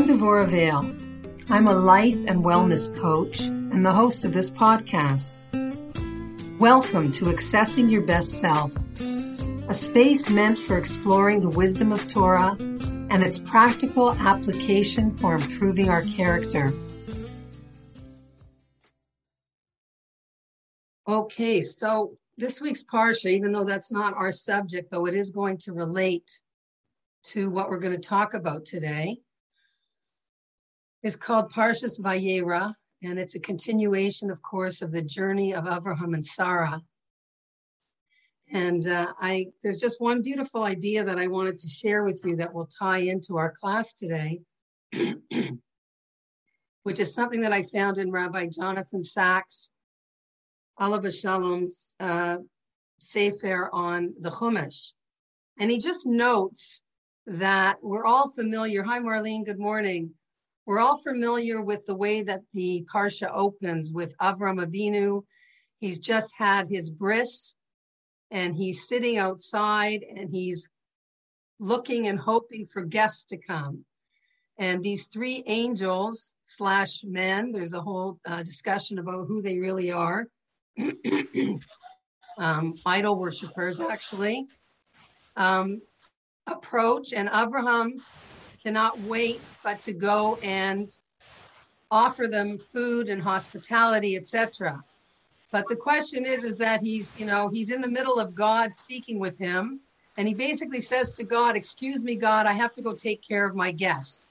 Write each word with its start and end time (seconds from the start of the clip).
I'm 0.00 0.08
Devorah 0.08 0.48
Vale. 0.48 0.96
I'm 1.50 1.68
a 1.68 1.74
life 1.74 2.24
and 2.26 2.42
wellness 2.42 2.88
coach 2.98 3.40
and 3.40 3.84
the 3.84 3.92
host 3.92 4.24
of 4.24 4.32
this 4.32 4.50
podcast. 4.50 5.36
Welcome 6.58 7.12
to 7.12 7.26
Accessing 7.26 7.90
Your 7.90 8.00
Best 8.00 8.40
Self, 8.40 8.74
a 9.68 9.74
space 9.74 10.30
meant 10.30 10.58
for 10.58 10.78
exploring 10.78 11.42
the 11.42 11.50
wisdom 11.50 11.92
of 11.92 12.06
Torah 12.06 12.56
and 12.58 13.22
its 13.22 13.38
practical 13.38 14.12
application 14.12 15.14
for 15.18 15.34
improving 15.34 15.90
our 15.90 16.00
character. 16.00 16.72
Okay, 21.06 21.60
so 21.60 22.16
this 22.38 22.58
week's 22.58 22.84
Parsha, 22.84 23.26
even 23.26 23.52
though 23.52 23.64
that's 23.64 23.92
not 23.92 24.14
our 24.14 24.32
subject, 24.32 24.90
though 24.90 25.04
it 25.04 25.12
is 25.12 25.30
going 25.30 25.58
to 25.58 25.74
relate 25.74 26.40
to 27.24 27.50
what 27.50 27.68
we're 27.68 27.80
going 27.80 28.00
to 28.00 28.08
talk 28.08 28.32
about 28.32 28.64
today, 28.64 29.18
is 31.02 31.16
called 31.16 31.52
Parshas 31.52 32.00
Vayera, 32.00 32.74
and 33.02 33.18
it's 33.18 33.34
a 33.34 33.40
continuation, 33.40 34.30
of 34.30 34.42
course, 34.42 34.82
of 34.82 34.92
the 34.92 35.02
journey 35.02 35.54
of 35.54 35.64
Avraham 35.64 36.14
and 36.14 36.24
Sarah. 36.24 36.80
And 38.52 38.86
uh, 38.86 39.12
I, 39.18 39.46
there's 39.62 39.78
just 39.78 40.00
one 40.00 40.22
beautiful 40.22 40.64
idea 40.64 41.04
that 41.04 41.18
I 41.18 41.28
wanted 41.28 41.58
to 41.60 41.68
share 41.68 42.04
with 42.04 42.20
you 42.24 42.36
that 42.36 42.52
will 42.52 42.66
tie 42.66 42.98
into 42.98 43.38
our 43.38 43.52
class 43.52 43.94
today, 43.94 44.40
which 46.82 47.00
is 47.00 47.14
something 47.14 47.40
that 47.42 47.52
I 47.52 47.62
found 47.62 47.98
in 47.98 48.10
Rabbi 48.10 48.48
Jonathan 48.48 49.02
Sacks, 49.02 49.70
Olav 50.78 51.04
Hashalom's 51.04 51.94
uh, 52.00 52.38
Sefer 52.98 53.70
on 53.72 54.14
the 54.20 54.30
Chumash. 54.30 54.92
And 55.58 55.70
he 55.70 55.78
just 55.78 56.06
notes 56.06 56.82
that 57.26 57.76
we're 57.82 58.06
all 58.06 58.28
familiar. 58.28 58.82
Hi, 58.82 58.98
Marlene. 58.98 59.44
Good 59.44 59.58
morning. 59.58 60.10
We're 60.70 60.78
all 60.78 60.98
familiar 60.98 61.60
with 61.60 61.84
the 61.86 61.96
way 61.96 62.22
that 62.22 62.42
the 62.54 62.86
Parsha 62.94 63.28
opens 63.34 63.90
with 63.92 64.16
Avram 64.18 64.64
Avinu. 64.64 65.24
He's 65.80 65.98
just 65.98 66.32
had 66.38 66.68
his 66.68 66.90
bris 66.90 67.56
and 68.30 68.54
he's 68.54 68.86
sitting 68.86 69.18
outside 69.18 70.04
and 70.04 70.30
he's 70.30 70.68
looking 71.58 72.06
and 72.06 72.20
hoping 72.20 72.66
for 72.66 72.82
guests 72.82 73.24
to 73.30 73.36
come. 73.36 73.84
And 74.58 74.80
these 74.80 75.08
three 75.08 75.42
angels 75.48 76.36
slash 76.44 77.02
men, 77.02 77.50
there's 77.50 77.74
a 77.74 77.82
whole 77.82 78.20
uh, 78.24 78.44
discussion 78.44 79.00
about 79.00 79.26
who 79.26 79.42
they 79.42 79.58
really 79.58 79.90
are. 79.90 80.28
um, 82.38 82.76
idol 82.86 83.16
worshippers, 83.18 83.80
actually, 83.80 84.46
um, 85.34 85.82
approach, 86.46 87.12
and 87.12 87.28
Abraham 87.34 87.96
cannot 88.62 88.98
wait 89.00 89.40
but 89.62 89.80
to 89.82 89.92
go 89.92 90.38
and 90.42 90.88
offer 91.90 92.26
them 92.26 92.58
food 92.58 93.08
and 93.08 93.22
hospitality, 93.22 94.16
etc. 94.16 94.82
But 95.52 95.66
the 95.68 95.76
question 95.76 96.24
is, 96.24 96.44
is 96.44 96.56
that 96.58 96.80
he's, 96.80 97.18
you 97.18 97.26
know, 97.26 97.48
he's 97.48 97.70
in 97.70 97.80
the 97.80 97.88
middle 97.88 98.18
of 98.20 98.34
God 98.34 98.72
speaking 98.72 99.18
with 99.18 99.38
him, 99.38 99.80
and 100.16 100.28
he 100.28 100.34
basically 100.34 100.80
says 100.80 101.10
to 101.12 101.24
God, 101.24 101.56
"Excuse 101.56 102.04
me, 102.04 102.14
God, 102.14 102.46
I 102.46 102.52
have 102.52 102.74
to 102.74 102.82
go 102.82 102.94
take 102.94 103.22
care 103.26 103.46
of 103.46 103.56
my 103.56 103.72
guests." 103.72 104.28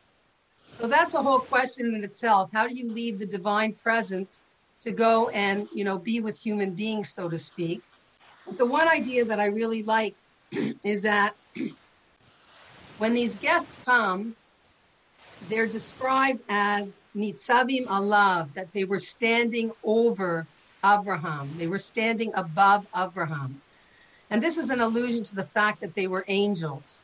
So 0.79 0.87
that's 0.87 1.13
a 1.13 1.21
whole 1.21 1.39
question 1.39 1.93
in 1.93 2.03
itself. 2.03 2.49
How 2.53 2.67
do 2.67 2.73
you 2.73 2.91
leave 2.91 3.19
the 3.19 3.25
divine 3.25 3.73
presence 3.73 4.41
to 4.81 4.91
go 4.91 5.27
and, 5.29 5.67
you 5.73 5.83
know, 5.83 5.97
be 5.97 6.21
with 6.21 6.39
human 6.39 6.73
beings, 6.73 7.13
so 7.13 7.27
to 7.27 7.37
speak? 7.37 7.83
But 8.45 8.57
the 8.57 8.65
one 8.65 8.87
idea 8.87 9.25
that 9.25 9.41
I 9.41 9.47
really 9.47 9.83
liked 9.83 10.31
is 10.51 11.03
that 11.03 11.35
when 12.99 13.13
these 13.13 13.35
guests 13.37 13.73
come, 13.85 14.35
they're 15.47 15.65
described 15.65 16.43
as 16.49 16.99
nitzavim 17.15 17.87
alav, 17.87 18.53
that 18.53 18.71
they 18.73 18.83
were 18.83 18.99
standing 18.99 19.71
over 19.83 20.45
Avraham. 20.83 21.57
They 21.57 21.67
were 21.67 21.79
standing 21.79 22.31
above 22.35 22.85
Avraham. 22.93 23.55
And 24.29 24.43
this 24.43 24.57
is 24.57 24.69
an 24.69 24.81
allusion 24.81 25.23
to 25.23 25.35
the 25.35 25.45
fact 25.45 25.79
that 25.79 25.95
they 25.95 26.07
were 26.07 26.25
angels. 26.27 27.01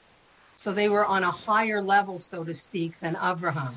So 0.58 0.74
they 0.74 0.90
were 0.90 1.06
on 1.06 1.24
a 1.24 1.32
higher 1.32 1.82
level, 1.82 2.18
so 2.18 2.44
to 2.44 2.54
speak, 2.54 3.00
than 3.00 3.16
Avraham. 3.16 3.74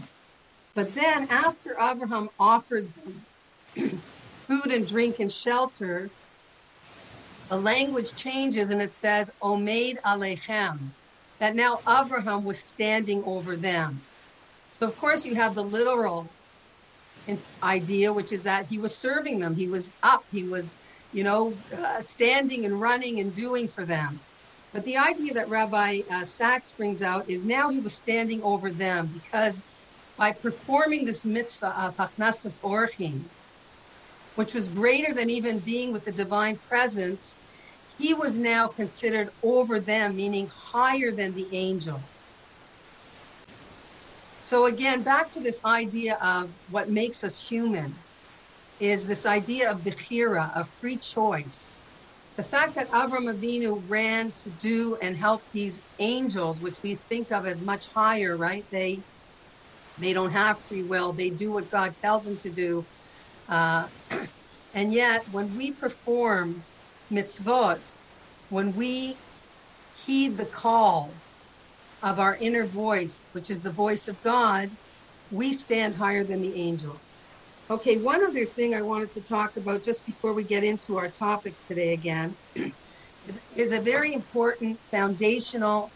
But 0.75 0.95
then 0.95 1.29
after 1.31 1.75
Avraham 1.75 2.29
offers 2.39 2.91
them 2.91 3.25
food 4.47 4.73
and 4.73 4.87
drink 4.87 5.21
and 5.21 5.33
shelter, 5.33 6.11
the 7.49 7.57
language 7.57 8.15
changes 8.17 8.71
and 8.71 8.83
it 8.83 8.91
says, 8.91 9.33
Omeid 9.41 10.01
Aleihem 10.03 10.79
that 11.39 11.55
now 11.55 11.81
Abraham 11.89 12.45
was 12.45 12.59
standing 12.59 13.23
over 13.25 13.57
them. 13.57 14.01
So, 14.73 14.87
of 14.87 14.99
course, 14.99 15.27
you 15.27 15.35
have 15.35 15.55
the 15.55 15.65
literal 15.65 16.29
idea, 17.63 18.13
which 18.13 18.33
is 18.33 18.43
that 18.45 18.67
he 18.67 18.79
was 18.79 18.95
serving 18.95 19.41
them. 19.41 19.55
He 19.55 19.67
was 19.67 19.95
up. 20.03 20.25
He 20.33 20.45
was, 20.45 20.79
you 21.13 21.25
know, 21.25 21.53
uh, 21.77 22.01
standing 22.01 22.65
and 22.65 22.81
running 22.81 23.21
and 23.21 23.35
doing 23.35 23.69
for 23.69 23.85
them. 23.85 24.21
But 24.73 24.85
the 24.85 24.97
idea 24.97 25.35
that 25.35 25.49
Rabbi 25.49 26.01
uh, 26.11 26.25
Sacks 26.25 26.73
brings 26.73 27.03
out 27.03 27.29
is 27.29 27.45
now 27.45 27.71
he 27.71 27.81
was 27.81 27.93
standing 27.95 28.43
over 28.43 28.71
them 28.71 29.09
because 29.13 29.63
by 30.17 30.33
performing 30.33 31.05
this 31.05 31.25
mitzvah 31.25 31.75
of 31.81 31.97
Haknasas 31.97 32.61
Orchim, 32.61 33.21
which 34.35 34.55
was 34.55 34.69
greater 34.69 35.15
than 35.15 35.31
even 35.31 35.59
being 35.59 35.93
with 35.93 36.05
the 36.05 36.13
divine 36.13 36.57
presence, 36.57 37.37
he 37.99 38.15
was 38.15 38.39
now 38.39 38.69
considered 38.69 39.31
over 39.43 39.81
them, 39.81 40.15
meaning 40.17 40.49
higher 40.73 41.11
than 41.11 41.35
the 41.35 41.49
angels. 41.53 42.29
So, 44.41 44.67
again, 44.67 45.03
back 45.03 45.31
to 45.33 45.41
this 45.41 45.61
idea 45.65 46.17
of 46.23 46.55
what 46.69 46.89
makes 46.89 47.25
us 47.25 47.47
human 47.51 47.97
is 48.79 49.07
this 49.07 49.27
idea 49.27 49.71
of 49.71 49.81
bechira, 49.83 50.57
of 50.57 50.69
free 50.71 50.97
choice. 50.97 51.77
The 52.37 52.45
fact 52.45 52.77
that 52.77 52.89
Avram 52.91 53.29
Avinu 53.35 53.83
ran 53.89 54.31
to 54.45 54.51
do 54.51 54.97
and 55.03 55.17
help 55.17 55.43
these 55.53 55.83
angels, 55.99 56.61
which 56.61 56.79
we 56.85 56.95
think 56.95 57.33
of 57.33 57.47
as 57.47 57.61
much 57.61 57.89
higher, 57.93 58.37
right? 58.37 58.65
They 58.71 59.03
they 59.99 60.13
don't 60.13 60.31
have 60.31 60.63
free 60.63 60.85
will. 60.85 61.13
They 61.13 61.31
do 61.31 61.51
what 61.51 61.69
God 61.69 61.97
tells 61.97 62.25
them 62.25 62.39
to 62.39 62.51
do. 62.51 62.87
Uh, 63.49 63.89
and 64.73 64.93
yet, 64.93 65.25
when 65.29 65.53
we 65.57 65.73
perform 65.73 66.65
mitzvot, 67.11 67.79
when 68.51 68.75
we 68.75 69.17
heed 70.05 70.37
the 70.37 70.47
call 70.47 71.11
of 72.03 72.21
our 72.21 72.37
inner 72.41 72.65
voice, 72.65 73.25
which 73.33 73.51
is 73.51 73.61
the 73.61 73.71
voice 73.71 74.09
of 74.09 74.23
God, 74.23 74.71
we 75.31 75.53
stand 75.53 75.95
higher 75.97 76.25
than 76.25 76.41
the 76.41 76.55
angels. 76.55 77.17
Okay, 77.71 77.97
one 77.97 78.25
other 78.25 78.47
thing 78.47 78.75
I 78.75 78.81
wanted 78.81 79.11
to 79.11 79.21
talk 79.21 79.57
about 79.57 79.83
just 79.83 80.07
before 80.07 80.33
we 80.33 80.43
get 80.43 80.65
into 80.65 80.97
our 80.97 81.09
topics 81.09 81.61
today 81.61 81.93
again 81.93 82.35
is, 83.57 83.73
a 83.73 83.81
very 83.81 84.15
important 84.15 84.79
foundational 84.79 85.91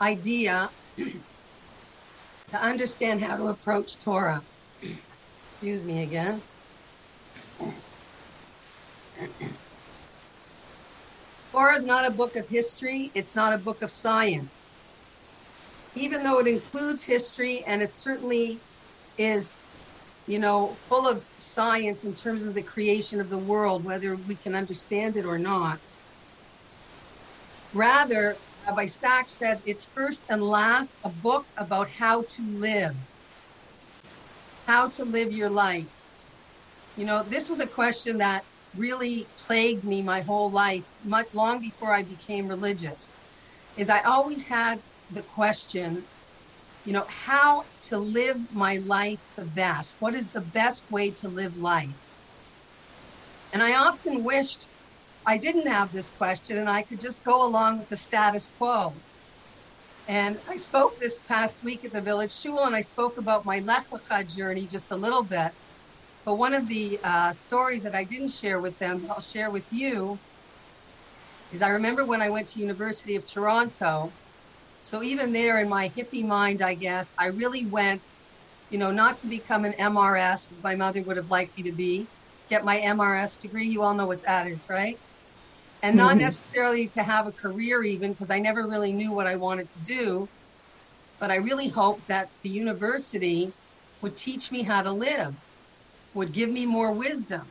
idea 0.00 0.68
to 0.96 2.56
understand 2.60 3.22
how 3.22 3.36
to 3.36 3.46
approach 3.48 3.98
Torah. 3.98 4.42
Excuse 5.52 5.86
me 5.86 6.02
again. 6.02 6.42
Torah 11.52 11.74
is 11.74 11.84
not 11.84 12.06
a 12.06 12.10
book 12.10 12.34
of 12.36 12.48
history, 12.48 13.10
it's 13.14 13.34
not 13.34 13.52
a 13.52 13.58
book 13.58 13.82
of 13.82 13.90
science. 13.90 14.78
Even 15.94 16.22
though 16.22 16.38
it 16.38 16.46
includes 16.46 17.04
history 17.04 17.62
and 17.66 17.82
it 17.82 17.92
certainly 17.92 18.58
is, 19.18 19.58
you 20.26 20.38
know, 20.38 20.74
full 20.88 21.06
of 21.06 21.22
science 21.22 22.04
in 22.04 22.14
terms 22.14 22.46
of 22.46 22.54
the 22.54 22.62
creation 22.62 23.20
of 23.20 23.28
the 23.28 23.36
world, 23.36 23.84
whether 23.84 24.16
we 24.16 24.34
can 24.34 24.54
understand 24.54 25.14
it 25.18 25.26
or 25.26 25.38
not. 25.38 25.78
Rather, 27.74 28.34
Rabbi 28.66 28.86
Sacks 28.86 29.32
says 29.32 29.62
it's 29.66 29.84
first 29.84 30.24
and 30.30 30.42
last 30.42 30.94
a 31.04 31.10
book 31.10 31.44
about 31.58 31.90
how 31.90 32.22
to 32.22 32.42
live, 32.54 32.96
how 34.66 34.88
to 34.88 35.04
live 35.04 35.32
your 35.32 35.50
life. 35.50 35.92
You 36.96 37.04
know, 37.04 37.22
this 37.22 37.50
was 37.50 37.60
a 37.60 37.66
question 37.66 38.16
that 38.18 38.42
really 38.74 39.28
plagued 39.46 39.84
me 39.84 40.02
my 40.02 40.22
whole 40.22 40.50
life, 40.50 40.86
much 41.04 41.26
long 41.32 41.60
before 41.60 41.92
I 41.94 42.02
became 42.02 42.46
religious, 42.48 43.18
is 43.76 43.88
I 43.90 44.02
always 44.02 44.46
had 44.46 44.80
the 45.10 45.22
question, 45.22 46.06
you 46.84 46.92
know, 46.92 47.06
how 47.08 47.64
to 47.84 47.98
live 47.98 48.38
my 48.50 48.78
life 48.78 49.20
the 49.36 49.46
best. 49.46 49.96
What 49.98 50.14
is 50.14 50.30
the 50.30 50.40
best 50.40 50.90
way 50.90 51.10
to 51.20 51.28
live 51.28 51.56
life? 51.56 52.00
And 53.52 53.62
I 53.62 53.74
often 53.74 54.24
wished 54.24 54.70
I 55.26 55.38
didn't 55.38 55.68
have 55.68 55.92
this 55.92 56.10
question 56.10 56.58
and 56.58 56.68
I 56.68 56.82
could 56.82 57.00
just 57.00 57.22
go 57.24 57.46
along 57.46 57.78
with 57.78 57.88
the 57.88 57.96
status 57.96 58.50
quo. 58.58 59.02
And 60.08 60.38
I 60.48 60.56
spoke 60.56 60.98
this 61.00 61.20
past 61.28 61.58
week 61.62 61.84
at 61.84 61.92
the 61.92 62.02
village 62.02 62.32
shul 62.32 62.64
and 62.64 62.74
I 62.74 62.80
spoke 62.80 63.18
about 63.18 63.44
my 63.46 63.60
Lech 63.60 63.84
Lecha 63.92 64.26
journey 64.26 64.66
just 64.66 64.90
a 64.90 64.96
little 64.96 65.22
bit. 65.22 65.52
But 66.24 66.36
one 66.36 66.54
of 66.54 66.68
the 66.68 67.00
uh, 67.02 67.32
stories 67.32 67.82
that 67.82 67.94
I 67.94 68.04
didn't 68.04 68.30
share 68.30 68.60
with 68.60 68.78
them, 68.78 69.06
I'll 69.10 69.20
share 69.20 69.50
with 69.50 69.68
you, 69.70 70.20
is 71.50 71.62
I 71.62 71.70
remember 71.70 72.04
when 72.06 72.22
I 72.22 72.30
went 72.30 72.48
to 72.48 72.60
University 72.60 73.16
of 73.16 73.24
Toronto. 73.30 74.14
So 74.82 75.02
even 75.02 75.32
there 75.32 75.58
in 75.60 75.68
my 75.68 75.90
hippie 75.96 76.24
mind, 76.26 76.62
I 76.62 76.74
guess, 76.74 77.14
I 77.18 77.26
really 77.26 77.66
went 77.66 78.06
you 78.70 78.78
know, 78.78 78.90
not 78.90 79.18
to 79.20 79.28
become 79.28 79.64
an 79.66 79.74
MRS, 79.74 80.50
as 80.50 80.60
my 80.62 80.76
mother 80.76 81.02
would 81.04 81.18
have 81.18 81.28
liked 81.28 81.56
me 81.56 81.64
to 81.64 81.72
be, 81.72 82.10
get 82.48 82.64
my 82.64 82.78
MRS 82.80 83.36
degree. 83.36 83.66
You 83.66 83.82
all 83.82 83.94
know 83.94 84.06
what 84.06 84.24
that 84.24 84.46
is, 84.48 84.66
right? 84.68 84.98
And 85.82 85.96
not 85.96 86.16
Mhm. 86.16 86.20
necessarily 86.20 86.88
to 86.90 87.02
have 87.02 87.26
a 87.26 87.32
career, 87.32 87.82
even 87.84 88.12
because 88.12 88.30
I 88.30 88.40
never 88.40 88.68
really 88.68 88.92
knew 88.92 89.12
what 89.12 89.26
I 89.26 89.36
wanted 89.36 89.68
to 89.70 89.80
do. 89.80 90.30
But 91.20 91.30
I 91.30 91.36
really 91.36 91.68
hoped 91.68 92.08
that 92.08 92.30
the 92.42 92.50
university 92.50 93.54
would 94.02 94.16
teach 94.16 94.52
me 94.52 94.62
how 94.62 94.82
to 94.82 94.92
live, 94.92 95.34
would 96.14 96.32
give 96.32 96.50
me 96.50 96.66
more 96.66 96.92
wisdom. 96.92 97.50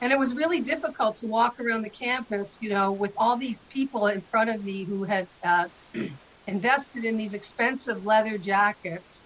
And 0.00 0.12
it 0.12 0.18
was 0.18 0.34
really 0.34 0.60
difficult 0.60 1.16
to 1.16 1.26
walk 1.26 1.58
around 1.58 1.82
the 1.82 1.90
campus, 1.90 2.58
you 2.60 2.70
know, 2.70 2.92
with 2.92 3.12
all 3.16 3.36
these 3.36 3.64
people 3.64 4.06
in 4.06 4.20
front 4.20 4.48
of 4.50 4.64
me 4.64 4.84
who 4.84 5.04
had 5.04 5.26
uh, 5.44 5.66
invested 6.46 7.04
in 7.04 7.16
these 7.16 7.34
expensive 7.34 8.04
leather 8.04 8.38
jackets. 8.38 9.24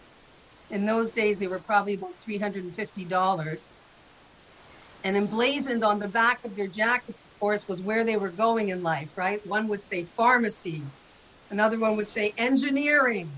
In 0.70 0.86
those 0.86 1.10
days, 1.10 1.38
they 1.38 1.46
were 1.46 1.58
probably 1.58 1.94
about 1.94 2.18
$350. 2.26 3.68
And 5.04 5.16
emblazoned 5.16 5.84
on 5.84 5.98
the 5.98 6.08
back 6.08 6.42
of 6.44 6.56
their 6.56 6.68
jackets, 6.68 7.20
of 7.20 7.38
course, 7.40 7.68
was 7.68 7.82
where 7.82 8.04
they 8.04 8.16
were 8.16 8.30
going 8.30 8.70
in 8.70 8.82
life, 8.82 9.18
right? 9.18 9.44
One 9.46 9.68
would 9.68 9.82
say 9.82 10.04
pharmacy, 10.04 10.82
another 11.50 11.78
one 11.78 11.96
would 11.96 12.08
say 12.08 12.32
engineering, 12.38 13.30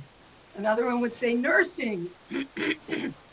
another 0.55 0.87
one 0.87 1.01
would 1.01 1.15
say 1.15 1.35
nursing. 1.35 2.11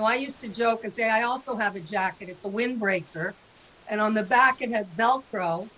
so 0.00 0.06
I 0.06 0.14
used 0.14 0.40
to 0.40 0.48
joke 0.48 0.80
and 0.84 0.94
say, 0.94 1.10
I 1.10 1.24
also 1.24 1.58
have 1.58 1.76
a 1.76 1.80
jacket. 1.80 2.30
It's 2.30 2.46
a 2.46 2.48
windbreaker. 2.48 3.34
And 3.86 4.00
on 4.00 4.14
the 4.14 4.22
back, 4.22 4.62
it 4.62 4.72
has 4.72 4.94
Velcro. 4.94 5.68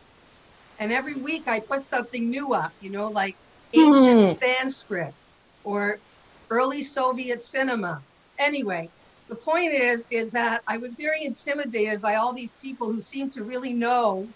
And 0.79 0.93
every 0.93 1.17
week 1.17 1.49
I 1.49 1.59
put 1.59 1.83
something 1.83 2.31
new 2.31 2.53
up, 2.55 2.73
you 2.79 2.91
know, 2.91 3.09
like 3.09 3.37
ancient 3.73 4.21
Hmm. 4.21 4.33
Sanskrit 4.33 5.25
or 5.65 6.03
early 6.51 6.85
Soviet 6.85 7.43
cinema. 7.43 8.05
Anyway, 8.39 8.93
the 9.29 9.35
point 9.35 9.73
is, 9.73 10.07
is 10.13 10.31
that 10.31 10.63
I 10.69 10.79
was 10.79 10.95
very 10.95 11.25
intimidated 11.25 12.01
by 12.01 12.15
all 12.15 12.33
these 12.33 12.55
people 12.63 12.93
who 12.93 13.01
seemed 13.01 13.33
to 13.33 13.43
really 13.43 13.75
know 13.75 14.29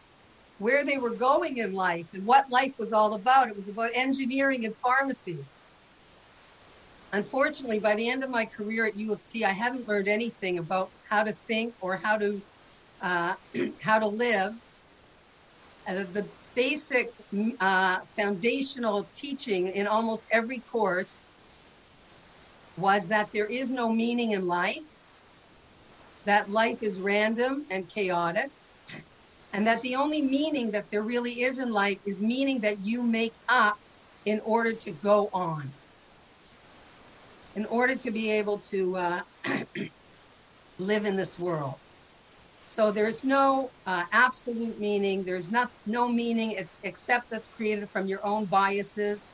where 0.58 0.84
they 0.84 0.98
were 0.98 1.14
going 1.14 1.58
in 1.58 1.72
life 1.72 2.08
and 2.12 2.26
what 2.26 2.50
life 2.50 2.74
was 2.76 2.92
all 2.92 3.14
about. 3.14 3.48
It 3.48 3.54
was 3.54 3.68
about 3.68 3.90
engineering 3.94 4.64
and 4.64 4.76
pharmacy. 4.78 5.46
Unfortunately, 7.16 7.78
by 7.78 7.94
the 7.94 8.10
end 8.10 8.22
of 8.22 8.28
my 8.28 8.44
career 8.44 8.84
at 8.84 8.94
U 8.94 9.10
of 9.14 9.24
T, 9.24 9.42
I 9.42 9.52
hadn't 9.52 9.88
learned 9.88 10.06
anything 10.06 10.58
about 10.58 10.92
how 11.08 11.24
to 11.24 11.32
think 11.48 11.74
or 11.80 11.96
how 11.96 12.18
to 12.18 12.42
uh, 13.00 13.34
how 13.80 13.98
to 13.98 14.06
live. 14.06 14.52
Uh, 15.88 16.04
the 16.12 16.28
basic 16.54 17.08
uh, 17.58 18.00
foundational 18.14 19.08
teaching 19.14 19.68
in 19.68 19.86
almost 19.86 20.26
every 20.30 20.60
course 20.60 21.26
was 22.76 23.08
that 23.08 23.30
there 23.32 23.46
is 23.46 23.70
no 23.70 23.90
meaning 23.90 24.32
in 24.32 24.42
life, 24.46 24.84
that 26.26 26.50
life 26.50 26.78
is 26.82 27.00
random 27.00 27.64
and 27.70 27.88
chaotic, 27.88 28.50
and 29.54 29.66
that 29.66 29.80
the 29.80 29.96
only 29.96 30.20
meaning 30.20 30.70
that 30.72 30.90
there 30.90 31.02
really 31.02 31.40
is 31.40 31.58
in 31.58 31.70
life 31.70 31.98
is 32.04 32.20
meaning 32.20 32.60
that 32.60 32.84
you 32.84 33.02
make 33.02 33.36
up 33.48 33.78
in 34.26 34.38
order 34.40 34.74
to 34.74 34.92
go 34.92 35.30
on, 35.32 35.72
in 37.56 37.64
order 37.66 37.96
to 37.96 38.10
be 38.12 38.30
able 38.30 38.60
to 38.60 38.96
uh, 38.96 39.22
live 40.78 41.04
in 41.06 41.16
this 41.16 41.38
world. 41.38 41.76
So 42.60 42.92
there's 42.92 43.24
no 43.24 43.72
uh, 43.86 44.04
absolute 44.12 44.78
meaning. 44.78 45.24
There's 45.24 45.50
not 45.50 45.70
no 45.86 46.08
meaning 46.08 46.52
it's, 46.52 46.78
except 46.82 47.30
that's 47.30 47.48
created 47.48 47.90
from 47.90 48.06
your 48.08 48.24
own 48.26 48.46
biases 48.46 49.30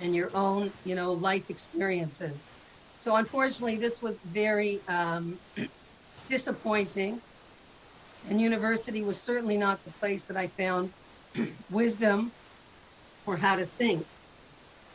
and 0.00 0.14
your 0.14 0.30
own, 0.34 0.72
you 0.84 0.94
know, 0.94 1.12
life 1.12 1.44
experiences. 1.48 2.50
So 2.98 3.14
unfortunately, 3.16 3.76
this 3.78 4.02
was 4.02 4.20
very 4.24 4.82
um, 4.88 5.40
disappointing. 6.28 7.22
And 8.28 8.40
university 8.40 9.02
was 9.02 9.22
certainly 9.22 9.56
not 9.56 9.84
the 9.84 9.92
place 9.92 10.26
that 10.26 10.36
I 10.36 10.48
found 10.48 10.92
wisdom 11.68 12.32
or 13.26 13.36
how 13.36 13.56
to 13.56 13.66
think. 13.66 14.08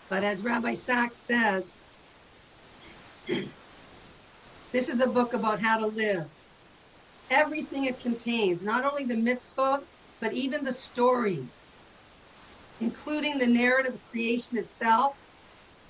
But 0.09 0.23
as 0.23 0.43
Rabbi 0.43 0.73
Sacks 0.73 1.19
says, 1.25 1.82
this 3.27 4.89
is 4.89 5.01
a 5.01 5.07
book 5.07 5.33
about 5.33 5.61
how 5.61 5.77
to 5.77 5.87
live. 5.87 6.29
Everything 7.29 7.85
it 7.85 7.99
contains, 7.99 8.63
not 8.63 8.85
only 8.85 9.05
the 9.05 9.17
mitzvah, 9.17 9.83
but 10.19 10.33
even 10.33 10.63
the 10.63 10.73
stories, 10.73 11.69
including 12.79 13.37
the 13.39 13.47
narrative 13.47 13.95
of 13.95 14.05
creation 14.05 14.57
itself, 14.57 15.15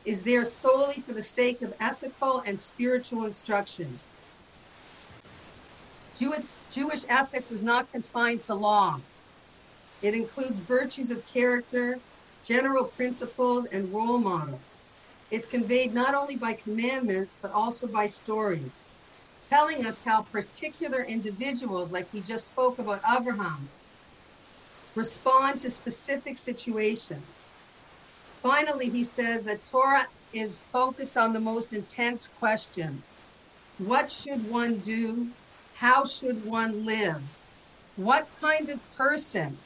is 0.05 0.23
there 0.23 0.45
solely 0.45 1.01
for 1.01 1.13
the 1.13 1.23
sake 1.23 1.61
of 1.61 1.73
ethical 1.79 2.41
and 2.45 2.59
spiritual 2.59 3.25
instruction. 3.25 3.99
Jew- 6.15 6.47
Jewish 6.69 7.03
ethics 7.09 7.51
is 7.51 7.63
not 7.63 7.91
confined 7.91 8.43
to 8.43 8.55
law. 8.55 9.01
It 10.01 10.13
includes 10.13 10.59
virtues 10.59 11.11
of 11.11 11.25
character, 11.25 11.99
general 12.43 12.85
principles, 12.85 13.65
and 13.67 13.91
role 13.93 14.19
models. 14.19 14.82
It's 15.33 15.47
conveyed 15.47 15.95
not 15.95 16.13
only 16.13 16.35
by 16.35 16.53
commandments, 16.53 17.39
but 17.41 17.49
also 17.49 17.87
by 17.87 18.05
stories, 18.05 18.87
telling 19.49 19.83
us 19.83 19.99
how 20.05 20.21
particular 20.31 21.03
individuals, 21.03 21.91
like 21.91 22.07
we 22.13 22.21
just 22.21 22.45
spoke 22.45 22.77
about 22.77 23.01
Abraham, 23.11 23.71
respond 24.93 25.59
to 25.61 25.71
specific 25.71 26.37
situations. 26.37 27.51
Finally, 28.43 28.91
he 28.91 29.03
says 29.03 29.43
that 29.45 29.65
Torah 29.65 30.07
is 30.31 30.61
focused 30.71 31.17
on 31.17 31.33
the 31.33 31.41
most 31.41 31.73
intense 31.73 32.27
question 32.27 33.03
What 33.77 34.11
should 34.11 34.43
one 34.43 34.81
do? 34.81 35.31
How 35.71 36.05
should 36.05 36.43
one 36.43 36.85
live? 36.85 37.23
What 37.95 38.27
kind 38.39 38.69
of 38.69 38.81
person 38.95 39.61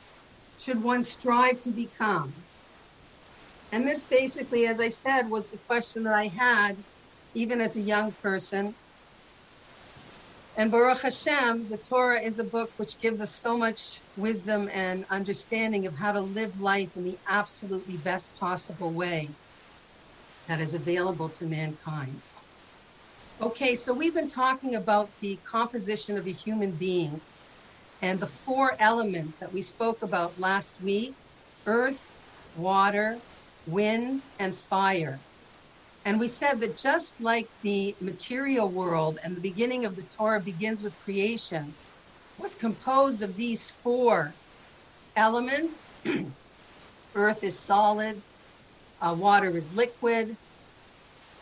should 0.58 0.82
one 0.82 1.04
strive 1.04 1.60
to 1.60 1.72
become? 1.72 2.47
And 3.72 3.88
this 3.88 4.06
basically, 4.06 4.66
as 4.66 4.80
I 4.80 4.90
said, 4.90 5.30
was 5.30 5.50
the 5.50 5.60
question 5.68 6.04
that 6.04 6.14
I 6.14 6.28
had 6.28 6.78
even 7.34 7.62
as 7.62 7.76
a 7.76 7.82
young 7.82 8.16
person. 8.22 8.76
And 10.58 10.72
Baruch 10.72 11.02
Hashem, 11.02 11.70
the 11.70 11.78
Torah 11.78 12.20
is 12.22 12.40
a 12.40 12.44
book 12.44 12.72
which 12.78 13.00
gives 13.00 13.22
us 13.22 13.36
so 13.36 13.56
much 13.58 14.02
wisdom 14.16 14.70
and 14.74 15.06
understanding 15.12 15.86
of 15.86 15.96
how 16.00 16.14
to 16.14 16.22
live 16.22 16.58
life 16.60 16.90
in 16.96 17.04
the 17.04 17.20
absolutely 17.28 17.98
best 17.98 18.32
possible 18.40 18.92
way 18.92 19.36
that 20.48 20.60
is 20.60 20.74
available 20.74 21.30
to 21.30 21.46
mankind. 21.46 22.24
Okay, 23.40 23.76
so 23.76 23.94
we've 23.94 24.16
been 24.16 24.28
talking 24.28 24.74
about 24.74 25.12
the 25.22 25.40
composition 25.48 26.18
of 26.18 26.26
a 26.26 26.32
human 26.34 26.72
being 26.72 27.22
and 28.02 28.20
the 28.20 28.28
four 28.28 28.76
elements 28.80 29.36
that 29.40 29.54
we 29.54 29.62
spoke 29.62 30.02
about 30.02 30.40
last 30.40 30.78
week 30.82 31.16
earth, 31.68 32.18
water, 32.56 33.22
wind, 33.68 34.24
and 34.40 34.56
fire. 34.56 35.20
And 36.06 36.20
we 36.20 36.28
said 36.30 36.62
that 36.62 36.78
just 36.78 37.20
like 37.20 37.50
the 37.64 37.96
material 38.00 38.70
world 38.70 39.20
and 39.24 39.36
the 39.36 39.42
beginning 39.42 39.86
of 39.86 39.96
the 39.96 40.04
Torah 40.04 40.40
begins 40.40 40.82
with 40.82 40.98
creation, 41.04 41.74
was 42.38 42.56
composed 42.56 43.22
of 43.22 43.36
these 43.36 43.72
four 43.84 44.34
elements. 45.16 45.92
Earth 47.16 47.44
is 47.44 47.60
solids, 47.60 48.40
uh, 49.02 49.16
water 49.18 49.56
is 49.56 49.74
liquid, 49.74 50.38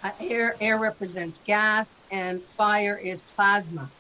uh, 0.01 0.11
air, 0.19 0.55
air 0.59 0.79
represents 0.79 1.39
gas, 1.45 2.01
and 2.11 2.41
fire 2.57 2.97
is 2.97 3.21
plasma. 3.21 3.91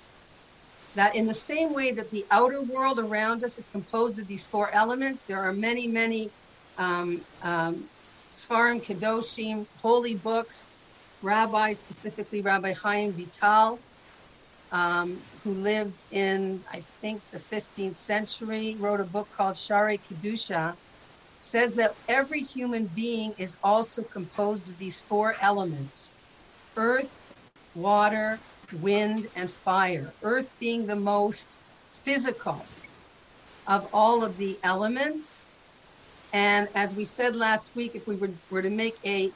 That 0.95 1.15
in 1.15 1.27
the 1.27 1.33
same 1.33 1.73
way 1.73 1.91
that 1.91 2.09
the 2.11 2.25
outer 2.31 2.61
world 2.61 2.99
around 2.99 3.43
us 3.43 3.57
is 3.57 3.67
composed 3.67 4.19
of 4.19 4.27
these 4.27 4.47
four 4.47 4.73
elements, 4.73 5.23
there 5.27 5.43
are 5.43 5.53
many, 5.53 5.87
many 5.87 6.31
um, 6.77 7.25
um, 7.41 7.89
Sfarim 8.35 8.83
Kedoshim, 8.85 9.65
holy 9.77 10.15
books, 10.15 10.71
rabbis, 11.21 11.79
specifically 11.79 12.41
Rabbi 12.41 12.73
Chaim 12.73 13.13
Vital, 13.13 13.79
um, 14.71 15.21
who 15.43 15.51
lived 15.51 16.05
in, 16.11 16.63
I 16.71 16.81
think, 17.01 17.21
the 17.31 17.39
15th 17.39 17.97
century, 17.97 18.75
wrote 18.77 18.99
a 18.99 19.05
book 19.05 19.29
called 19.35 19.55
Sha'arei 19.55 19.99
Kedusha, 20.01 20.75
says 21.39 21.75
that 21.75 21.95
every 22.09 22.41
human 22.41 22.87
being 22.87 23.33
is 23.37 23.55
also 23.63 24.03
composed 24.03 24.69
of 24.69 24.77
these 24.77 24.99
four 25.01 25.35
elements 25.41 26.13
earth, 26.75 27.21
water, 27.73 28.41
wind, 28.73 29.27
and 29.35 29.49
fire. 29.49 30.13
Earth 30.23 30.51
being 30.59 30.85
the 30.85 30.95
most 30.95 31.57
physical 31.93 32.65
of 33.67 33.87
all 33.93 34.23
of 34.23 34.37
the 34.37 34.59
elements. 34.63 35.44
And 36.35 36.67
as 36.75 36.93
we 36.93 37.05
said 37.05 37.33
last 37.33 37.71
week, 37.75 37.93
if 37.95 38.03
we 38.07 38.17
were, 38.17 38.33
were 38.49 38.61
to 38.61 38.69
make 38.69 38.95
a 39.05 39.31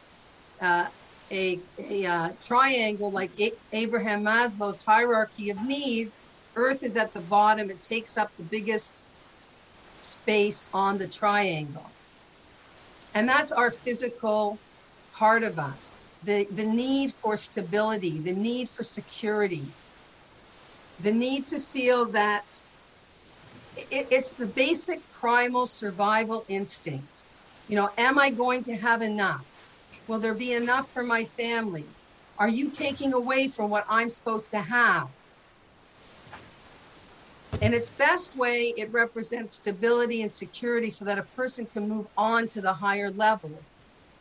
uh, 0.61 0.87
a, 1.31 1.61
a 1.77 2.05
uh, 2.05 2.29
triangle 2.45 3.09
like 3.09 3.31
a- 3.39 3.53
Abraham 3.71 4.25
Maslow's 4.25 4.83
hierarchy 4.85 5.49
of 5.49 5.57
needs, 5.65 6.23
Earth 6.57 6.83
is 6.83 6.97
at 6.97 7.13
the 7.13 7.21
bottom. 7.21 7.69
It 7.69 7.81
takes 7.81 8.17
up 8.17 8.31
the 8.37 8.43
biggest 8.43 9.01
space 10.01 10.67
on 10.73 10.97
the 10.97 11.07
triangle. 11.07 11.95
And 13.13 13.29
that's 13.29 13.53
our 13.53 13.71
physical 13.71 14.59
part 15.17 15.43
of 15.43 15.57
us. 15.57 15.93
The, 16.23 16.47
the 16.51 16.65
need 16.65 17.13
for 17.21 17.37
stability, 17.37 18.19
the 18.19 18.33
need 18.33 18.67
for 18.69 18.83
security, 18.83 19.71
the 20.99 21.13
need 21.13 21.47
to 21.47 21.61
feel 21.61 22.11
that 22.11 22.43
it, 23.75 24.07
it's 24.11 24.35
the 24.35 24.47
basic 24.47 25.09
primal 25.09 25.65
survival 25.65 26.45
instinct. 26.49 27.23
You 27.67 27.75
know, 27.75 27.89
am 27.97 28.17
I 28.19 28.31
going 28.31 28.63
to 28.63 28.75
have 28.77 29.01
enough? 29.01 29.47
Will 30.07 30.19
there 30.19 30.35
be 30.35 30.53
enough 30.53 30.91
for 30.91 31.03
my 31.03 31.25
family? 31.25 31.87
Are 32.37 32.49
you 32.49 32.71
taking 32.71 33.13
away 33.13 33.49
from 33.49 33.69
what 33.69 33.85
I'm 33.89 34.09
supposed 34.09 34.51
to 34.51 34.61
have? 34.61 35.07
In 37.61 37.73
its 37.73 37.89
best 37.89 38.35
way, 38.35 38.73
it 38.77 38.91
represents 38.91 39.55
stability 39.55 40.21
and 40.21 40.31
security 40.31 40.89
so 40.89 41.03
that 41.05 41.19
a 41.19 41.23
person 41.23 41.67
can 41.71 41.87
move 41.87 42.07
on 42.15 42.47
to 42.49 42.61
the 42.61 42.73
higher 42.73 43.11
levels. 43.11 43.75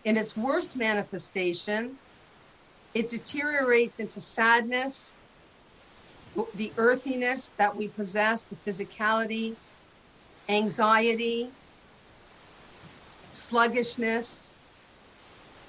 In 0.05 0.17
its 0.17 0.37
worst 0.37 0.77
manifestation, 0.77 1.99
it 2.95 3.11
deteriorates 3.11 4.01
into 4.01 4.21
sadness, 4.21 5.15
the 6.55 6.73
earthiness 6.77 7.51
that 7.59 7.75
we 7.75 7.89
possess, 7.89 8.45
the 8.45 8.57
physicality, 8.57 9.57
anxiety, 10.49 11.51
sluggishness, 13.33 14.53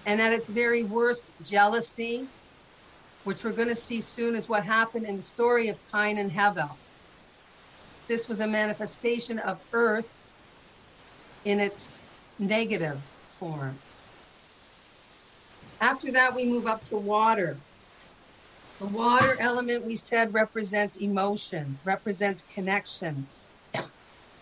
and 0.06 0.22
at 0.22 0.34
its 0.34 0.50
very 0.50 0.84
worst, 0.84 1.32
jealousy, 1.44 2.26
which 3.24 3.44
we're 3.44 3.52
going 3.52 3.68
to 3.68 3.76
see 3.76 4.02
soon 4.02 4.36
is 4.36 4.48
what 4.48 4.64
happened 4.64 5.06
in 5.06 5.18
the 5.18 5.22
story 5.22 5.68
of 5.68 5.78
Cain 5.92 6.18
and 6.18 6.32
Hevel. 6.32 6.72
This 8.08 8.28
was 8.28 8.40
a 8.40 8.48
manifestation 8.48 9.40
of 9.40 9.60
earth 9.72 10.12
in 11.46 11.60
its 11.60 12.00
negative 12.40 13.00
form. 13.40 13.78
After 15.82 16.12
that, 16.12 16.36
we 16.36 16.46
move 16.46 16.66
up 16.66 16.84
to 16.86 16.98
water. 16.98 17.58
The 18.80 18.88
water 18.88 19.36
element, 19.42 19.86
we 19.86 19.98
said, 19.98 20.34
represents 20.34 20.96
emotions, 20.96 21.82
represents 21.86 22.46
connection, 22.54 23.28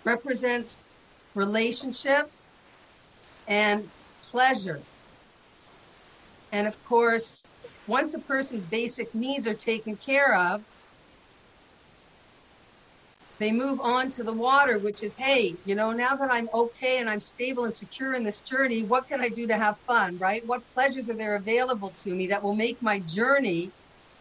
represents 0.04 0.84
relationships 1.34 2.56
and 3.48 3.90
pleasure. 4.24 4.80
And 6.52 6.68
of 6.68 6.84
course, 6.86 7.48
once 7.88 8.14
a 8.14 8.20
person's 8.20 8.64
basic 8.64 9.14
needs 9.16 9.48
are 9.48 9.56
taken 9.56 9.96
care 9.98 10.36
of, 10.36 10.62
they 13.40 13.52
move 13.52 13.80
on 13.82 14.12
to 14.12 14.24
the 14.24 14.34
water, 14.34 14.78
which 14.78 15.02
is, 15.02 15.16
hey, 15.16 15.56
you 15.66 15.74
know, 15.74 15.92
now 15.92 16.16
that 16.16 16.32
I'm 16.32 16.50
okay 16.54 17.00
and 17.00 17.10
I'm 17.10 17.20
stable 17.20 17.66
and 17.66 17.74
secure 17.74 18.14
in 18.14 18.24
this 18.24 18.42
journey, 18.42 18.84
what 18.84 19.08
can 19.08 19.20
I 19.20 19.30
do 19.30 19.48
to 19.48 19.58
have 19.58 19.80
fun, 19.80 20.18
right? 20.20 20.46
What 20.46 20.68
pleasures 20.68 21.10
are 21.10 21.16
there 21.16 21.36
available 21.36 21.90
to 22.04 22.14
me 22.14 22.28
that 22.28 22.44
will 22.44 22.56
make 22.56 22.82
my 22.82 23.00
journey 23.00 23.72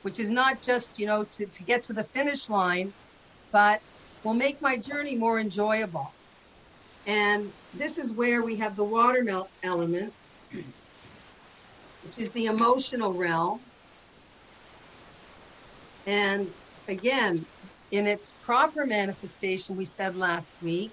which 0.06 0.20
is 0.20 0.30
not 0.30 0.62
just, 0.62 1.00
you 1.00 1.06
know, 1.06 1.25
to, 1.25 1.46
to 1.46 1.64
get 1.64 1.82
to 1.82 1.92
the 1.92 2.04
finish 2.04 2.48
line, 2.48 2.92
but 3.50 3.80
will 4.22 4.34
make 4.34 4.62
my 4.62 4.76
journey 4.76 5.16
more 5.16 5.40
enjoyable. 5.40 6.14
And 7.06 7.50
this 7.75 7.98
is 7.98 8.14
where 8.14 8.40
we 8.44 8.54
have 8.58 8.76
the 8.76 8.84
watermelon 8.84 9.48
element, 9.64 10.12
which 12.04 12.18
is 12.18 12.30
the 12.30 12.44
emotional 12.46 13.14
realm. 13.14 13.58
And 16.06 16.50
again, 16.86 17.44
in 17.90 18.06
its 18.06 18.32
proper 18.44 18.86
manifestation, 18.86 19.75
we 19.75 19.86
said 19.86 20.14
last 20.14 20.54
week, 20.62 20.92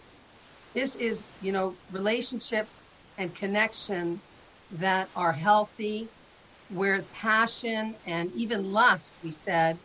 this 0.74 0.96
is, 0.96 1.24
you 1.40 1.52
know, 1.52 1.76
relationships 1.92 2.90
and 3.20 3.36
connection 3.36 4.20
that 4.72 5.08
are 5.16 5.34
healthy, 5.34 6.10
where 6.74 7.04
passion 7.14 7.96
and 8.06 8.32
even 8.34 8.64
lust, 8.64 9.16
we 9.22 9.32
said, 9.32 9.78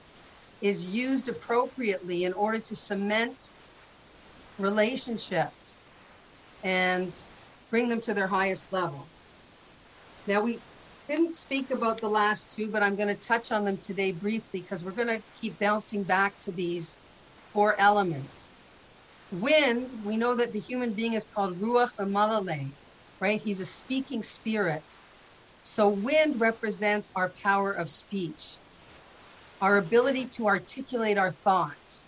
is 0.61 0.87
used 0.87 1.29
appropriately 1.29 2.25
in 2.25 2.33
order 2.33 2.59
to 2.59 2.75
cement 2.75 3.51
relationships 4.57 5.87
and 6.63 7.13
bring 7.71 7.89
them 7.89 8.01
to 8.01 8.15
their 8.15 8.27
highest 8.27 8.73
level. 8.73 9.11
Now, 10.27 10.43
we 10.43 10.63
didn't 11.07 11.35
speak 11.35 11.71
about 11.71 12.01
the 12.01 12.09
last 12.09 12.53
two, 12.53 12.71
but 12.71 12.83
I'm 12.83 12.97
going 12.97 13.09
to 13.09 13.15
touch 13.17 13.53
on 13.53 13.65
them 13.65 13.79
today 13.79 14.13
briefly 14.13 14.61
because 14.63 14.83
we're 14.85 14.93
going 14.93 15.09
to 15.09 15.23
keep 15.41 15.59
bouncing 15.59 16.05
back 16.05 16.39
to 16.41 16.53
these 16.53 17.03
four 17.53 17.79
elements. 17.79 18.55
Wind, 19.31 19.91
we 20.05 20.17
know 20.17 20.35
that 20.35 20.53
the 20.53 20.61
human 20.61 20.95
being 20.95 21.13
is 21.13 21.27
called 21.35 21.61
Ruach 21.61 21.91
Memalela, 22.01 22.75
right? 23.21 23.41
He's 23.41 23.61
a 23.61 23.67
speaking 23.67 24.23
spirit. 24.23 24.85
So, 25.71 25.87
wind 25.89 26.41
represents 26.41 27.11
our 27.15 27.29
power 27.29 27.73
of 27.73 27.89
speech, 27.89 28.57
our 29.61 29.77
ability 29.77 30.25
to 30.27 30.47
articulate 30.49 31.19
our 31.19 31.31
thoughts. 31.31 32.07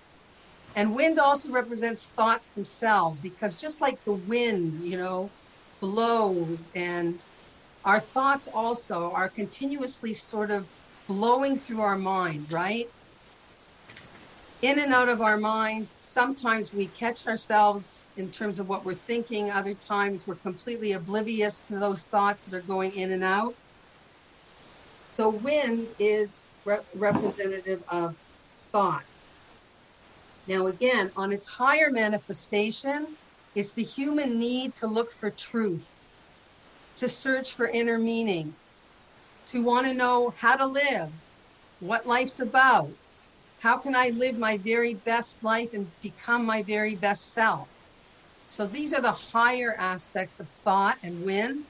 And 0.75 0.97
wind 0.97 1.21
also 1.21 1.51
represents 1.53 2.07
thoughts 2.09 2.49
themselves 2.49 3.21
because 3.21 3.55
just 3.55 3.81
like 3.81 4.03
the 4.05 4.15
wind, 4.15 4.75
you 4.75 4.97
know, 4.97 5.31
blows 5.79 6.69
and 6.75 7.23
our 7.85 8.01
thoughts 8.01 8.49
also 8.53 9.13
are 9.13 9.29
continuously 9.29 10.15
sort 10.15 10.51
of 10.51 10.67
blowing 11.07 11.57
through 11.57 11.83
our 11.83 11.99
mind, 11.99 12.51
right? 12.51 12.89
In 14.63 14.79
and 14.81 14.93
out 14.93 15.09
of 15.09 15.21
our 15.21 15.37
minds. 15.37 16.00
Sometimes 16.21 16.75
we 16.75 16.89
catch 16.89 17.27
ourselves 17.27 18.13
in 18.15 18.31
terms 18.31 18.61
of 18.61 18.69
what 18.69 18.85
we're 18.85 18.93
thinking. 18.93 19.51
Other 19.51 19.73
times 19.73 20.25
we're 20.27 20.37
completely 20.37 20.93
oblivious 20.93 21.63
to 21.63 21.79
those 21.79 22.03
thoughts 22.03 22.45
that 22.45 22.55
are 22.55 22.61
going 22.61 22.93
in 22.93 23.11
and 23.13 23.25
out. 23.25 23.55
So 25.07 25.31
wind 25.31 25.89
is 25.99 26.45
re- 26.67 26.81
representative 26.95 27.81
of 27.91 28.17
thoughts. 28.71 29.39
Now, 30.47 30.67
again, 30.67 31.11
on 31.17 31.33
its 31.33 31.49
higher 31.49 31.91
manifestation, 31.91 33.17
it's 33.55 33.73
the 33.73 33.83
human 33.83 34.39
need 34.39 34.75
to 34.75 34.87
look 34.87 35.11
for 35.13 35.31
truth, 35.31 35.97
to 36.99 37.09
search 37.09 37.53
for 37.53 37.67
inner 37.67 37.97
meaning, 37.99 38.57
to 39.47 39.65
want 39.65 39.87
to 39.87 39.95
know 39.95 40.35
how 40.37 40.57
to 40.57 40.67
live, 40.67 41.13
what 41.79 42.07
life's 42.07 42.41
about, 42.41 42.91
how 43.61 43.77
can 43.77 43.95
I 43.95 44.09
live 44.09 44.39
my 44.39 44.57
very 44.57 44.95
best 44.95 45.43
life 45.43 45.69
and 45.75 45.87
become 46.01 46.47
my 46.47 46.63
very 46.63 46.95
best 46.97 47.33
self. 47.35 47.69
So 48.47 48.67
these 48.67 48.95
are 48.95 49.03
the 49.03 49.13
higher 49.13 49.77
aspects 49.79 50.41
of 50.41 50.49
thought 50.65 50.97
and 51.03 51.23
wind. 51.23 51.65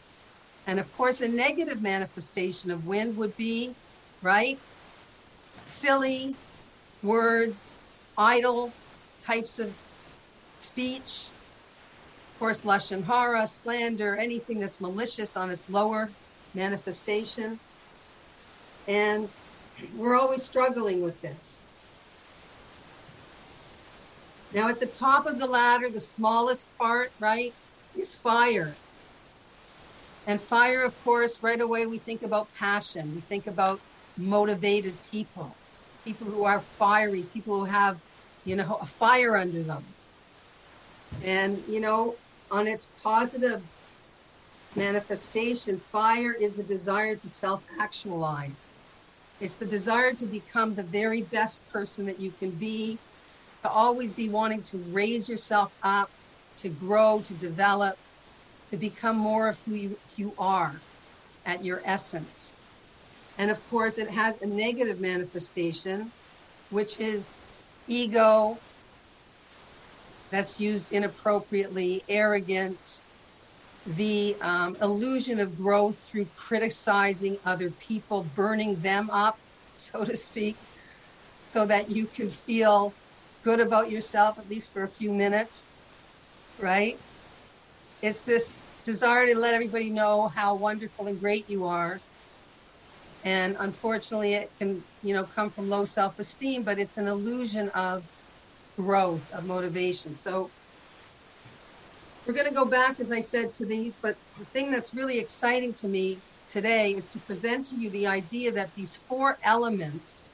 And 0.68 0.78
of 0.78 0.90
course, 0.92 1.20
a 1.20 1.28
negative 1.28 1.82
manifestation 1.82 2.70
of 2.70 2.84
wind 2.84 3.16
would 3.16 3.36
be, 3.36 3.74
right? 4.22 4.56
Silly 5.64 6.36
words, 7.02 7.80
idle 8.16 8.72
types 9.20 9.58
of 9.58 9.76
speech. 10.58 11.32
Of 12.34 12.38
course, 12.38 12.62
lashon 12.62 13.04
hara, 13.04 13.48
slander, 13.48 14.16
anything 14.16 14.60
that's 14.60 14.80
malicious 14.80 15.36
on 15.36 15.50
its 15.50 15.68
lower 15.68 16.12
manifestation. 16.54 17.58
And 18.86 19.28
we're 19.96 20.16
always 20.16 20.44
struggling 20.44 21.02
with 21.02 21.20
this. 21.20 21.64
Now, 24.52 24.68
at 24.68 24.80
the 24.80 24.86
top 24.86 25.26
of 25.26 25.38
the 25.38 25.46
ladder, 25.46 25.90
the 25.90 26.00
smallest 26.00 26.68
part, 26.78 27.12
right, 27.18 27.52
is 27.94 28.14
fire. 28.16 28.76
And 30.26 30.40
fire, 30.40 30.84
of 30.84 30.98
course, 31.02 31.38
right 31.42 31.60
away 31.60 31.86
we 31.86 31.98
think 31.98 32.22
about 32.22 32.52
passion. 32.52 33.14
We 33.14 33.20
think 33.20 33.46
about 33.46 33.80
motivated 34.16 35.00
people, 35.10 35.56
people 36.04 36.26
who 36.28 36.44
are 36.44 36.60
fiery, 36.60 37.24
people 37.32 37.58
who 37.60 37.64
have, 37.64 38.00
you 38.44 38.56
know, 38.56 38.78
a 38.80 38.86
fire 38.86 39.36
under 39.36 39.62
them. 39.62 39.94
And, 41.22 41.62
you 41.68 41.80
know, 41.80 42.16
on 42.50 42.66
its 42.66 42.90
positive 43.02 43.62
manifestation, 44.74 45.78
fire 45.78 46.34
is 46.34 46.54
the 46.56 46.64
desire 46.64 47.16
to 47.16 47.28
self 47.28 47.62
actualize. 47.80 48.72
It's 49.38 49.56
the 49.56 49.66
desire 49.66 50.12
to 50.14 50.26
become 50.26 50.74
the 50.74 50.84
very 50.84 51.22
best 51.22 51.66
person 51.68 52.06
that 52.06 52.20
you 52.20 52.32
can 52.32 52.52
be, 52.52 53.00
to 53.62 53.70
always 53.70 54.12
be 54.12 54.28
wanting 54.28 54.62
to 54.64 54.78
raise 54.78 55.28
yourself 55.28 55.72
up, 55.82 56.10
to 56.58 56.68
grow, 56.68 57.20
to 57.22 57.34
develop, 57.34 57.96
to 58.68 58.76
become 58.76 59.16
more 59.16 59.48
of 59.48 59.60
who 59.66 59.74
you, 59.74 60.00
you 60.16 60.34
are 60.38 60.82
at 61.44 61.64
your 61.64 61.82
essence. 61.84 62.56
And 63.38 63.50
of 63.50 63.66
course, 63.68 63.98
it 63.98 64.10
has 64.10 64.38
a 64.40 64.46
negative 64.46 65.00
manifestation, 65.00 66.12
which 66.68 67.00
is 67.00 67.38
ego 67.86 68.62
that's 70.30 70.60
used 70.60 70.92
inappropriately, 70.92 72.04
arrogance, 72.08 73.04
the 73.86 74.36
um, 74.40 74.76
illusion 74.80 75.40
of 75.40 75.56
growth 75.56 76.06
through 76.08 76.26
criticizing 76.36 77.38
other 77.44 77.70
people, 77.70 78.24
burning 78.24 78.80
them 78.80 79.10
up, 79.10 79.36
so 79.74 80.04
to 80.04 80.16
speak, 80.16 80.56
so 81.42 81.66
that 81.66 81.90
you 81.90 82.06
can 82.06 82.30
feel 82.30 82.94
good 83.42 83.60
about 83.60 83.90
yourself, 83.90 84.38
at 84.38 84.48
least 84.48 84.72
for 84.72 84.84
a 84.84 84.88
few 84.88 85.12
minutes, 85.12 85.68
right? 86.58 86.98
It's 88.02 88.22
this 88.22 88.58
desire 88.84 89.26
to 89.26 89.38
let 89.38 89.54
everybody 89.54 89.90
know 89.90 90.28
how 90.28 90.54
wonderful 90.54 91.06
and 91.06 91.20
great 91.20 91.48
you 91.48 91.64
are. 91.66 92.00
And 93.24 93.56
unfortunately, 93.58 94.34
it 94.34 94.50
can, 94.58 94.82
you 95.02 95.12
know, 95.12 95.24
come 95.24 95.50
from 95.50 95.68
low 95.68 95.84
self-esteem, 95.84 96.62
but 96.62 96.78
it's 96.78 96.96
an 96.96 97.06
illusion 97.06 97.68
of 97.70 98.02
growth, 98.76 99.32
of 99.34 99.44
motivation. 99.44 100.14
So 100.14 100.50
we're 102.26 102.34
going 102.34 102.48
to 102.48 102.54
go 102.54 102.64
back, 102.64 102.98
as 103.00 103.12
I 103.12 103.20
said, 103.20 103.52
to 103.54 103.66
these, 103.66 103.96
but 103.96 104.16
the 104.38 104.44
thing 104.46 104.70
that's 104.70 104.94
really 104.94 105.18
exciting 105.18 105.74
to 105.74 105.88
me 105.88 106.18
today 106.48 106.92
is 106.92 107.06
to 107.08 107.18
present 107.20 107.66
to 107.66 107.76
you 107.76 107.90
the 107.90 108.06
idea 108.06 108.52
that 108.52 108.74
these 108.74 108.96
four 109.08 109.38
elements, 109.42 110.32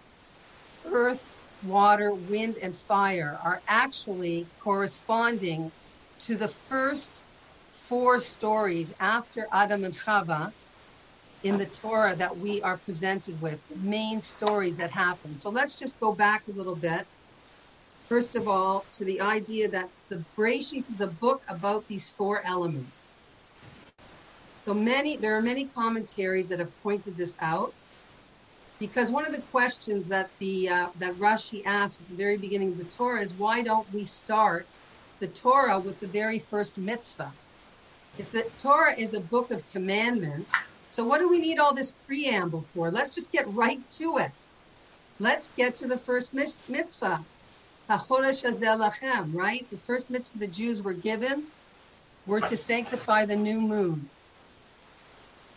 earth, 0.85 1.36
water, 1.63 2.15
wind, 2.15 2.57
and 2.63 2.77
fire, 2.77 3.39
are 3.45 3.63
actually 3.69 4.47
corresponding 4.63 5.73
to 6.21 6.37
the 6.37 6.49
first 6.49 7.25
four 7.73 8.19
stories 8.21 8.93
after 9.01 9.47
Adam 9.53 9.85
and 9.85 9.95
Chava 9.95 10.53
in 11.43 11.59
the 11.59 11.67
Torah 11.67 12.17
that 12.17 12.37
we 12.37 12.61
are 12.63 12.79
presented 12.79 13.41
with, 13.41 13.61
main 13.81 14.21
stories 14.21 14.77
that 14.77 14.91
happen. 14.91 15.35
So 15.35 15.51
let's 15.51 15.79
just 15.79 16.01
go 16.01 16.13
back 16.13 16.43
a 16.49 16.53
little 16.53 16.77
bit. 16.77 17.07
First 18.09 18.37
of 18.37 18.49
all, 18.49 18.87
to 18.93 19.05
the 19.05 19.21
idea 19.21 19.69
that 19.71 19.91
the 20.09 20.25
Bereshis 20.37 20.91
is 20.91 21.01
a 21.01 21.07
book 21.07 21.43
about 21.49 21.87
these 21.87 22.11
four 22.11 22.43
elements. 22.45 23.21
So 24.59 24.75
many, 24.75 25.17
there 25.17 25.37
are 25.37 25.43
many 25.43 25.69
commentaries 25.69 26.49
that 26.49 26.59
have 26.59 26.73
pointed 26.83 27.17
this 27.17 27.37
out, 27.41 27.75
because 28.79 29.11
one 29.11 29.27
of 29.27 29.33
the 29.33 29.43
questions 29.43 30.09
that 30.09 30.31
the 30.39 30.69
uh, 30.69 30.89
that 30.99 31.15
Rashi 31.15 31.63
asked 31.65 32.03
at 32.03 32.09
the 32.09 32.17
very 32.17 32.37
beginning 32.37 32.73
of 32.73 32.79
the 32.79 32.85
Torah 32.85 33.21
is 33.21 33.33
why 33.35 33.63
don't 33.63 33.91
we 33.93 34.05
start 34.05 34.67
the 35.19 35.27
Torah 35.27 35.79
with 35.79 36.01
the 36.01 36.07
very 36.07 36.39
first 36.39 36.77
mitzvah? 36.77 37.33
If 38.19 38.33
the 38.33 38.47
Torah 38.59 38.95
is 38.97 39.15
a 39.15 39.21
book 39.21 39.51
of 39.51 39.63
commandments, 39.73 40.53
so 40.91 41.05
what 41.05 41.19
do 41.19 41.29
we 41.29 41.39
need 41.39 41.59
all 41.59 41.75
this 41.75 41.93
preamble 42.07 42.65
for? 42.73 42.91
Let's 42.91 43.11
just 43.11 43.33
get 43.33 43.47
right 43.49 43.81
to 43.93 44.19
it. 44.19 44.31
Let's 45.19 45.49
get 45.57 45.77
to 45.79 45.87
the 45.87 45.99
first 45.99 46.35
mitzvah. 46.35 47.25
Right? 47.89 49.67
The 49.71 49.79
first 49.87 50.11
mitzvah 50.11 50.39
the 50.39 50.47
Jews 50.47 50.83
were 50.83 50.93
given 50.93 51.45
were 52.27 52.41
to 52.41 52.57
sanctify 52.57 53.25
the 53.27 53.37
new 53.37 53.61
moon. 53.61 54.11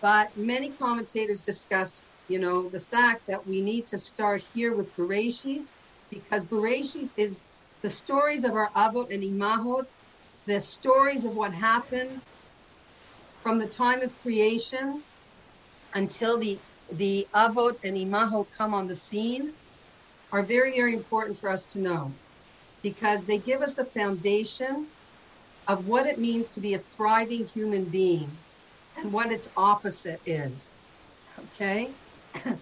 But 0.01 0.35
many 0.37 0.69
commentators 0.69 1.41
discuss, 1.41 2.01
you 2.29 2.39
know, 2.39 2.69
the 2.69 2.79
fact 2.79 3.25
that 3.27 3.45
we 3.45 3.59
need 3.61 3.87
to 3.87 3.97
start 3.97 4.43
here 4.53 4.75
with 4.75 4.95
Bereshis 4.95 5.75
because 6.11 6.45
Bereshis 6.45 7.13
is 7.17 7.43
the 7.81 7.89
stories 7.89 8.43
of 8.43 8.53
our 8.53 8.69
Avot 8.75 9.11
and 9.13 9.23
Imahot, 9.23 9.85
the 10.45 10.61
stories 10.61 11.25
of 11.25 11.35
what 11.35 11.53
happened 11.53 12.21
from 13.41 13.57
the 13.57 13.67
time 13.67 14.01
of 14.01 14.11
creation 14.21 15.03
until 15.93 16.37
the 16.37 16.59
the 16.93 17.27
avot 17.35 17.77
and 17.83 17.95
Imahot 17.95 18.47
come 18.55 18.73
on 18.73 18.87
the 18.87 18.95
scene 18.95 19.53
are 20.31 20.43
very 20.43 20.71
very 20.75 20.93
important 20.93 21.37
for 21.37 21.49
us 21.49 21.71
to 21.73 21.79
know 21.79 22.11
because 22.81 23.25
they 23.25 23.37
give 23.37 23.61
us 23.61 23.77
a 23.77 23.85
foundation 23.85 24.87
of 25.67 25.87
what 25.87 26.07
it 26.07 26.17
means 26.17 26.49
to 26.49 26.59
be 26.59 26.73
a 26.73 26.79
thriving 26.79 27.45
human 27.45 27.85
being 27.85 28.31
and 28.97 29.11
what 29.13 29.31
its 29.31 29.49
opposite 29.55 30.21
is 30.25 30.79
okay 31.39 31.89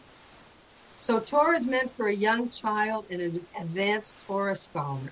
so 0.99 1.19
torah 1.19 1.55
is 1.55 1.65
meant 1.65 1.91
for 1.95 2.07
a 2.07 2.13
young 2.13 2.49
child 2.49 3.05
and 3.09 3.21
an 3.21 3.45
advanced 3.59 4.25
torah 4.25 4.55
scholar 4.55 5.11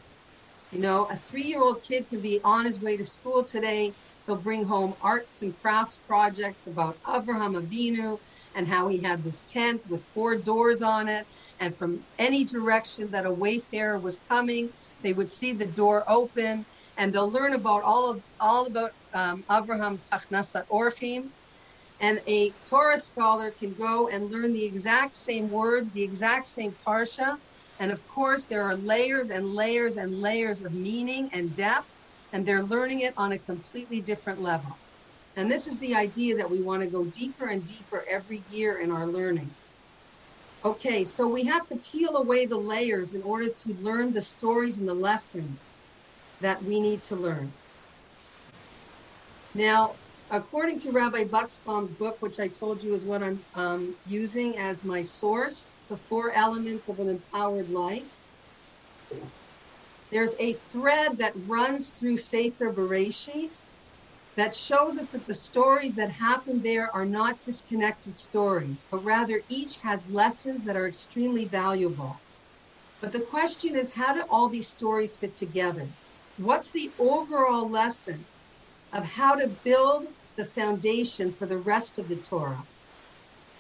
you 0.71 0.79
know 0.79 1.05
a 1.05 1.15
three-year-old 1.15 1.83
kid 1.83 2.09
can 2.09 2.19
be 2.19 2.39
on 2.43 2.65
his 2.65 2.79
way 2.79 2.97
to 2.97 3.03
school 3.05 3.43
today 3.43 3.93
He'll 4.25 4.35
bring 4.35 4.65
home 4.65 4.95
arts 5.01 5.41
and 5.41 5.59
crafts 5.61 5.97
projects 5.97 6.65
about 6.65 7.01
Avraham 7.03 7.61
Avinu 7.61 8.19
and 8.55 8.67
how 8.67 8.87
he 8.87 8.97
had 8.97 9.23
this 9.23 9.41
tent 9.41 9.87
with 9.89 10.03
four 10.03 10.35
doors 10.35 10.81
on 10.81 11.07
it. 11.07 11.27
And 11.59 11.73
from 11.73 12.03
any 12.17 12.43
direction 12.43 13.11
that 13.11 13.25
a 13.25 13.31
wayfarer 13.31 13.99
was 13.99 14.19
coming, 14.27 14.69
they 15.03 15.13
would 15.13 15.29
see 15.29 15.53
the 15.53 15.67
door 15.67 16.03
open 16.07 16.65
and 16.97 17.13
they'll 17.13 17.29
learn 17.29 17.53
about 17.53 17.83
all 17.83 18.09
of 18.09 18.23
all 18.39 18.65
about 18.65 18.93
um, 19.13 19.43
Abraham's 19.51 20.07
Hachnasat 20.07 20.65
Orchim. 20.67 21.29
And 21.99 22.21
a 22.27 22.53
Torah 22.69 22.97
scholar 22.97 23.51
can 23.51 23.73
go 23.73 24.09
and 24.09 24.29
learn 24.29 24.53
the 24.53 24.65
exact 24.65 25.15
same 25.15 25.49
words, 25.49 25.91
the 25.91 26.03
exact 26.03 26.47
same 26.47 26.75
parsha. 26.85 27.37
And 27.79 27.91
of 27.91 28.05
course, 28.05 28.45
there 28.45 28.63
are 28.63 28.75
layers 28.75 29.29
and 29.29 29.45
layers 29.45 29.95
and 29.95 30.13
layers 30.13 30.63
of 30.63 30.73
meaning 30.73 31.29
and 31.33 31.55
depth 31.55 31.91
and 32.31 32.45
they're 32.45 32.63
learning 32.63 32.99
it 33.01 33.13
on 33.15 33.31
a 33.31 33.39
completely 33.39 34.01
different 34.01 34.41
level. 34.41 34.81
And 35.37 35.49
this 35.49 35.67
is 35.67 35.77
the 35.79 35.95
idea 35.95 36.35
that 36.35 36.49
we 36.49 36.61
want 36.61 36.81
to 36.83 36.89
go 36.89 37.05
deeper 37.05 37.45
and 37.45 37.65
deeper 37.65 38.05
every 38.09 38.43
year 38.49 38.79
in 38.79 38.91
our 38.91 39.07
learning. 39.07 39.55
Okay, 40.63 41.05
so 41.05 41.27
we 41.27 41.45
have 41.45 41.67
to 41.67 41.77
peel 41.77 42.17
away 42.17 42.45
the 42.45 42.57
layers 42.57 43.13
in 43.13 43.21
order 43.21 43.45
to 43.47 43.73
learn 43.79 44.11
the 44.11 44.21
stories 44.21 44.77
and 44.79 44.87
the 44.87 44.93
lessons 44.93 45.69
that 46.41 46.63
we 46.63 46.81
need 46.81 47.03
to 47.03 47.15
learn. 47.15 47.53
Now, 49.53 49.95
according 50.29 50.79
to 50.79 50.91
Rabbi 50.91 51.25
Buxbaum's 51.25 51.93
book, 51.93 52.17
which 52.19 52.39
I 52.39 52.47
told 52.47 52.83
you 52.83 52.93
is 52.93 53.05
what 53.05 53.23
I'm 53.23 53.45
um, 53.53 53.97
using 54.05 54.57
as 54.57 54.83
my 54.83 55.01
source, 55.01 55.77
The 55.89 55.97
Four 56.09 56.31
Elements 56.33 56.87
of 56.89 56.99
an 56.99 57.09
Empowered 57.09 57.69
Life, 57.69 58.11
there's 60.11 60.35
a 60.39 60.53
thread 60.71 61.17
that 61.17 61.33
runs 61.35 61.97
through 61.97 62.17
Sefer 62.17 62.73
Bereshit 62.73 63.65
that 64.35 64.55
shows 64.55 64.97
us 64.97 65.09
that 65.09 65.25
the 65.27 65.33
stories 65.33 65.95
that 65.95 66.09
happen 66.09 66.61
there 66.61 66.93
are 66.95 67.05
not 67.05 67.41
disconnected 67.41 68.13
stories, 68.13 68.85
but 68.89 69.03
rather 69.03 69.43
each 69.49 69.79
has 69.81 70.09
lessons 70.09 70.63
that 70.65 70.75
are 70.75 70.87
extremely 70.87 71.47
valuable. 71.47 72.21
But 73.01 73.11
the 73.11 73.21
question 73.21 73.75
is, 73.75 73.93
how 73.93 74.13
do 74.13 74.23
all 74.29 74.49
these 74.49 74.69
stories 74.69 75.17
fit 75.17 75.35
together? 75.35 75.89
What's 76.37 76.71
the 76.71 76.93
overall 76.99 77.69
lesson 77.69 78.27
of 78.93 79.05
how 79.05 79.35
to 79.35 79.47
build 79.47 80.07
the 80.35 80.45
foundation 80.45 81.33
for 81.33 81.47
the 81.47 81.57
rest 81.57 81.99
of 81.99 82.07
the 82.09 82.17
Torah? 82.17 82.63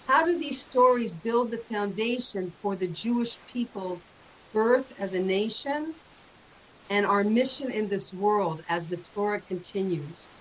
How 0.07 0.25
do 0.25 0.37
these 0.37 0.61
stories 0.61 1.13
build 1.13 1.51
the 1.51 1.63
foundation 1.71 2.53
for 2.61 2.75
the 2.75 2.87
Jewish 2.87 3.39
people's 3.47 4.09
birth 4.53 4.93
as 4.99 5.13
a 5.13 5.19
nation 5.19 5.93
and 6.89 7.05
our 7.05 7.23
mission 7.23 7.71
in 7.71 7.89
this 7.89 8.13
world 8.13 8.63
as 8.69 8.87
the 8.87 8.97
Torah 8.97 9.41
continues. 9.41 10.31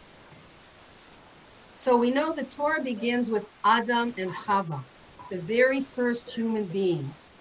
So 1.76 1.96
we 1.96 2.10
know 2.10 2.32
the 2.32 2.44
Torah 2.44 2.82
begins 2.82 3.30
with 3.30 3.44
Adam 3.64 4.14
and 4.16 4.30
Chava, 4.32 4.84
the 5.30 5.40
very 5.40 5.80
first 5.82 6.30
human 6.36 6.66
beings. 6.66 7.34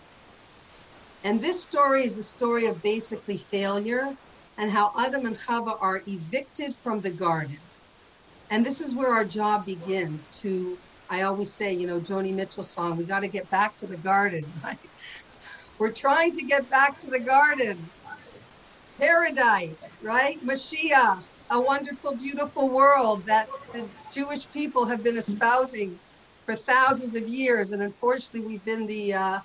And 1.24 1.42
this 1.42 1.64
story 1.64 2.06
is 2.06 2.16
the 2.16 2.24
story 2.24 2.66
of 2.66 2.82
basically 2.82 3.38
failure 3.38 4.16
and 4.58 4.72
how 4.72 4.92
Adam 4.98 5.26
and 5.26 5.36
Chava 5.36 5.78
are 5.80 6.02
evicted 6.08 6.76
from 6.76 7.02
the 7.02 7.12
garden. 7.12 7.60
And 8.54 8.63
this 8.63 8.82
is 8.82 8.94
where 8.94 9.10
our 9.10 9.26
job 9.26 9.66
begins 9.66 10.28
to, 10.42 10.78
I 11.10 11.24
always 11.24 11.52
say, 11.52 11.74
you 11.74 11.88
know, 11.88 12.00
Joni 12.00 12.32
Mitchell 12.32 12.62
song, 12.62 12.98
we 12.98 13.04
got 13.04 13.22
to 13.22 13.28
get 13.28 13.50
back 13.50 13.76
to 13.78 13.88
the 13.88 13.98
garden. 13.98 14.46
Right? 14.63 14.78
We're 15.80 15.92
trying 15.92 16.34
to 16.34 16.44
get 16.44 16.70
back 16.70 17.00
to 17.00 17.08
the 17.08 17.20
garden 17.20 17.84
paradise, 19.00 19.98
right? 20.04 20.39
Mashiach, 20.46 21.24
a 21.50 21.60
wonderful, 21.60 22.16
beautiful 22.16 22.70
world 22.70 23.26
that 23.26 23.50
the 23.74 23.86
Jewish 24.12 24.48
people 24.54 24.86
have 24.86 25.04
been 25.04 25.18
espousing 25.18 25.98
for 26.46 26.56
thousands 26.56 27.16
of 27.16 27.28
years. 27.28 27.72
And 27.72 27.82
unfortunately, 27.82 28.42
we've 28.42 28.63
been 28.63 28.86
the, 28.86 29.16
uh, 29.16 29.39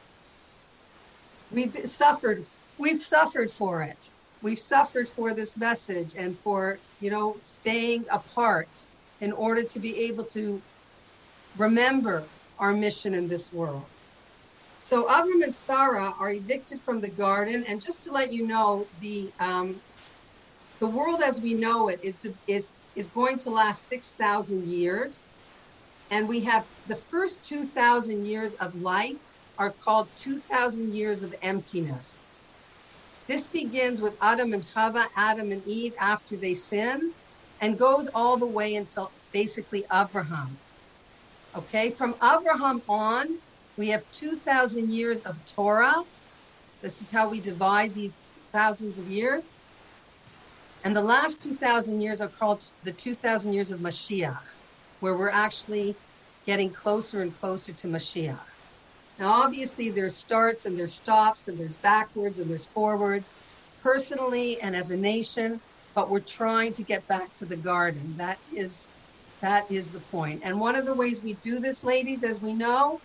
we've 1.51 1.75
suffered, 1.89 2.45
we've 2.79 3.01
suffered 3.01 3.51
for 3.51 3.83
it. 3.83 4.11
We've 4.43 4.59
suffered 4.59 5.09
for 5.09 5.33
this 5.33 5.57
message 5.57 6.13
and 6.15 6.39
for, 6.41 6.79
you 7.01 7.11
know, 7.11 7.37
staying 7.41 8.05
apart 8.11 8.69
in 9.21 9.33
order 9.33 9.63
to 9.63 9.79
be 9.79 9.99
able 10.09 10.25
to 10.25 10.63
remember 11.57 12.25
our 12.59 12.73
mission 12.73 13.15
in 13.15 13.29
this 13.29 13.53
world. 13.53 13.87
So 14.81 15.07
Avram 15.09 15.43
and 15.43 15.53
Sarah 15.53 16.15
are 16.21 16.31
evicted 16.31 16.81
from 16.81 17.01
the 17.01 17.11
garden, 17.11 17.65
and 17.67 17.81
just 17.81 18.03
to 18.05 18.13
let 18.13 18.33
you 18.33 18.47
know, 18.47 18.87
the 19.01 19.33
um, 19.41 19.81
the 20.81 20.87
world 20.87 21.21
as 21.23 21.41
we 21.41 21.55
know 21.55 21.89
it 21.89 21.99
is 22.03 22.17
to, 22.19 22.33
is 22.47 22.71
is 22.95 23.09
going 23.09 23.39
to 23.41 23.51
last 23.51 23.89
six 23.89 24.13
thousand 24.13 24.69
years, 24.69 25.31
and 26.11 26.29
we 26.29 26.41
have 26.45 26.65
the 26.87 26.97
first 27.11 27.45
two 27.45 27.67
thousand 27.67 28.25
years 28.25 28.55
of 28.55 28.75
life 28.77 29.21
are 29.59 29.73
called 29.73 30.09
two 30.15 30.39
thousand 30.39 30.95
years 30.95 31.25
of 31.25 31.35
emptiness. 31.43 32.29
This 33.27 33.49
begins 33.49 34.01
with 34.01 34.17
Adam 34.23 34.53
and 34.53 34.63
Chava, 34.63 35.07
Adam 35.17 35.51
and 35.51 35.63
Eve 35.67 35.95
after 36.01 36.37
they 36.37 36.55
sin, 36.55 37.15
and 37.61 37.79
goes 37.79 38.09
all 38.15 38.37
the 38.37 38.47
way 38.47 38.77
until 38.77 39.11
basically 39.33 39.85
Abraham. 39.93 40.57
Okay, 41.57 41.91
from 41.91 42.15
Abraham 42.23 42.83
on, 42.89 43.39
we 43.77 43.89
have 43.89 44.09
2,000 44.13 44.93
years 44.93 45.23
of 45.23 45.37
Torah. 45.45 46.05
This 46.83 47.01
is 47.01 47.11
how 47.11 47.29
we 47.29 47.41
divide 47.41 47.95
these 47.95 48.19
thousands 48.53 48.99
of 48.99 49.09
years. 49.09 49.49
And 50.85 50.95
the 50.95 51.03
last 51.03 51.43
2,000 51.43 52.01
years 52.01 52.21
are 52.21 52.29
called 52.29 52.65
the 52.85 52.93
2,000 52.93 53.53
years 53.53 53.73
of 53.73 53.81
Mashiach, 53.81 54.39
where 55.01 55.17
we're 55.17 55.31
actually 55.31 55.95
getting 56.47 56.71
closer 56.71 57.21
and 57.23 57.39
closer 57.41 57.73
to 57.73 57.89
Mashiach. 57.89 58.39
Now, 59.19 59.33
obviously, 59.33 59.91
there's 59.91 60.15
starts 60.15 60.65
and 60.65 60.79
there's 60.79 60.95
stops 60.95 61.49
and 61.49 61.59
there's 61.59 61.77
backwards 61.77 62.39
and 62.39 62.49
there's 62.49 62.67
forwards, 62.67 63.33
personally 63.83 64.61
and 64.61 64.77
as 64.77 64.91
a 64.91 64.97
nation, 64.97 65.61
but 65.99 66.11
we're 66.11 66.21
trying 66.21 66.73
to 66.73 66.85
get 66.85 67.09
back 67.09 67.35
to 67.35 67.45
the 67.45 67.57
garden. 67.57 68.15
That 68.19 68.39
is 68.49 68.89
that 69.43 69.65
is 69.69 69.91
the 69.91 69.99
point. 70.01 70.43
And 70.45 70.61
one 70.61 70.77
of 70.77 70.87
the 70.87 70.95
ways 70.95 71.21
we 71.25 71.35
do 71.35 71.59
this, 71.59 71.83
ladies, 71.83 72.23
as 72.23 72.39
we 72.39 72.55
know, 72.55 73.01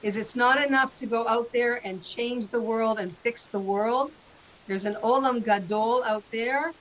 is 0.00 0.16
it's 0.16 0.36
not 0.36 0.64
enough 0.64 0.94
to 0.98 1.08
go 1.08 1.26
out 1.26 1.46
there 1.52 1.84
and 1.84 2.04
change 2.04 2.50
the 2.50 2.62
world 2.62 3.00
and 3.00 3.16
fix 3.16 3.48
the 3.48 3.58
world. 3.58 4.12
There's 4.68 4.84
an 4.84 4.96
olam 5.02 5.44
gadol 5.44 6.04
out 6.04 6.24
there, 6.30 6.72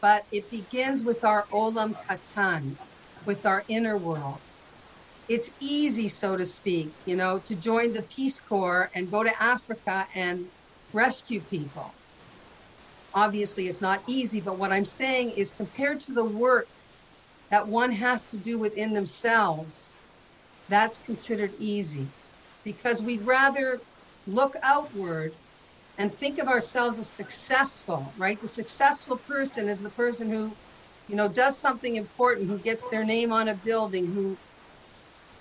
but 0.00 0.24
it 0.32 0.50
begins 0.50 1.04
with 1.04 1.22
our 1.22 1.46
olam 1.52 1.92
katan, 2.08 2.78
with 3.26 3.44
our 3.44 3.66
inner 3.68 3.98
world. 3.98 4.40
It's 5.28 5.50
easy, 5.60 6.08
so 6.08 6.34
to 6.38 6.46
speak, 6.46 6.94
you 7.04 7.16
know, 7.16 7.40
to 7.40 7.54
join 7.54 7.92
the 7.92 8.04
Peace 8.04 8.40
Corps 8.40 8.90
and 8.94 9.10
go 9.10 9.22
to 9.22 9.42
Africa 9.42 10.06
and 10.14 10.46
rescue 10.94 11.42
people. 11.42 11.97
Obviously, 13.14 13.68
it's 13.68 13.80
not 13.80 14.02
easy, 14.08 14.40
but 14.40 14.58
what 14.58 14.72
I'm 14.72 14.84
saying 14.84 15.30
is 15.30 15.52
compared 15.52 16.00
to 16.00 16.12
the 16.12 16.24
work 16.24 16.68
that 17.50 17.68
one 17.68 17.92
has 17.92 18.28
to 18.28 18.38
do 18.38 18.58
within 18.58 18.92
themselves, 18.92 19.90
that's 20.68 20.98
considered 20.98 21.54
easy 21.58 22.08
because 22.64 23.02
we'd 23.02 23.22
rather 23.24 23.80
look 24.26 24.54
outward 24.62 25.32
and 25.96 26.14
think 26.14 26.38
of 26.38 26.48
ourselves 26.48 26.98
as 26.98 27.10
successful, 27.10 28.12
right? 28.16 28.40
The 28.40 28.48
successful 28.48 29.18
person 29.18 29.68
is 29.68 29.80
the 29.80 29.90
person 29.90 30.30
who, 30.30 30.56
you 31.08 31.16
know, 31.16 31.28
does 31.28 31.58
something 31.60 31.96
important, 31.96 32.48
who 32.48 32.58
gets 32.58 32.86
their 32.90 33.04
name 33.04 33.32
on 33.32 33.48
a 33.48 33.56
building, 33.56 34.06
who 34.12 34.38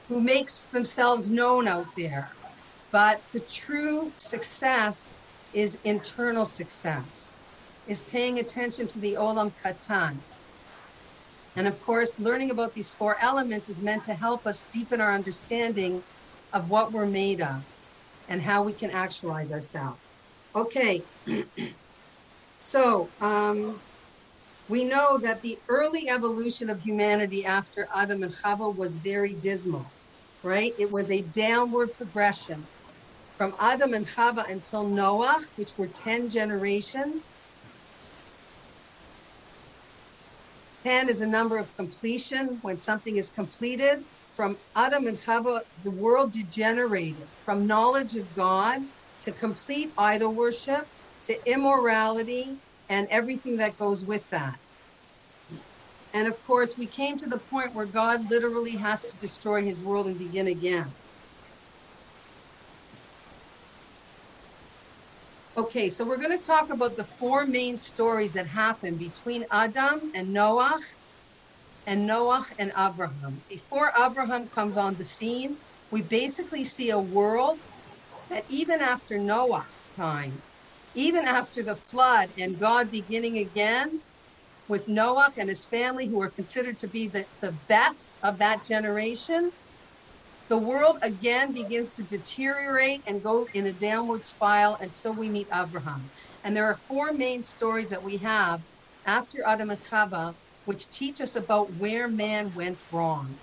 who 0.07 0.21
makes 0.21 0.65
themselves 0.71 1.29
known 1.29 1.67
out 1.67 1.87
there. 1.97 2.31
But 2.91 3.21
the 3.33 3.41
true 3.41 4.13
success 4.17 5.17
is 5.53 5.79
internal 5.83 6.45
success, 6.45 7.33
is 7.87 8.01
paying 8.01 8.39
attention 8.39 8.87
to 8.87 8.99
the 8.99 9.13
Olam 9.13 9.53
Katan, 9.63 10.21
and 11.55 11.67
of 11.67 11.79
course, 11.79 12.13
learning 12.19 12.51
about 12.51 12.73
these 12.75 12.93
four 12.93 13.17
elements 13.19 13.67
is 13.67 13.81
meant 13.81 14.03
to 14.05 14.13
help 14.13 14.45
us 14.45 14.67
deepen 14.71 15.01
our 15.01 15.11
understanding 15.11 16.03
of 16.53 16.69
what 16.69 16.91
we're 16.91 17.07
made 17.07 17.41
of 17.41 17.63
and 18.27 18.41
how 18.41 18.63
we 18.63 18.73
can 18.73 18.91
actualize 18.91 19.51
ourselves. 19.51 20.15
Okay, 20.55 21.03
so 22.59 23.11
um, 23.21 23.81
we 24.67 24.83
know 24.83 25.17
that 25.17 25.41
the 25.41 25.57
early 25.69 26.09
evolution 26.09 26.69
of 26.69 26.81
humanity 26.81 27.45
after 27.45 27.87
Adam 27.95 28.21
and 28.21 28.33
Chava 28.33 28.75
was 28.75 28.97
very 28.97 29.33
dismal, 29.33 29.93
right? 30.43 30.73
It 30.77 30.91
was 30.91 31.09
a 31.09 31.21
downward 31.23 31.93
progression 31.93 32.67
from 33.37 33.55
Adam 33.59 33.93
and 33.93 34.05
Chava 34.05 34.49
until 34.49 34.89
Noah, 34.89 35.39
which 35.55 35.71
were 35.77 35.87
10 35.87 36.29
generations. 36.29 37.35
10 40.77 41.09
is 41.09 41.21
a 41.21 41.27
number 41.27 41.57
of 41.57 41.75
completion, 41.75 42.59
when 42.61 42.77
something 42.77 43.17
is 43.17 43.29
completed. 43.29 44.05
From 44.29 44.59
Adam 44.75 45.07
and 45.07 45.17
Chava, 45.17 45.61
the 45.83 45.91
world 45.91 46.33
degenerated 46.33 47.29
from 47.43 47.65
knowledge 47.65 48.15
of 48.15 48.35
God 48.35 48.81
to 49.21 49.31
complete 49.31 49.93
idol 49.97 50.33
worship 50.35 50.87
to 51.23 51.51
immorality 51.51 52.59
and 52.89 53.07
everything 53.09 53.57
that 53.57 53.77
goes 53.77 54.05
with 54.05 54.29
that. 54.29 54.59
And 56.13 56.27
of 56.27 56.41
course, 56.43 56.77
we 56.77 56.87
came 56.87 57.17
to 57.17 57.27
the 57.27 57.39
point 57.39 57.73
where 57.73 57.85
God 57.85 58.29
literally 58.29 58.77
has 58.77 59.05
to 59.05 59.17
destroy 59.17 59.63
his 59.63 59.83
world 59.83 60.07
and 60.07 60.17
begin 60.17 60.47
again. 60.47 60.95
Okay, 65.57 65.89
so 65.89 66.05
we're 66.05 66.17
going 66.19 66.37
to 66.37 66.45
talk 66.45 66.71
about 66.71 66.97
the 66.97 67.05
four 67.05 67.47
main 67.47 67.79
stories 67.79 68.33
that 68.33 68.47
happened 68.47 68.99
between 68.99 69.45
Adam 69.51 70.11
and 70.13 70.29
Noah 70.31 70.77
and 71.87 72.07
Noah 72.07 72.45
and 72.59 72.71
Abraham. 72.77 73.43
Before 73.49 73.91
Abraham 73.99 74.49
comes 74.49 74.77
on 74.77 74.97
the 74.97 75.05
scene, 75.05 75.57
we 75.91 76.03
basically 76.03 76.63
see 76.63 76.91
a 76.91 76.99
world 76.99 77.61
that 78.29 78.45
even 78.49 78.81
after 78.81 79.19
Noah's 79.19 79.91
time, 79.97 80.43
even 80.95 81.25
after 81.25 81.63
the 81.63 81.75
flood 81.75 82.31
and 82.37 82.59
God 82.59 82.91
beginning 82.91 83.37
again 83.37 84.03
with 84.67 84.87
Noah 84.87 85.31
and 85.37 85.49
his 85.49 85.65
family, 85.65 86.09
who 86.09 86.21
are 86.21 86.31
considered 86.31 86.77
to 86.79 86.89
be 86.89 87.09
the, 87.09 87.27
the 87.41 87.53
best 87.53 88.11
of 88.23 88.39
that 88.39 88.65
generation, 88.65 89.51
the 90.49 90.57
world 90.57 90.97
again 91.01 91.51
begins 91.51 91.91
to 91.91 92.03
deteriorate 92.03 93.03
and 93.05 93.21
go 93.23 93.47
in 93.53 93.67
a 93.67 93.73
downward 93.73 94.23
spiral 94.23 94.77
until 94.79 95.13
we 95.13 95.29
meet 95.29 95.47
Abraham. 95.53 96.09
And 96.43 96.55
there 96.55 96.65
are 96.65 96.79
four 96.87 97.11
main 97.13 97.43
stories 97.43 97.89
that 97.89 98.03
we 98.03 98.17
have 98.19 98.61
after 99.05 99.45
Adam 99.45 99.69
and 99.71 99.81
Chava, 99.81 100.35
which 100.63 100.89
teach 100.89 101.19
us 101.19 101.35
about 101.35 101.73
where 101.73 102.07
man 102.07 102.53
went 102.53 102.79
wrong. 102.91 103.39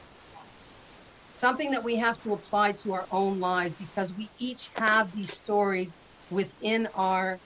Something 1.35 1.73
that 1.73 1.85
we 1.85 1.97
have 1.97 2.21
to 2.23 2.33
apply 2.33 2.73
to 2.83 2.93
our 2.93 3.09
own 3.11 3.38
lives 3.38 3.75
because 3.75 4.14
we 4.14 4.31
each 4.38 4.71
have 4.77 5.12
these 5.12 5.33
stories 5.33 5.97
within 6.31 6.88
ourselves, 6.97 7.40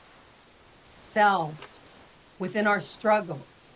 within 2.39 2.67
our 2.67 2.81
struggles. 2.81 3.75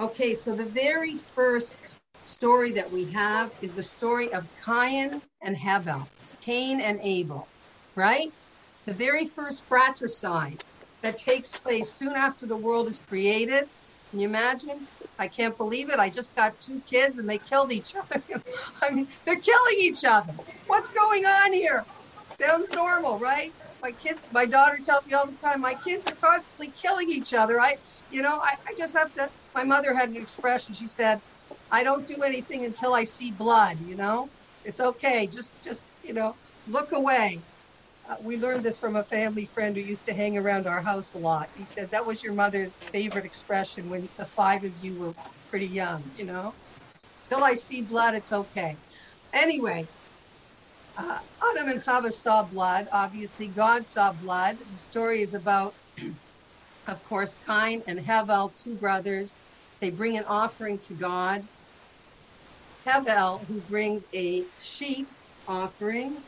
Okay, 0.00 0.34
so 0.34 0.56
the 0.56 0.66
very 0.66 1.18
first 1.34 1.99
story 2.30 2.72
that 2.72 2.90
we 2.90 3.10
have 3.12 3.50
is 3.60 3.74
the 3.74 3.82
story 3.82 4.32
of 4.32 4.48
Cain 4.64 5.22
and 5.42 5.56
Hevel, 5.56 6.10
Cain 6.40 6.80
and 6.80 7.00
Abel, 7.02 7.50
right? 7.96 8.30
The 8.86 8.94
very 8.94 9.26
first 9.26 9.66
fratricide 9.68 10.60
that 11.02 11.18
takes 11.18 11.54
place 11.54 11.94
soon 11.94 12.14
after 12.16 12.46
the 12.46 12.56
world 12.56 12.88
is 12.88 13.00
created. 13.00 13.64
Can 14.10 14.20
you 14.20 14.28
imagine? 14.28 14.88
I 15.18 15.28
can't 15.28 15.56
believe 15.58 15.90
it. 15.90 15.98
I 16.00 16.10
just 16.10 16.34
got 16.34 16.60
two 16.60 16.82
kids 16.88 17.18
and 17.18 17.28
they 17.28 17.38
killed 17.38 17.72
each 17.72 17.94
other. 17.94 18.24
I 18.82 18.90
mean, 18.92 19.08
they're 19.26 19.40
killing 19.40 19.76
each 19.80 20.04
other. 20.06 20.34
What's 20.66 20.90
going 20.90 21.24
on 21.24 21.52
here? 21.52 21.86
Sounds 22.30 22.68
normal, 22.72 23.18
right? 23.18 23.54
My 23.82 23.92
kids, 23.92 24.26
my 24.30 24.46
daughter 24.46 24.78
tells 24.84 25.06
me 25.06 25.14
all 25.14 25.26
the 25.26 25.36
time, 25.36 25.60
my 25.60 25.74
kids 25.74 26.06
are 26.06 26.16
constantly 26.16 26.72
killing 26.72 27.10
each 27.10 27.32
other. 27.34 27.60
I, 27.60 27.76
you 28.08 28.22
know, 28.22 28.38
I, 28.42 28.54
I 28.68 28.74
just 28.76 28.96
have 28.96 29.12
to. 29.14 29.30
My 29.54 29.64
mother 29.64 29.94
had 29.94 30.10
an 30.10 30.16
expression. 30.16 30.74
She 30.74 30.86
said, 30.86 31.20
I 31.70 31.84
don't 31.84 32.06
do 32.06 32.22
anything 32.24 32.64
until 32.64 32.94
I 32.94 33.04
see 33.04 33.32
blood, 33.32 33.78
you 33.80 33.96
know? 33.96 34.30
It's 34.64 34.80
okay. 34.80 35.28
Just, 35.32 35.56
just, 35.62 35.88
you 36.02 36.12
know, 36.14 36.34
look 36.66 36.92
away. 36.92 37.44
Uh, 38.08 38.16
we 38.22 38.38
learned 38.38 38.64
this 38.64 38.78
from 38.78 38.96
a 38.96 39.04
family 39.04 39.46
friend 39.54 39.76
who 39.76 39.82
used 39.82 40.06
to 40.06 40.14
hang 40.14 40.36
around 40.36 40.66
our 40.66 40.82
house 40.82 41.14
a 41.14 41.18
lot. 41.18 41.48
He 41.54 41.66
said 41.66 41.90
that 41.92 42.06
was 42.06 42.22
your 42.22 42.34
mother's 42.34 42.74
favorite 42.92 43.26
expression 43.26 43.88
when 43.88 44.08
the 44.18 44.26
five 44.26 44.64
of 44.64 44.72
you 44.80 44.96
were 44.98 45.14
pretty 45.48 45.68
young, 45.68 46.10
you 46.14 46.24
know? 46.24 46.54
Till 47.28 47.44
I 47.44 47.54
see 47.54 47.82
blood, 47.82 48.14
it's 48.14 48.32
okay. 48.32 48.78
Anyway, 49.32 49.86
uh, 50.96 51.18
Adam 51.52 51.68
and 51.68 51.82
Chava 51.84 52.10
saw 52.10 52.42
blood. 52.42 52.88
Obviously, 52.92 53.48
God 53.48 53.86
saw 53.86 54.12
blood. 54.12 54.56
The 54.70 54.78
story 54.78 55.22
is 55.22 55.34
about, 55.34 55.74
of 56.86 57.02
course, 57.04 57.34
Cain 57.46 57.82
and 57.86 58.00
Hevel, 58.00 58.52
two 58.62 58.76
brothers. 58.76 59.36
They 59.80 59.90
bring 59.90 60.16
an 60.16 60.24
offering 60.24 60.78
to 60.84 60.94
God. 60.94 61.42
Hevel, 62.86 63.46
who 63.46 63.60
brings 63.62 64.06
a 64.14 64.44
sheep 64.58 65.08
offering, 65.46 66.24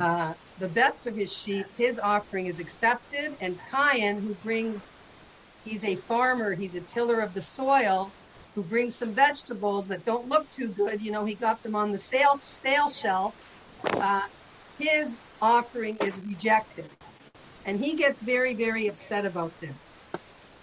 uh, 0.00 0.34
the 0.58 0.68
best 0.68 1.06
of 1.06 1.16
his 1.16 1.32
sheep, 1.32 1.66
his 1.76 1.98
offering 1.98 2.46
is 2.46 2.60
accepted. 2.60 3.36
And 3.40 3.60
Cain, 3.72 4.20
who 4.20 4.34
brings, 4.34 4.92
he's 5.64 5.84
a 5.84 5.96
farmer, 5.96 6.54
he's 6.54 6.74
a 6.74 6.80
tiller 6.80 7.20
of 7.20 7.34
the 7.34 7.42
soil, 7.42 8.14
who 8.54 8.64
brings 8.64 8.96
some 8.96 9.14
vegetables 9.14 9.88
that 9.88 10.04
don't 10.04 10.28
look 10.28 10.50
too 10.50 10.68
good. 10.68 11.02
You 11.02 11.12
know, 11.12 11.24
he 11.24 11.34
got 11.34 11.62
them 11.62 11.76
on 11.76 11.92
the 11.92 11.98
sale, 11.98 12.36
sale 12.36 12.88
shelf. 12.90 13.36
Uh, 13.84 14.22
his 14.78 15.20
offering 15.40 15.96
is 15.98 16.20
rejected. 16.20 16.90
And 17.64 17.78
he 17.78 17.96
gets 17.96 18.22
very, 18.22 18.54
very 18.54 18.86
upset 18.86 19.26
about 19.26 19.60
this. 19.60 20.04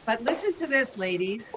But 0.05 0.23
listen 0.23 0.53
to 0.55 0.67
this, 0.67 0.97
ladies. 0.97 1.51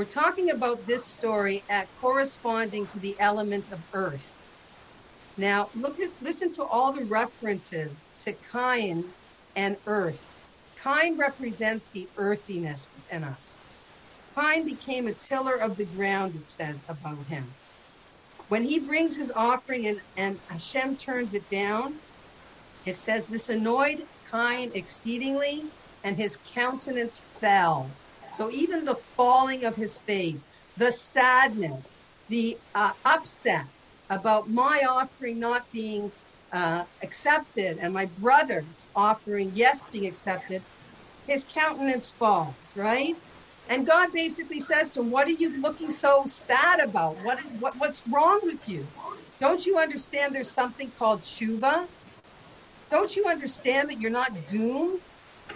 We're 0.00 0.06
talking 0.06 0.48
about 0.48 0.86
this 0.86 1.04
story 1.04 1.62
at 1.68 1.94
corresponding 1.94 2.86
to 2.86 2.98
the 2.98 3.20
element 3.20 3.70
of 3.70 3.80
earth. 3.92 4.40
Now, 5.36 5.68
look 5.74 6.00
at 6.00 6.08
listen 6.22 6.50
to 6.52 6.64
all 6.64 6.94
the 6.94 7.04
references 7.04 8.08
to 8.20 8.32
Cain 8.50 9.12
and 9.54 9.76
earth. 9.84 10.40
Cain 10.82 11.18
represents 11.18 11.90
the 11.92 12.08
earthiness 12.16 12.88
within 12.96 13.24
us. 13.24 13.60
Cain 14.38 14.64
became 14.64 15.06
a 15.06 15.12
tiller 15.12 15.56
of 15.56 15.76
the 15.76 15.84
ground, 15.84 16.34
it 16.34 16.46
says 16.46 16.82
about 16.88 17.26
him. 17.28 17.54
When 18.48 18.64
he 18.64 18.78
brings 18.78 19.18
his 19.18 19.30
offering 19.36 19.86
and, 19.86 20.00
and 20.16 20.40
Hashem 20.48 20.96
turns 20.96 21.34
it 21.34 21.50
down, 21.50 22.00
it 22.86 22.96
says, 22.96 23.26
This 23.26 23.50
annoyed 23.50 24.00
Cain 24.32 24.70
exceedingly, 24.72 25.72
and 26.02 26.16
his 26.16 26.38
countenance 26.54 27.26
fell. 27.42 27.99
So 28.30 28.50
even 28.50 28.84
the 28.84 28.96
falling 29.16 29.64
of 29.64 29.76
his 29.76 30.00
face, 30.06 30.46
the 30.76 30.92
sadness, 30.92 31.96
the 32.28 32.58
uh, 32.74 32.92
upset 33.04 33.66
about 34.10 34.50
my 34.50 34.82
offering 34.88 35.40
not 35.40 35.70
being 35.72 36.12
uh, 36.52 36.84
accepted 37.02 37.78
and 37.80 37.94
my 37.94 38.06
brother's 38.06 38.90
offering 38.96 39.52
yes 39.54 39.86
being 39.86 40.06
accepted, 40.06 40.64
his 41.26 41.46
countenance 41.52 42.12
falls, 42.12 42.72
right? 42.76 43.14
And 43.68 43.86
God 43.86 44.10
basically 44.12 44.60
says 44.60 44.90
to 44.92 45.00
him, 45.00 45.10
What 45.10 45.28
are 45.28 45.32
you 45.32 45.60
looking 45.60 45.90
so 45.92 46.24
sad 46.26 46.80
about? 46.80 47.18
What, 47.20 47.40
is, 47.40 47.48
what 47.58 47.74
what's 47.78 48.04
wrong 48.12 48.40
with 48.44 48.68
you? 48.68 48.92
Don't 49.40 49.64
you 49.66 49.78
understand 49.78 50.34
there's 50.34 50.52
something 50.54 50.92
called 50.98 51.22
tshuva? 51.24 51.86
Don't 52.90 53.14
you 53.16 53.26
understand 53.28 53.90
that 53.90 54.00
you're 54.00 54.10
not 54.10 54.46
doomed? 54.46 55.02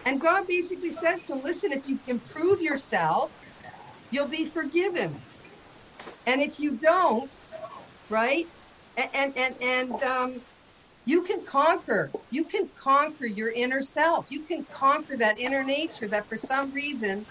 And 0.05 0.21
God 0.21 0.45
basically 0.49 0.91
says 0.93 1.25
to 1.25 1.35
him, 1.35 1.43
Listen, 1.43 1.73
if 1.73 1.87
you 1.87 2.01
improve 2.07 2.61
yourself, 2.61 3.35
you'll 4.11 4.29
be 4.29 4.47
forgiven. 4.47 5.25
And 6.27 6.43
if 6.43 6.59
you 6.59 6.77
don't, 6.77 7.37
right? 8.09 8.47
And 8.97 9.11
and 9.15 9.39
and, 9.39 9.57
and 9.63 10.03
um, 10.03 10.43
you 11.07 11.23
can 11.23 11.45
conquer. 11.45 12.13
You 12.31 12.47
can 12.47 12.71
conquer 12.77 13.27
your 13.27 13.53
inner 13.53 13.83
self. 13.83 14.27
You 14.31 14.45
can 14.45 14.67
conquer 14.71 15.17
that 15.19 15.39
inner 15.39 15.65
nature 15.65 16.09
that 16.09 16.29
for 16.29 16.37
some 16.37 16.73
reason 16.73 17.27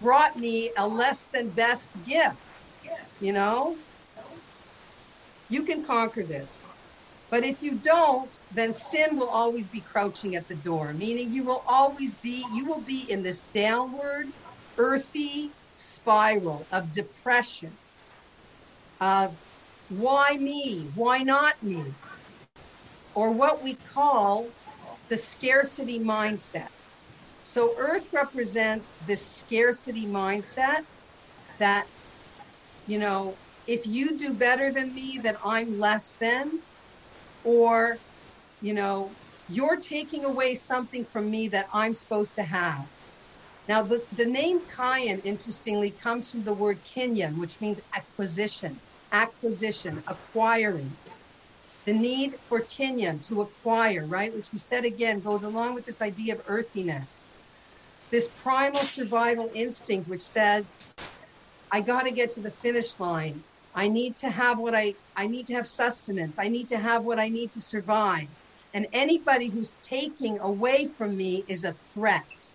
brought 0.00 0.36
me 0.36 0.72
a 0.78 0.88
less 0.88 1.28
than 1.32 1.50
best 1.50 1.98
gift. 2.04 2.68
You 3.20 3.32
know? 3.34 3.78
You 5.48 5.64
can 5.64 5.84
conquer 5.84 6.24
this. 6.26 6.67
But 7.30 7.44
if 7.44 7.60
you 7.60 7.76
don't, 7.76 8.36
then 8.50 8.72
sin 8.74 9.16
will 9.16 9.28
always 9.28 9.68
be 9.68 9.82
crouching 9.82 10.34
at 10.34 10.48
the 10.48 10.56
door, 10.56 10.94
meaning 10.94 11.32
you 11.32 11.44
will 11.44 11.62
always 11.68 12.14
be, 12.14 12.44
you 12.54 12.66
will 12.66 12.82
be 12.82 13.06
in 13.10 13.22
this 13.22 13.44
downward, 13.52 14.28
earthy 14.78 15.54
spiral 15.76 16.66
of 16.72 16.92
depression, 16.92 17.78
of 19.00 19.36
why 19.88 20.36
me? 20.38 20.90
Why 20.94 21.22
not 21.22 21.62
me? 21.62 21.94
Or 23.14 23.32
what 23.32 23.62
we 23.62 23.76
call 23.76 24.52
the 25.08 25.18
scarcity 25.18 26.00
mindset. 26.00 26.68
So 27.42 27.74
Earth 27.78 28.08
represents 28.12 28.94
this 29.06 29.26
scarcity 29.38 30.06
mindset 30.06 30.82
that, 31.58 31.86
you 32.86 32.98
know, 32.98 33.38
if 33.66 33.86
you 33.86 34.16
do 34.16 34.34
better 34.34 34.72
than 34.72 34.94
me, 34.94 35.20
then 35.22 35.36
I'm 35.44 35.70
less 35.78 36.16
than, 36.20 36.62
or, 37.48 37.98
you 38.60 38.74
know, 38.74 39.10
you're 39.48 39.76
taking 39.76 40.24
away 40.24 40.54
something 40.54 41.04
from 41.04 41.30
me 41.30 41.48
that 41.48 41.68
I'm 41.72 41.92
supposed 41.92 42.34
to 42.36 42.42
have. 42.42 42.86
Now, 43.68 43.82
the, 43.82 44.02
the 44.16 44.26
name 44.26 44.60
Kayan, 44.74 45.20
interestingly, 45.20 45.90
comes 45.90 46.30
from 46.30 46.44
the 46.44 46.52
word 46.52 46.78
kinyan, 46.84 47.38
which 47.38 47.60
means 47.60 47.80
acquisition, 47.94 48.78
acquisition, 49.12 50.02
acquiring. 50.06 50.92
The 51.84 51.92
need 51.94 52.34
for 52.34 52.60
kinyan, 52.60 53.26
to 53.28 53.42
acquire, 53.42 54.04
right, 54.04 54.34
which 54.34 54.52
we 54.52 54.58
said 54.58 54.84
again, 54.84 55.20
goes 55.20 55.44
along 55.44 55.74
with 55.74 55.86
this 55.86 56.02
idea 56.02 56.34
of 56.34 56.42
earthiness 56.48 57.24
this 58.10 58.28
primal 58.42 58.74
survival 58.74 59.50
instinct 59.54 60.08
which 60.08 60.22
says 60.22 60.74
i 61.70 61.80
got 61.80 62.04
to 62.04 62.10
get 62.10 62.30
to 62.30 62.40
the 62.40 62.50
finish 62.50 62.98
line 62.98 63.42
i 63.78 63.88
need 63.88 64.16
to 64.16 64.30
have 64.30 64.58
what 64.58 64.76
i 64.76 64.94
i 65.16 65.26
need 65.28 65.46
to 65.48 65.54
have 65.54 65.68
sustenance. 65.68 66.38
I 66.40 66.48
need 66.48 66.68
to 66.70 66.78
have 66.78 67.04
what 67.04 67.20
i 67.20 67.28
need 67.30 67.52
to 67.52 67.62
survive. 67.62 68.28
And 68.74 68.88
anybody 68.92 69.50
who's 69.50 69.76
taking 69.82 70.38
away 70.40 70.88
from 70.98 71.16
me 71.16 71.44
is 71.48 71.64
a 71.64 71.76
threat. 71.94 72.52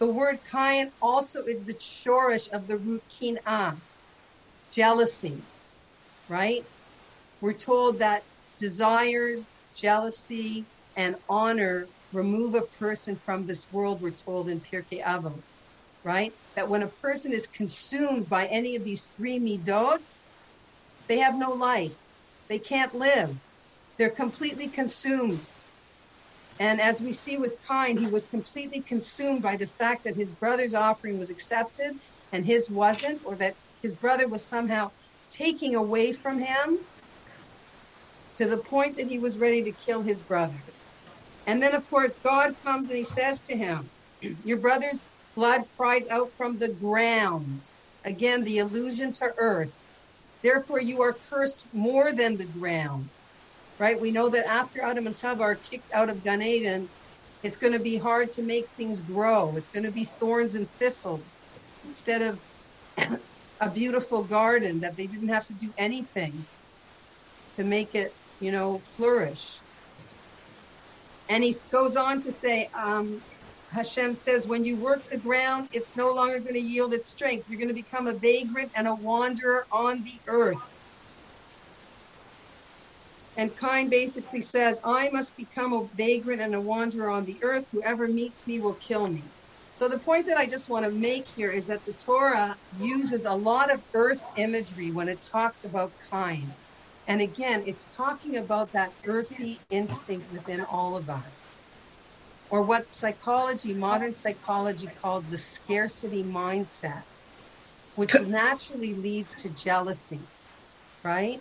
The 0.00 0.12
word 0.12 0.38
kayan 0.50 0.92
also 1.02 1.44
is 1.46 1.64
the 1.64 1.78
shorish 1.80 2.48
of 2.52 2.68
the 2.68 2.78
root 2.78 3.04
kin'ah 3.18 3.82
jealousy 4.70 5.44
right? 6.28 6.64
We're 7.40 7.54
told 7.54 8.00
that 8.00 8.24
desires 8.58 9.50
jealousy 9.74 10.68
and 10.96 11.16
honor 11.28 11.90
remove 12.12 12.54
a 12.54 12.62
person 12.62 13.20
from 13.24 13.46
this 13.46 13.68
world, 13.70 14.00
we're 14.02 14.12
told 14.12 14.48
in 14.50 14.60
Pirkei 14.60 15.02
Avot, 15.02 15.42
right? 16.06 16.32
That 16.54 16.68
when 16.68 16.84
a 16.84 16.86
person 16.86 17.32
is 17.32 17.48
consumed 17.48 18.30
by 18.30 18.46
any 18.46 18.76
of 18.76 18.84
these 18.84 19.06
three 19.16 19.40
midot, 19.40 20.00
they 21.08 21.18
have 21.18 21.36
no 21.36 21.52
life. 21.52 21.98
They 22.46 22.60
can't 22.60 22.94
live. 22.94 23.36
They're 23.98 24.08
completely 24.08 24.68
consumed. 24.68 25.40
And 26.60 26.80
as 26.80 27.02
we 27.02 27.12
see 27.12 27.36
with 27.36 27.58
Cain, 27.68 27.96
he 27.98 28.06
was 28.06 28.24
completely 28.24 28.80
consumed 28.80 29.42
by 29.42 29.56
the 29.56 29.66
fact 29.66 30.04
that 30.04 30.14
his 30.14 30.30
brother's 30.30 30.74
offering 30.74 31.18
was 31.18 31.28
accepted 31.28 31.96
and 32.32 32.46
his 32.46 32.70
wasn't, 32.70 33.20
or 33.26 33.34
that 33.34 33.56
his 33.82 33.92
brother 33.92 34.28
was 34.28 34.42
somehow 34.42 34.92
taking 35.28 35.74
away 35.74 36.12
from 36.12 36.38
him 36.38 36.78
to 38.36 38.46
the 38.46 38.56
point 38.56 38.96
that 38.96 39.08
he 39.08 39.18
was 39.18 39.38
ready 39.38 39.62
to 39.64 39.72
kill 39.72 40.02
his 40.02 40.20
brother. 40.20 40.54
And 41.48 41.60
then, 41.60 41.74
of 41.74 41.88
course, 41.90 42.14
God 42.14 42.54
comes 42.64 42.88
and 42.88 42.96
he 42.96 43.04
says 43.04 43.40
to 43.42 43.56
him, 43.56 43.88
Your 44.44 44.58
brother's 44.58 45.08
blood 45.36 45.62
cries 45.76 46.08
out 46.08 46.30
from 46.36 46.58
the 46.58 46.70
ground. 46.72 47.68
Again, 48.04 48.42
the 48.42 48.58
allusion 48.58 49.12
to 49.14 49.32
earth. 49.38 49.78
Therefore, 50.42 50.80
you 50.80 51.02
are 51.02 51.16
cursed 51.30 51.68
more 51.72 52.12
than 52.12 52.36
the 52.36 52.46
ground. 52.46 53.10
Right? 53.78 54.00
We 54.00 54.10
know 54.10 54.30
that 54.30 54.46
after 54.46 54.82
Adam 54.82 55.06
and 55.06 55.14
Chava 55.14 55.40
are 55.40 55.56
kicked 55.56 55.92
out 55.92 56.10
of 56.10 56.24
Gan 56.24 56.42
Eden, 56.42 56.88
it's 57.42 57.58
going 57.58 57.74
to 57.74 57.78
be 57.78 57.98
hard 57.98 58.32
to 58.32 58.42
make 58.42 58.66
things 58.70 59.02
grow. 59.02 59.56
It's 59.56 59.68
going 59.68 59.84
to 59.84 59.92
be 59.92 60.06
thorns 60.06 60.54
and 60.54 60.68
thistles 60.80 61.38
instead 61.84 62.22
of 62.22 62.40
a 63.60 63.70
beautiful 63.70 64.24
garden 64.24 64.80
that 64.80 64.96
they 64.96 65.06
didn't 65.06 65.28
have 65.28 65.46
to 65.46 65.54
do 65.54 65.72
anything 65.76 66.46
to 67.54 67.64
make 67.64 67.94
it, 67.94 68.12
you 68.40 68.50
know, 68.50 68.80
flourish. 68.80 69.62
And 71.28 71.44
he 71.44 71.54
goes 71.70 71.96
on 71.96 72.20
to 72.20 72.32
say, 72.32 72.68
um, 72.74 73.22
Hashem 73.76 74.14
says, 74.14 74.48
when 74.48 74.64
you 74.64 74.78
work 74.78 75.04
the 75.10 75.18
ground, 75.18 75.68
it's 75.72 75.96
no 75.96 76.10
longer 76.10 76.40
going 76.40 76.54
to 76.54 76.60
yield 76.60 76.94
its 76.94 77.08
strength. 77.08 77.48
You're 77.48 77.58
going 77.60 77.68
to 77.68 77.74
become 77.74 78.08
a 78.08 78.18
vagrant 78.18 78.72
and 78.74 78.88
a 78.88 78.94
wanderer 78.96 79.66
on 79.72 80.02
the 80.02 80.22
earth. 80.26 80.74
And 83.36 83.56
Cain 83.58 83.90
basically 83.90 84.42
says, 84.42 84.80
I 84.84 85.10
must 85.10 85.36
become 85.36 85.72
a 85.74 85.88
vagrant 85.94 86.42
and 86.42 86.54
a 86.54 86.60
wanderer 86.60 87.10
on 87.10 87.26
the 87.26 87.40
earth. 87.44 87.68
Whoever 87.72 88.08
meets 88.08 88.46
me 88.46 88.60
will 88.60 88.76
kill 88.76 89.08
me. 89.08 89.32
So 89.74 89.88
the 89.88 90.00
point 90.00 90.26
that 90.26 90.38
I 90.38 90.46
just 90.46 90.70
want 90.70 90.86
to 90.86 90.92
make 90.92 91.28
here 91.28 91.52
is 91.52 91.66
that 91.68 91.84
the 91.86 91.94
Torah 91.94 92.58
uses 92.72 93.26
a 93.26 93.34
lot 93.34 93.72
of 93.72 93.82
earth 93.94 94.22
imagery 94.36 94.90
when 94.90 95.08
it 95.08 95.20
talks 95.32 95.64
about 95.64 95.94
Cain. 96.10 96.56
And 97.06 97.20
again, 97.20 97.62
it's 97.66 97.86
talking 97.86 98.36
about 98.38 98.72
that 98.72 98.94
earthy 99.04 99.62
instinct 99.70 100.30
within 100.30 100.62
all 100.64 100.96
of 100.96 101.10
us, 101.10 101.52
or 102.50 102.62
what 102.64 102.94
psychology, 102.94 103.74
modern 103.74 104.12
psychology, 104.12 104.88
calls 105.02 105.28
the 105.28 105.38
scarcity 105.38 106.24
mindset, 106.24 107.04
which 107.94 108.14
naturally 108.22 108.94
leads 108.94 109.34
to 109.36 109.50
jealousy, 109.50 110.28
right? 111.04 111.40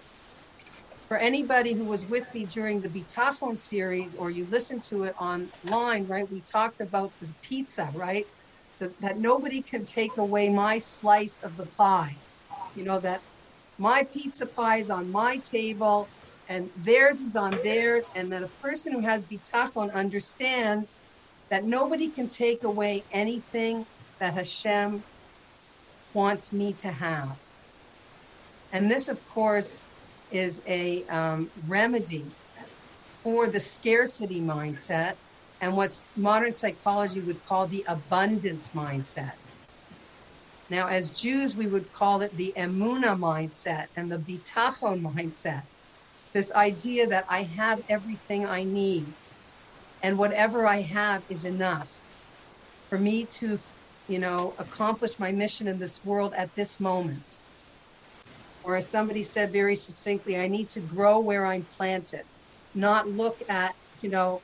For 1.08 1.18
anybody 1.18 1.76
who 1.76 1.86
was 1.86 2.08
with 2.08 2.26
me 2.34 2.46
during 2.48 2.82
the 2.82 2.90
Bitachon 2.90 3.58
series, 3.58 4.16
or 4.16 4.32
you 4.32 4.48
listened 4.50 4.84
to 4.90 5.04
it 5.04 5.14
online, 5.20 6.08
right? 6.08 6.30
We 6.30 6.42
talked 6.42 6.80
about 6.82 7.14
the 7.22 7.34
pizza, 7.42 7.92
right? 7.94 8.26
The, 8.80 8.94
that 9.00 9.20
nobody 9.20 9.62
can 9.62 9.86
take 9.86 10.18
away 10.18 10.50
my 10.50 10.80
slice 10.80 11.40
of 11.44 11.58
the 11.58 11.68
pie. 11.68 12.22
You 12.74 12.86
know, 12.86 13.00
that 13.02 13.22
my 13.78 14.06
pizza 14.12 14.48
pie 14.48 14.78
is 14.78 14.90
on 14.90 15.12
my 15.12 15.40
table 15.40 16.12
and 16.48 16.70
theirs 16.76 17.22
is 17.22 17.36
on 17.36 17.52
theirs, 17.64 18.06
and 18.16 18.32
that 18.32 18.44
a 18.44 18.50
person 18.50 18.94
who 18.94 19.02
has 19.02 19.26
bitachon 19.26 19.94
understands 19.94 20.98
that 21.50 21.66
nobody 21.66 22.10
can 22.12 22.30
take 22.30 22.64
away 22.64 23.06
anything 23.12 23.86
that 24.20 24.36
Hashem 24.36 25.04
wants 26.14 26.54
me 26.54 26.74
to 26.76 26.92
have. 26.92 27.40
And 28.72 28.92
this, 28.92 29.10
of 29.10 29.26
course, 29.26 29.88
is 30.32 30.62
a 30.68 31.06
um, 31.06 31.52
remedy 31.56 32.36
for 33.08 33.48
the 33.48 33.60
scarcity 33.60 34.42
mindset 34.42 35.18
and 35.62 35.76
what 35.76 35.92
modern 36.16 36.54
psychology 36.54 37.22
would 37.22 37.44
call 37.44 37.68
the 37.68 37.86
abundance 37.88 38.72
mindset. 38.72 39.34
Now, 40.70 40.88
as 40.88 41.12
Jews, 41.12 41.56
we 41.56 41.68
would 41.68 41.92
call 41.92 42.22
it 42.22 42.36
the 42.36 42.54
emuna 42.58 43.18
mindset 43.18 43.88
and 43.96 44.12
the 44.12 44.18
bitachon 44.20 45.02
mindset. 45.02 45.64
This 46.36 46.54
idea 46.54 47.08
that 47.08 47.26
I 47.30 47.44
have 47.46 47.82
everything 47.90 48.46
I 48.46 48.66
need 48.66 49.16
and 50.04 50.20
whatever 50.20 50.68
I 50.68 50.82
have 50.84 51.24
is 51.30 51.46
enough 51.46 52.04
for 52.90 53.00
me 53.00 53.26
to, 53.40 53.60
you 54.08 54.20
know, 54.20 54.56
accomplish 54.60 55.20
my 55.20 55.34
mission 55.34 55.68
in 55.68 55.80
this 55.80 56.04
world 56.06 56.36
at 56.38 56.56
this 56.56 56.80
moment. 56.80 57.40
Or 58.64 58.76
as 58.78 58.92
somebody 58.92 59.24
said 59.24 59.54
very 59.54 59.78
succinctly, 59.78 60.38
I 60.38 60.50
need 60.50 60.70
to 60.72 60.82
grow 60.82 61.20
where 61.22 61.46
I'm 61.48 61.66
planted, 61.66 62.26
not 62.76 63.10
look 63.10 63.42
at, 63.50 63.76
you 64.02 64.10
know, 64.10 64.44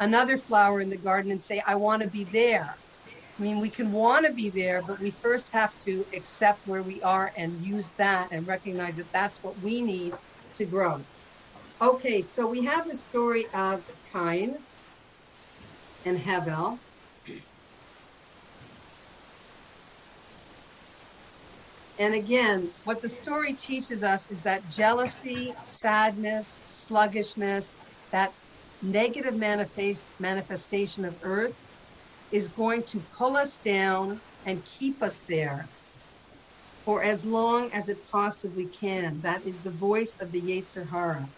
another 0.00 0.38
flower 0.38 0.80
in 0.80 0.90
the 0.90 0.98
garden 0.98 1.32
and 1.32 1.42
say, 1.42 1.62
I 1.66 1.76
want 1.76 2.02
to 2.02 2.08
be 2.10 2.24
there 2.24 2.78
I 3.38 3.42
mean, 3.42 3.60
we 3.60 3.70
can 3.70 3.92
want 3.92 4.26
to 4.26 4.32
be 4.32 4.50
there, 4.50 4.82
but 4.82 5.00
we 5.00 5.10
first 5.12 5.52
have 5.52 5.78
to 5.80 6.06
accept 6.14 6.66
where 6.66 6.84
we 6.84 7.02
are 7.02 7.32
and 7.36 7.64
use 7.64 7.92
that 7.98 8.28
and 8.32 8.46
recognize 8.46 8.96
that 8.96 9.12
that's 9.12 9.42
what 9.42 9.60
we 9.60 9.82
need 9.82 10.14
to 10.54 10.66
grow. 10.66 11.06
Okay, 11.80 12.22
so 12.22 12.48
we 12.48 12.64
have 12.64 12.88
the 12.88 12.96
story 12.96 13.46
of 13.54 13.84
Cain 14.12 14.56
and 16.04 16.18
Hevel. 16.18 16.80
And 22.00 22.14
again, 22.14 22.72
what 22.82 23.00
the 23.00 23.08
story 23.08 23.54
teaches 23.54 24.02
us 24.02 24.28
is 24.28 24.42
that 24.42 24.66
jealousy, 24.68 25.54
sadness, 25.62 26.60
sluggishness, 26.64 27.80
that 28.10 28.32
negative 28.82 29.36
manifest, 29.36 30.14
manifestation 30.18 31.04
of 31.04 31.16
earth 31.22 31.56
is 32.32 32.48
going 32.48 32.84
to 32.86 33.00
pull 33.16 33.36
us 33.36 33.58
down 33.58 34.20
and 34.44 34.64
keep 34.64 35.00
us 35.02 35.22
there 35.28 35.70
for 36.84 37.02
as 37.04 37.24
long 37.24 37.70
as 37.72 37.88
it 37.88 37.98
possibly 38.10 38.66
can. 38.66 39.20
That 39.20 39.46
is 39.46 39.60
the 39.60 39.72
voice 39.72 40.16
of 40.20 40.32
the 40.32 40.40
Yetzer 40.40 40.88
Hara. 40.90 41.28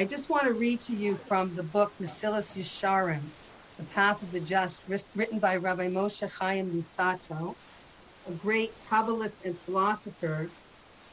I 0.00 0.04
just 0.04 0.30
want 0.30 0.44
to 0.44 0.54
read 0.54 0.80
to 0.82 0.94
you 0.94 1.18
from 1.26 1.56
the 1.56 1.64
book 1.64 1.92
Mesilas 2.00 2.56
Yesharim, 2.56 3.32
The 3.78 3.84
Path 3.84 4.22
of 4.22 4.30
the 4.30 4.40
Just, 4.40 4.84
written 5.16 5.40
by 5.40 5.56
Rabbi 5.56 5.88
Moshe 5.88 6.30
Chaim 6.38 6.70
Luzzatto, 6.70 7.56
a 8.24 8.30
great 8.32 8.70
Kabbalist 8.88 9.44
and 9.44 9.58
philosopher 9.58 10.52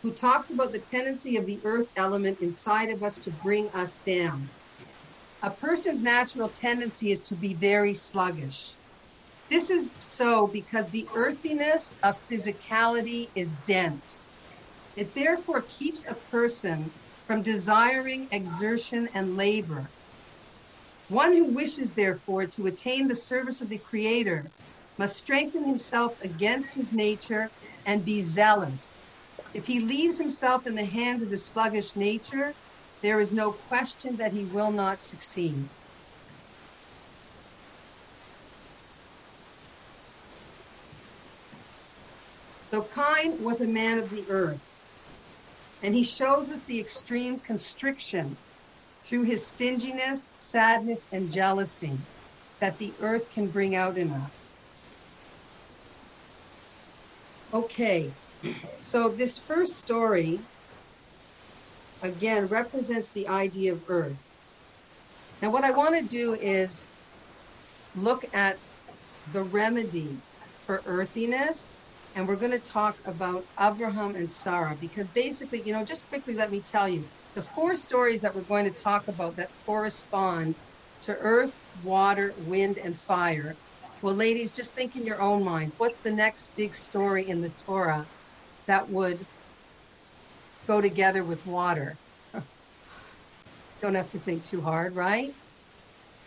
who 0.04 0.14
talks 0.14 0.52
about 0.52 0.72
the 0.72 0.78
tendency 0.78 1.36
of 1.36 1.48
the 1.48 1.60
earth 1.64 1.90
element 1.96 2.38
inside 2.42 2.92
of 2.92 3.02
us 3.02 3.18
to 3.22 3.32
bring 3.32 3.72
us 3.74 3.98
down. 3.98 4.52
A 5.42 5.50
person's 5.50 6.04
natural 6.04 6.50
tendency 6.50 7.10
is 7.10 7.22
to 7.22 7.36
be 7.36 7.56
very 7.56 7.96
sluggish. 7.96 8.78
This 9.50 9.72
is 9.72 9.90
so 10.00 10.46
because 10.46 10.92
the 10.92 11.08
earthiness 11.16 11.98
of 12.04 12.18
physicality 12.32 13.30
is 13.34 13.56
dense. 13.56 14.32
It 14.96 15.16
therefore 15.16 15.64
keeps 15.64 16.06
a 16.08 16.14
person 16.14 16.94
from 17.28 17.42
desiring 17.42 18.28
exertion 18.32 19.10
and 19.14 19.36
labor. 19.36 19.92
One 21.08 21.34
who 21.34 21.48
wishes, 21.54 21.94
therefore, 21.94 22.48
to 22.48 22.66
attain 22.66 23.08
the 23.08 23.16
service 23.16 23.62
of 23.62 23.70
the 23.70 23.80
Creator 23.80 24.52
must 24.98 25.18
strengthen 25.18 25.66
himself 25.66 26.14
against 26.22 26.76
his 26.76 26.94
nature 26.94 27.52
and 27.86 28.06
be 28.06 28.22
zealous. 28.22 29.04
If 29.54 29.68
he 29.68 29.80
leaves 29.80 30.20
himself 30.20 30.66
in 30.66 30.76
the 30.76 30.86
hands 30.86 31.24
of 31.24 31.32
his 31.32 31.48
sluggish 31.48 31.96
nature, 31.96 32.56
there 33.02 33.20
is 33.20 33.32
no 33.32 33.52
question 33.52 34.18
that 34.18 34.34
he 34.34 34.46
will 34.46 34.72
not 34.72 35.00
succeed. 35.00 35.70
So 42.66 42.84
Cain 42.84 43.38
was 43.40 43.62
a 43.62 43.68
man 43.68 44.00
of 44.00 44.10
the 44.10 44.26
earth, 44.28 44.75
and 45.82 45.96
he 45.96 46.04
shows 46.04 46.52
us 46.52 46.64
the 46.64 46.80
extreme 46.80 47.40
constriction 47.40 48.38
through 49.04 49.24
his 49.24 49.48
stinginess, 49.48 50.32
sadness, 50.36 51.08
and 51.12 51.32
jealousy 51.32 52.00
that 52.60 52.78
the 52.78 52.96
earth 53.00 53.30
can 53.30 53.50
bring 53.50 53.76
out 53.76 53.98
in 53.98 54.12
us. 54.12 54.58
Okay, 57.54 58.14
so 58.80 59.10
this 59.10 59.40
first 59.40 59.74
story 59.74 60.40
again 62.02 62.48
represents 62.48 63.12
the 63.12 63.28
idea 63.28 63.74
of 63.74 63.84
earth. 63.88 64.22
Now, 65.42 65.52
what 65.52 65.64
I 65.64 65.72
want 65.72 65.96
to 65.96 66.02
do 66.04 66.34
is 66.34 66.90
look 67.96 68.26
at 68.34 68.60
the 69.28 69.44
remedy 69.44 70.22
for 70.66 70.82
earthiness, 70.86 71.78
and 72.16 72.28
we're 72.28 72.38
going 72.38 72.52
to 72.52 72.60
talk 72.60 72.98
about 73.06 73.44
Abraham 73.60 74.16
and 74.16 74.30
Sarah 74.30 74.76
because 74.80 75.10
basically, 75.10 75.62
you 75.66 75.74
know, 75.74 75.84
just 75.84 76.08
quickly 76.08 76.34
let 76.34 76.50
me 76.50 76.62
tell 76.62 76.88
you 76.88 77.10
the 77.36 77.42
four 77.42 77.76
stories 77.76 78.22
that 78.22 78.34
we're 78.34 78.42
going 78.42 78.64
to 78.66 78.84
talk 78.84 79.08
about 79.10 79.36
that 79.36 79.50
correspond 79.66 80.56
to 81.02 81.14
earth, 81.14 81.62
water, 81.84 82.34
wind, 82.38 82.78
and 82.78 82.98
fire. 82.98 83.58
Well, 84.02 84.16
ladies, 84.16 84.52
just 84.52 84.74
think 84.74 84.96
in 84.96 85.06
your 85.06 85.22
own 85.22 85.44
mind 85.44 85.74
what's 85.78 85.98
the 85.98 86.12
next 86.12 86.52
big 86.56 86.74
story 86.74 87.28
in 87.28 87.42
the 87.42 87.50
Torah 87.50 88.08
that 88.66 88.90
would 88.90 89.28
go 90.68 90.80
together 90.80 91.24
with 91.24 91.46
water. 91.46 91.98
Don't 93.82 93.96
have 93.96 94.10
to 94.10 94.20
think 94.20 94.46
too 94.46 94.62
hard, 94.62 94.96
right? 94.96 95.32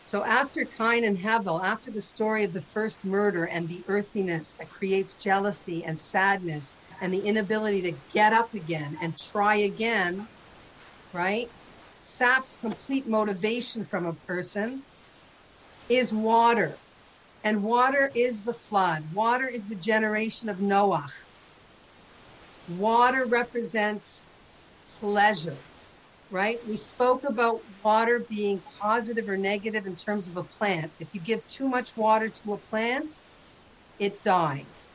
So 0.09 0.25
after 0.25 0.64
Cain 0.64 1.05
and 1.05 1.18
Hevel, 1.18 1.62
after 1.62 1.90
the 1.90 2.01
story 2.01 2.42
of 2.42 2.55
the 2.55 2.62
first 2.62 3.05
murder 3.05 3.44
and 3.44 3.68
the 3.68 3.85
earthiness 3.88 4.55
that 4.59 4.71
creates 4.71 5.12
jealousy 5.12 5.85
and 5.85 5.99
sadness 5.99 6.73
and 7.03 7.12
the 7.12 7.27
inability 7.27 7.83
to 7.83 7.92
get 8.11 8.33
up 8.33 8.55
again 8.55 8.97
and 9.03 9.18
try 9.18 9.57
again, 9.57 10.27
right? 11.12 11.49
Saps 12.01 12.57
complete 12.57 13.07
motivation 13.07 13.85
from 13.85 14.07
a 14.07 14.14
person 14.14 14.83
is 15.90 16.11
water. 16.11 16.79
And 17.44 17.62
water 17.62 18.11
is 18.14 18.40
the 18.40 18.55
flood. 18.55 19.12
Water 19.12 19.47
is 19.47 19.68
the 19.68 19.77
generation 19.77 20.49
of 20.49 20.59
Noah. 20.59 21.07
Water 22.66 23.27
represents 23.27 24.25
pleasure, 24.99 25.59
right? 26.31 26.59
We 26.67 26.77
spoke 26.77 27.25
about 27.27 27.61
water 27.83 28.27
being 28.29 28.62
positive 28.81 29.29
or 29.29 29.37
negative 29.37 29.87
in 29.87 29.97
terms 29.97 30.29
of 30.29 30.37
a 30.37 30.45
plant. 30.45 31.01
If 31.01 31.14
you 31.14 31.21
give 31.21 31.47
too 31.47 31.69
much 31.69 31.97
water 31.97 32.29
to 32.29 32.53
a 32.55 32.59
plant, 32.59 33.14
it 33.99 34.23
dies. 34.23 34.93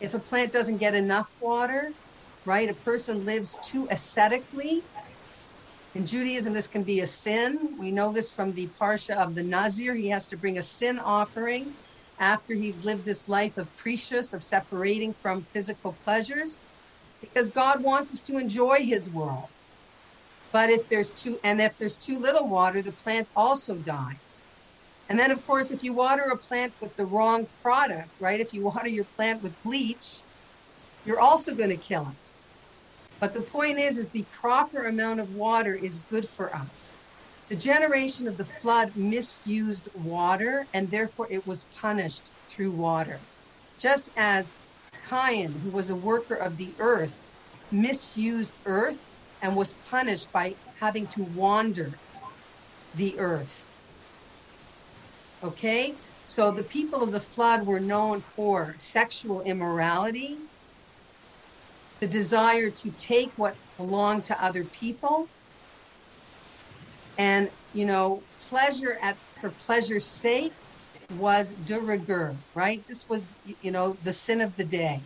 If 0.00 0.14
a 0.14 0.20
plant 0.20 0.52
doesn't 0.52 0.78
get 0.78 0.94
enough 0.94 1.30
water, 1.40 1.92
right, 2.44 2.68
a 2.68 2.74
person 2.74 3.24
lives 3.24 3.58
too 3.64 3.88
ascetically. 3.90 4.82
In 5.94 6.06
Judaism, 6.06 6.52
this 6.54 6.68
can 6.68 6.84
be 6.84 7.00
a 7.00 7.06
sin. 7.06 7.58
We 7.78 7.90
know 7.90 8.12
this 8.12 8.30
from 8.32 8.52
the 8.54 8.70
Parsha 8.80 9.16
of 9.16 9.34
the 9.34 9.42
Nazir. 9.42 9.94
He 9.94 10.08
has 10.08 10.26
to 10.28 10.36
bring 10.38 10.56
a 10.56 10.62
sin 10.62 10.98
offering 10.98 11.74
after 12.18 12.54
he's 12.54 12.84
lived 12.84 13.04
this 13.04 13.28
life 13.28 13.56
of 13.56 13.74
precious, 13.74 14.32
of 14.32 14.42
separating 14.42 15.14
from 15.14 15.44
physical 15.44 15.98
pleasures 16.04 16.60
because 17.20 17.48
God 17.50 17.82
wants 17.82 18.12
us 18.12 18.22
to 18.22 18.38
enjoy 18.38 18.78
his 18.84 19.10
world. 19.10 19.50
But 20.52 20.70
if 20.70 20.88
there's 20.88 21.12
too 21.12 21.38
and 21.44 21.60
if 21.60 21.76
there's 21.78 21.98
too 21.98 22.18
little 22.18 22.48
water, 22.48 22.82
the 22.82 22.92
plant 22.92 23.30
also 23.36 23.76
dies. 23.76 24.46
And 25.08 25.18
then 25.18 25.30
of 25.30 25.44
course, 25.44 25.70
if 25.70 25.82
you 25.82 25.92
water 25.94 26.22
a 26.24 26.38
plant 26.38 26.74
with 26.80 26.96
the 26.96 27.06
wrong 27.06 27.46
product, 27.62 28.16
right? 28.20 28.40
If 28.40 28.52
you 28.52 28.64
water 28.64 28.88
your 28.88 29.06
plant 29.16 29.42
with 29.42 29.60
bleach, 29.62 30.24
you're 31.04 31.20
also 31.20 31.54
going 31.54 31.70
to 31.70 31.76
kill 31.78 32.08
it. 32.08 32.30
But 33.20 33.34
the 33.34 33.42
point 33.42 33.78
is 33.78 33.98
is 33.98 34.10
the 34.10 34.26
proper 34.30 34.86
amount 34.86 35.20
of 35.20 35.28
water 35.30 35.74
is 35.74 36.00
good 36.00 36.28
for 36.28 36.54
us. 36.56 37.00
The 37.48 37.56
generation 37.56 38.28
of 38.28 38.36
the 38.36 38.44
flood 38.44 38.92
misused 38.96 39.88
water 39.94 40.68
and 40.72 40.90
therefore 40.90 41.28
it 41.30 41.46
was 41.46 41.66
punished 41.80 42.32
through 42.48 42.72
water. 42.72 43.20
Just 43.78 44.10
as 44.16 44.56
Cain, 45.08 45.60
who 45.62 45.70
was 45.70 45.90
a 45.90 45.96
worker 45.96 46.34
of 46.34 46.56
the 46.56 46.76
earth, 46.78 47.30
misused 47.70 48.60
earth 48.66 49.09
and 49.42 49.56
was 49.56 49.74
punished 49.90 50.32
by 50.32 50.54
having 50.78 51.06
to 51.08 51.22
wander 51.36 51.90
the 52.96 53.18
earth. 53.18 53.68
Okay? 55.42 55.94
So 56.24 56.50
the 56.50 56.62
people 56.62 57.02
of 57.02 57.12
the 57.12 57.20
flood 57.20 57.66
were 57.66 57.80
known 57.80 58.20
for 58.20 58.74
sexual 58.78 59.42
immorality, 59.42 60.36
the 62.00 62.06
desire 62.06 62.70
to 62.70 62.90
take 62.92 63.30
what 63.36 63.56
belonged 63.76 64.24
to 64.24 64.44
other 64.44 64.64
people, 64.64 65.28
and, 67.18 67.50
you 67.74 67.84
know, 67.84 68.22
pleasure 68.48 68.96
at 69.02 69.16
for 69.40 69.50
pleasure's 69.50 70.04
sake 70.04 70.52
was 71.18 71.54
de 71.54 71.78
rigueur, 71.78 72.34
right? 72.54 72.86
This 72.86 73.08
was, 73.08 73.34
you 73.62 73.70
know, 73.70 73.96
the 74.04 74.12
sin 74.12 74.40
of 74.40 74.56
the 74.56 74.64
day. 74.64 75.00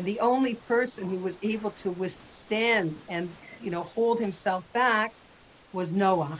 And 0.00 0.08
the 0.08 0.20
only 0.20 0.54
person 0.54 1.10
who 1.10 1.18
was 1.18 1.38
able 1.42 1.72
to 1.72 1.92
withstand 1.92 2.96
and, 3.06 3.36
you 3.60 3.70
know, 3.70 3.82
hold 3.82 4.18
himself 4.18 4.64
back 4.72 5.12
was 5.72 5.92
Noah. 5.92 6.38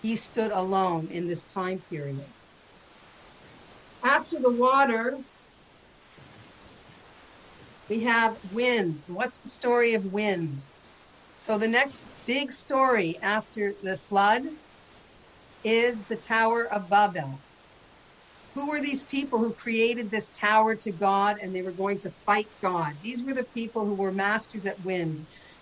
He 0.00 0.14
stood 0.14 0.52
alone 0.52 1.08
in 1.10 1.26
this 1.26 1.44
time 1.44 1.82
period. 1.90 2.32
After 4.04 4.36
the 4.38 4.52
water, 4.52 5.18
we 7.88 8.04
have 8.04 8.36
wind. 8.44 9.02
What's 9.08 9.40
the 9.40 9.50
story 9.50 9.94
of 9.94 10.04
wind? 10.04 10.60
So 11.34 11.58
the 11.58 11.66
next 11.66 12.08
big 12.26 12.52
story 12.52 13.18
after 13.20 13.74
the 13.82 13.96
flood 13.96 14.42
is 15.64 16.04
the 16.04 16.16
Tower 16.16 16.72
of 16.72 16.88
Babel. 16.88 17.42
Who 18.58 18.70
were 18.70 18.82
these 18.82 19.04
people 19.04 19.38
who 19.38 19.54
created 19.54 20.10
this 20.10 20.32
tower 20.32 20.74
to 20.78 20.92
God 20.92 21.38
and 21.40 21.54
they 21.54 21.62
were 21.62 21.72
going 21.72 22.00
to 22.00 22.10
fight 22.10 22.48
God? 22.60 22.94
These 23.00 23.24
were 23.24 23.34
the 23.34 23.46
people 23.54 23.86
who 23.86 23.94
were 23.94 24.12
masters 24.12 24.66
at 24.66 24.80
wind. 24.80 25.18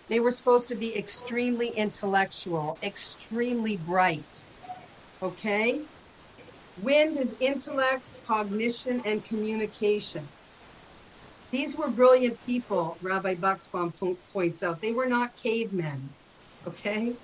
They 0.09 0.21
were 0.21 0.33
supposed 0.33 0.71
to 0.71 0.77
be 0.77 0.97
extremely 0.97 1.69
intellectual, 1.77 2.79
extremely 2.83 3.77
bright. 3.77 4.49
Okay? 5.23 5.89
Wind 6.77 7.19
is 7.19 7.37
intellect, 7.41 8.13
cognition, 8.27 9.03
and 9.05 9.25
communication. 9.25 10.33
These 11.53 11.77
were 11.77 11.91
brilliant 11.91 12.41
people, 12.45 12.99
Rabbi 13.03 13.37
Buxbaum 13.37 13.99
po- 13.99 14.19
points 14.33 14.63
out. 14.63 14.83
They 14.83 14.93
were 14.93 15.07
not 15.09 15.37
cavemen, 15.43 16.17
okay? 16.67 17.17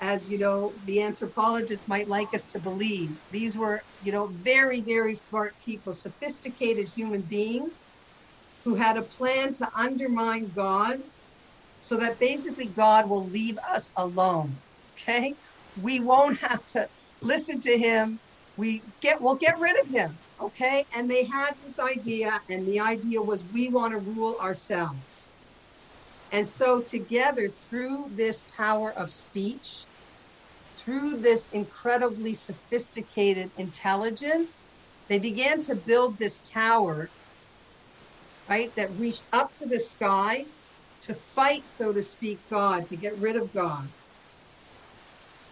As 0.00 0.30
you 0.30 0.38
know, 0.38 0.76
the 0.84 1.02
anthropologists 1.02 1.86
might 1.86 2.08
like 2.08 2.32
us 2.34 2.46
to 2.48 2.60
believe. 2.60 3.18
These 3.30 3.56
were, 3.56 3.84
you 4.00 4.12
know, 4.12 4.28
very, 4.32 4.80
very 4.82 5.14
smart 5.14 5.58
people, 5.58 5.92
sophisticated 5.92 6.88
human 6.88 7.22
beings 7.22 7.84
who 8.64 8.74
had 8.76 8.96
a 8.96 9.02
plan 9.02 9.52
to 9.54 9.68
undermine 9.76 10.52
God 10.52 10.98
so 11.80 11.96
that 11.96 12.18
basically 12.18 12.68
God 12.68 13.08
will 13.08 13.28
leave 13.28 13.58
us 13.74 13.92
alone, 13.96 14.62
okay? 14.92 15.36
We 15.74 16.00
won't 16.00 16.38
have 16.40 16.64
to 16.66 16.88
listen 17.22 17.60
to 17.60 17.78
him. 17.78 18.20
We 18.56 18.84
get 19.00 19.20
we'll 19.20 19.36
get 19.36 19.58
rid 19.58 19.78
of 19.80 19.88
him. 19.90 20.20
Okay. 20.40 20.84
And 20.94 21.10
they 21.10 21.24
had 21.26 21.54
this 21.60 21.78
idea, 21.78 22.40
and 22.48 22.66
the 22.66 22.80
idea 22.80 23.22
was 23.22 23.44
we 23.44 23.68
want 23.68 23.92
to 23.92 23.98
rule 23.98 24.36
ourselves. 24.40 25.30
And 26.32 26.46
so, 26.46 26.82
together, 26.82 27.48
through 27.48 28.10
this 28.14 28.42
power 28.56 28.96
of 28.96 29.10
speech, 29.10 29.86
through 30.80 31.20
this 31.20 31.48
incredibly 31.52 32.34
sophisticated 32.34 33.50
intelligence, 33.58 34.64
they 35.08 35.18
began 35.18 35.60
to 35.62 35.74
build 35.74 36.18
this 36.18 36.40
tower, 36.40 37.10
right, 38.48 38.74
that 38.76 38.90
reached 38.92 39.26
up 39.32 39.54
to 39.56 39.66
the 39.66 39.80
sky 39.80 40.44
to 41.00 41.14
fight, 41.14 41.66
so 41.66 41.92
to 41.92 42.02
speak, 42.02 42.38
God, 42.50 42.88
to 42.88 42.96
get 42.96 43.16
rid 43.18 43.36
of 43.36 43.52
God. 43.52 43.88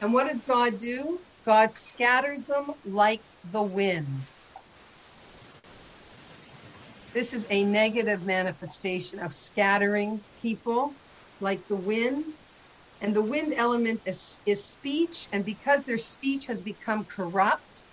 And 0.00 0.12
what 0.12 0.28
does 0.28 0.42
God 0.42 0.78
do? 0.78 1.20
God 1.44 1.72
scatters 1.72 2.44
them 2.44 2.72
like 2.84 3.22
the 3.50 3.62
wind. 3.62 4.30
This 7.14 7.32
is 7.32 7.46
a 7.50 7.64
negative 7.64 8.22
manifestation 8.22 9.18
of 9.18 9.32
scattering 9.32 10.20
people 10.40 10.94
like 11.40 11.66
the 11.68 11.76
wind. 11.76 12.24
And 13.00 13.14
the 13.14 13.22
wind 13.22 13.54
element 13.54 14.02
is, 14.06 14.40
is 14.44 14.66
speech. 14.66 15.28
And 15.32 15.44
because 15.44 15.84
their 15.84 15.98
speech 15.98 16.46
has 16.46 16.62
become 16.62 17.04
corrupt 17.04 17.84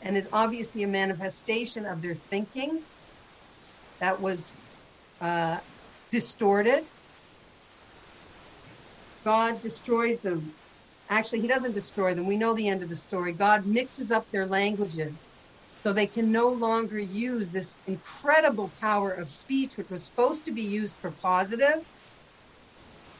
and 0.00 0.16
is 0.16 0.28
obviously 0.32 0.82
a 0.82 0.88
manifestation 0.88 1.86
of 1.86 2.02
their 2.02 2.14
thinking 2.14 2.84
that 4.00 4.20
was 4.20 4.56
uh, 5.20 5.58
distorted, 6.10 6.84
God 9.24 9.60
destroys 9.60 10.20
them. 10.22 10.54
Actually, 11.08 11.40
He 11.40 11.48
doesn't 11.48 11.74
destroy 11.74 12.14
them. 12.14 12.26
We 12.26 12.36
know 12.36 12.54
the 12.54 12.68
end 12.68 12.82
of 12.82 12.88
the 12.88 12.96
story. 12.96 13.32
God 13.32 13.66
mixes 13.66 14.10
up 14.10 14.26
their 14.30 14.46
languages 14.46 15.36
so 15.74 15.92
they 15.92 16.06
can 16.06 16.32
no 16.32 16.48
longer 16.48 16.98
use 16.98 17.52
this 17.52 17.76
incredible 17.86 18.74
power 18.80 19.12
of 19.12 19.28
speech, 19.28 19.76
which 19.76 19.88
was 19.90 20.06
supposed 20.06 20.44
to 20.44 20.52
be 20.52 20.62
used 20.62 20.98
for 20.98 21.12
positive. 21.12 21.76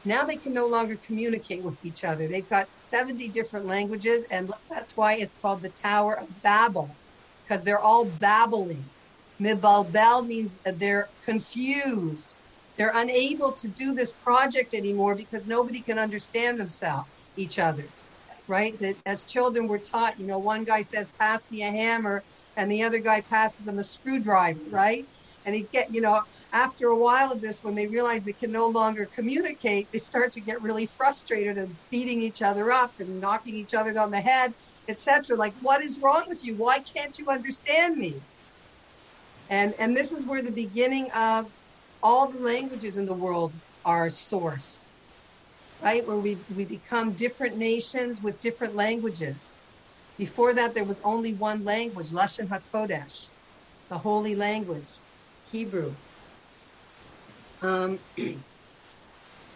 Now 0.03 0.23
they 0.25 0.37
can 0.37 0.53
no 0.53 0.67
longer 0.67 0.97
communicate 0.97 1.63
with 1.63 1.83
each 1.83 2.03
other. 2.03 2.27
They've 2.27 2.47
got 2.47 2.69
70 2.77 3.29
different 3.29 3.65
languages, 3.65 4.25
and 4.31 4.51
that's 4.69 4.95
why 4.95 5.15
it's 5.15 5.35
called 5.35 5.61
the 5.63 5.69
Tower 5.71 6.17
of 6.19 6.41
Babel, 6.41 6.97
because 7.43 7.63
they're 7.63 7.79
all 7.81 8.05
babbling. 8.05 8.91
Mibalbel 9.41 10.25
means 10.25 10.59
they're 10.65 11.11
confused. 11.23 12.35
They're 12.77 12.93
unable 12.95 13.53
to 13.53 13.67
do 13.67 13.93
this 13.93 14.13
project 14.13 14.73
anymore 14.73 15.15
because 15.15 15.45
nobody 15.45 15.81
can 15.81 15.99
understand 15.99 16.59
themselves, 16.59 17.09
each 17.35 17.59
other, 17.59 17.93
right? 18.47 18.79
That 18.79 18.97
as 19.05 19.25
children 19.25 19.67
we're 19.67 19.79
taught, 19.79 20.17
you 20.19 20.25
know, 20.25 20.39
one 20.39 20.63
guy 20.63 20.81
says, 20.81 21.11
pass 21.19 21.49
me 21.51 21.61
a 21.61 21.71
hammer, 21.71 22.25
and 22.55 22.71
the 22.71 22.83
other 22.83 22.99
guy 22.99 23.21
passes 23.21 23.67
him 23.67 23.79
a 23.79 23.83
screwdriver, 23.83 24.61
right? 24.69 25.07
And 25.45 25.55
he 25.55 25.67
get, 25.71 25.87
you 25.93 26.01
know, 26.01 26.21
after 26.51 26.87
a 26.87 26.97
while 26.97 27.31
of 27.31 27.41
this, 27.41 27.59
when 27.61 27.75
they 27.75 27.87
realize 27.87 28.23
they 28.23 28.33
can 28.33 28.51
no 28.51 28.67
longer 28.67 29.07
communicate, 29.13 29.89
they 29.91 29.99
start 29.99 30.31
to 30.33 30.41
get 30.41 30.61
really 30.61 30.87
frustrated 30.87 31.57
and 31.57 31.77
beating 31.91 32.21
each 32.21 32.41
other 32.41 32.71
up 32.71 32.93
and 32.99 33.19
knocking 33.19 33.55
each 33.55 33.73
other 33.75 33.97
on 33.99 34.11
the 34.11 34.21
head, 34.21 34.53
etc. 34.87 35.37
Like, 35.37 35.55
what 35.59 35.83
is 35.83 35.99
wrong 36.01 36.25
with 36.27 36.43
you? 36.43 36.55
Why 36.57 36.79
can't 36.95 37.17
you 37.19 37.27
understand 37.29 37.97
me? 37.97 38.23
And 39.49 39.75
and 39.79 39.95
this 39.95 40.11
is 40.11 40.25
where 40.25 40.41
the 40.43 40.51
beginning 40.51 41.11
of 41.11 41.53
all 42.03 42.31
the 42.31 42.39
languages 42.39 42.97
in 42.97 43.05
the 43.05 43.15
world 43.15 43.55
are 43.85 44.07
sourced, 44.07 44.91
right? 45.79 46.05
Where 46.05 46.19
we 46.19 46.43
we 46.49 46.65
become 46.65 47.15
different 47.15 47.57
nations 47.57 48.21
with 48.21 48.39
different 48.39 48.75
languages. 48.75 49.61
Before 50.17 50.53
that, 50.55 50.75
there 50.75 50.85
was 50.85 51.01
only 51.03 51.33
one 51.33 51.63
language, 51.63 52.11
Lashon 52.11 52.49
HaKodesh, 52.49 53.31
the 53.89 53.99
holy 53.99 54.35
language, 54.35 55.01
Hebrew. 55.43 55.97
Um, 57.61 57.99
the 58.17 58.43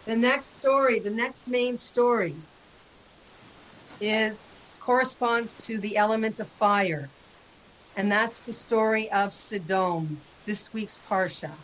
next 0.06 0.54
story, 0.54 1.00
the 1.00 1.10
next 1.10 1.48
main 1.48 1.76
story, 1.76 2.36
is 4.00 4.58
corresponds 4.80 5.54
to 5.66 5.78
the 5.78 5.96
element 5.96 6.40
of 6.40 6.48
fire, 6.48 7.10
and 7.96 8.10
that's 8.10 8.42
the 8.42 8.52
story 8.52 9.10
of 9.10 9.32
Sodom. 9.32 10.22
This 10.46 10.72
week's 10.72 10.98
parsha. 10.98 11.56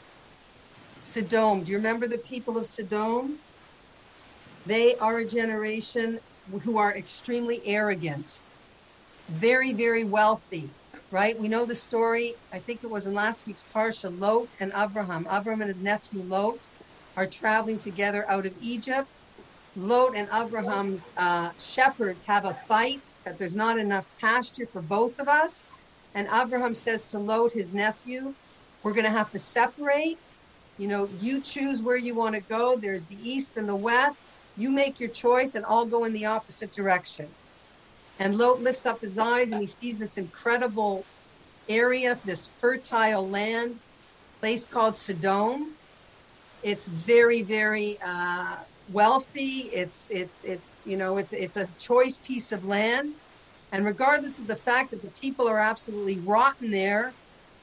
Sodom. 1.01 1.64
Do 1.64 1.72
you 1.72 1.78
remember 1.78 2.09
the 2.09 2.18
people 2.18 2.57
of 2.57 2.66
Sodom? 2.66 3.38
They 4.64 4.97
are 4.97 5.18
a 5.18 5.26
generation 5.26 6.20
who 6.64 6.78
are 6.78 6.97
extremely 6.97 7.62
arrogant 7.66 8.41
very, 9.30 9.72
very 9.72 10.05
wealthy, 10.05 10.80
right? 11.11 11.39
We 11.39 11.49
know 11.49 11.67
the 11.67 11.75
story. 11.75 12.37
I 12.53 12.61
think 12.61 12.81
it 12.83 12.91
was 12.91 13.07
in 13.07 13.15
last 13.15 13.47
week's 13.47 13.65
Parsha, 13.75 14.11
Lot 14.17 14.55
and 14.61 14.73
Abraham. 14.77 15.27
Abraham 15.31 15.63
and 15.63 15.69
his 15.69 15.83
nephew 15.83 16.23
Lot 16.23 16.69
are 17.17 17.27
traveling 17.27 17.79
together 17.79 18.31
out 18.31 18.47
of 18.47 18.55
Egypt. 18.59 19.23
Lot 19.75 20.17
and 20.17 20.29
Abraham's 20.35 21.13
uh, 21.17 21.51
shepherds 21.59 22.25
have 22.27 22.45
a 22.45 22.55
fight 22.55 23.03
that 23.25 23.39
there's 23.39 23.57
not 23.57 23.79
enough 23.79 24.07
pasture 24.21 24.67
for 24.73 24.83
both 24.83 25.19
of 25.19 25.29
us. 25.29 25.67
And 26.15 26.29
Abraham 26.33 26.75
says 26.75 27.05
to 27.07 27.19
Lot, 27.19 27.53
his 27.55 27.75
nephew, 27.75 28.35
we're 28.83 28.95
going 28.95 29.05
to 29.07 29.11
have 29.11 29.31
to 29.31 29.39
separate. 29.39 30.19
You 30.77 30.89
know, 30.89 31.09
you 31.13 31.43
choose 31.43 31.83
where 31.83 31.97
you 31.97 32.15
want 32.17 32.35
to 32.37 32.43
go. 32.43 32.77
There's 32.81 33.07
the 33.07 33.17
east 33.17 33.57
and 33.57 33.69
the 33.69 33.77
west. 33.77 34.37
You 34.57 34.71
make 34.71 35.01
your 35.01 35.11
choice, 35.11 35.55
and 35.55 35.65
I'll 35.69 35.87
go 35.87 36.05
in 36.05 36.13
the 36.13 36.27
opposite 36.27 36.73
direction. 36.73 37.37
And 38.21 38.39
Lot 38.39 38.62
lifts 38.62 38.87
up 38.87 39.01
his 39.03 39.18
eyes 39.18 39.53
and 39.53 39.62
he 39.62 39.68
sees 39.68 39.99
this 39.99 40.18
incredible 40.18 41.09
area, 41.68 42.21
this 42.25 42.53
fertile 42.61 43.29
land, 43.31 43.81
place 44.41 44.66
called 44.66 44.97
Sodom. 44.97 45.79
It's 46.62 46.89
very, 46.89 47.43
very 47.43 47.99
uh, 48.05 48.59
wealthy. 48.89 49.71
It's, 49.73 50.11
it's, 50.11 50.45
it's, 50.45 50.83
you 50.87 50.97
know, 50.97 51.18
it's, 51.18 51.33
it's 51.33 51.57
a 51.59 51.68
choice 51.79 52.18
piece 52.18 52.53
of 52.53 52.64
land. 52.64 53.16
And 53.73 53.87
regardless 53.87 54.41
of 54.41 54.49
the 54.49 54.57
fact 54.57 54.93
that 54.93 55.03
the 55.03 55.12
people 55.12 55.49
are 55.49 55.61
absolutely 55.61 56.21
rotten 56.21 56.71
there, 56.71 57.16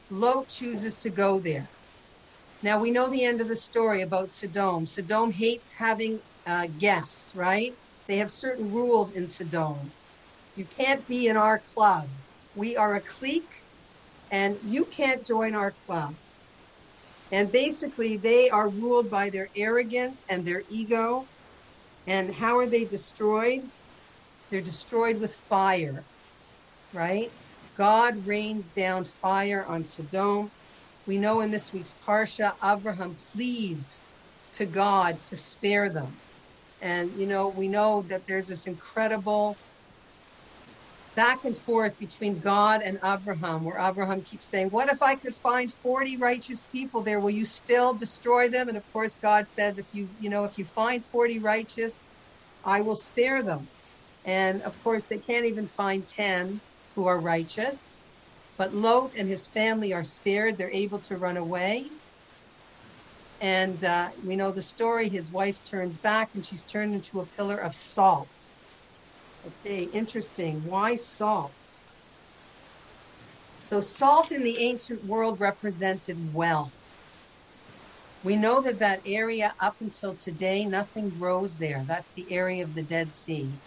Lot 0.09 0.49
chooses 0.49 0.97
to 0.99 1.11
go 1.11 1.39
there. 1.41 1.71
Now 2.63 2.81
we 2.81 2.91
know 2.91 3.09
the 3.09 3.25
end 3.25 3.41
of 3.41 3.49
the 3.49 3.57
story 3.57 4.01
about 4.03 4.31
Sodom. 4.31 4.85
Sodom 4.85 5.31
hates 5.31 5.75
having 5.77 6.21
uh, 6.45 6.67
guests, 6.77 7.33
right? 7.35 7.73
They 8.07 8.17
have 8.17 8.31
certain 8.31 8.71
rules 8.71 9.13
in 9.13 9.27
Sodom. 9.27 9.93
You 10.57 10.65
can't 10.65 11.07
be 11.07 11.27
in 11.27 11.37
our 11.37 11.59
club. 11.59 12.09
We 12.55 12.77
are 12.77 12.95
a 12.95 13.01
clique 13.01 13.53
and 14.31 14.57
you 14.63 14.85
can't 14.87 15.25
join 15.25 15.55
our 15.55 15.71
club. 15.85 16.17
And 17.31 17.51
basically, 17.51 18.17
they 18.17 18.49
are 18.49 18.69
ruled 18.69 19.11
by 19.11 19.29
their 19.29 19.49
arrogance 19.55 20.25
and 20.29 20.47
their 20.47 20.63
ego. 20.67 21.29
And 22.07 22.33
how 22.35 22.57
are 22.57 22.67
they 22.67 22.85
destroyed? 22.85 23.61
They're 24.51 24.61
destroyed 24.61 25.19
with 25.19 25.35
fire, 25.35 26.07
right? 26.93 27.31
God 27.75 28.25
rains 28.25 28.71
down 28.71 29.05
fire 29.05 29.65
on 29.65 29.85
Sodom. 29.85 30.51
We 31.05 31.19
know 31.19 31.41
in 31.41 31.51
this 31.51 31.71
week's 31.73 31.93
Parsha, 31.93 32.55
Abraham 32.63 33.15
pleads 33.33 34.03
to 34.53 34.65
God 34.65 35.23
to 35.23 35.37
spare 35.37 35.91
them. 35.93 36.21
And, 36.81 37.19
you 37.19 37.27
know, 37.27 37.49
we 37.49 37.67
know 37.69 38.05
that 38.09 38.23
there's 38.27 38.47
this 38.49 38.67
incredible 38.67 39.59
back 41.17 41.39
and 41.45 41.57
forth 41.65 41.97
between 41.99 42.39
God 42.39 42.83
and 42.83 42.99
Abraham, 43.03 43.65
where 43.65 43.79
Abraham 43.79 44.23
keeps 44.23 44.47
saying, 44.47 44.69
What 44.69 44.89
if 44.89 45.01
I 45.01 45.15
could 45.17 45.35
find 45.35 45.73
40 45.73 46.19
righteous 46.19 46.65
people 46.71 47.03
there? 47.03 47.19
Will 47.19 47.31
you 47.31 47.45
still 47.45 47.95
destroy 47.95 48.49
them? 48.49 48.69
And 48.69 48.77
of 48.77 48.85
course, 48.93 49.17
God 49.21 49.49
says, 49.49 49.79
If 49.79 49.93
you, 49.93 50.11
you 50.19 50.29
know, 50.29 50.45
if 50.45 50.59
you 50.59 50.65
find 50.65 51.03
40 51.05 51.39
righteous, 51.41 52.05
I 52.63 52.81
will 52.81 52.95
spare 52.95 53.43
them. 53.43 53.71
And 54.25 54.61
of 54.61 54.79
course, 54.83 55.05
they 55.09 55.19
can't 55.19 55.47
even 55.47 55.67
find 55.67 56.07
10 56.07 56.61
who 56.95 57.07
are 57.07 57.19
righteous. 57.19 57.95
But 58.57 58.75
Lot 58.75 59.15
and 59.17 59.27
his 59.27 59.47
family 59.47 59.93
are 59.93 60.03
spared. 60.05 60.57
They're 60.57 60.71
able 60.71 61.01
to 61.01 61.17
run 61.17 61.37
away. 61.37 61.89
And 63.41 63.83
uh, 63.83 64.11
we 64.23 64.35
know 64.37 64.51
the 64.51 64.61
story. 64.61 65.09
His 65.09 65.31
wife 65.31 65.59
turns 65.63 65.97
back 65.97 66.31
and 66.35 66.45
she's 66.45 66.63
turned 66.63 66.93
into 66.95 67.21
a 67.21 67.27
pillar 67.27 67.57
of 67.57 67.73
salt. 67.75 68.36
Okay, 69.43 69.83
interesting. 69.83 70.63
Why 70.63 70.95
salt? 70.95 71.55
So, 73.69 73.81
salt 73.81 74.31
in 74.31 74.43
the 74.43 74.59
ancient 74.59 75.03
world 75.03 75.39
represented 75.39 76.17
wealth. 76.19 77.01
We 78.23 78.35
know 78.35 78.61
that 78.61 78.79
that 78.79 79.01
area 79.05 79.55
up 79.59 79.77
until 79.79 80.15
today, 80.15 80.65
nothing 80.65 81.11
grows 81.11 81.57
there. 81.57 81.83
That's 81.87 82.11
the 82.15 82.31
area 82.31 82.63
of 82.63 82.73
the 82.73 82.83
Dead 82.83 83.13
Sea, 83.13 83.59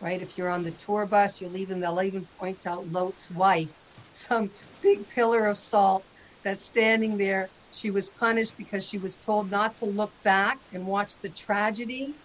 right? 0.00 0.22
If 0.22 0.36
you're 0.36 0.50
on 0.50 0.64
the 0.64 0.72
tour 0.72 1.06
bus, 1.06 1.40
you'll 1.40 1.56
even, 1.56 1.80
they'll 1.80 2.02
even 2.02 2.28
point 2.38 2.66
out 2.66 2.88
Lot's 2.90 3.30
wife, 3.30 3.72
some 4.12 4.50
big 4.82 5.08
pillar 5.08 5.46
of 5.46 5.58
salt 5.58 6.06
that's 6.44 6.66
standing 6.66 7.18
there. 7.18 7.52
She 7.70 7.90
was 7.90 8.10
punished 8.10 8.56
because 8.56 8.86
she 8.86 8.98
was 8.98 9.16
told 9.16 9.50
not 9.50 9.76
to 9.76 9.86
look 9.86 10.14
back 10.24 10.60
and 10.72 10.86
watch 10.86 11.14
the 11.22 11.30
tragedy 11.30 12.16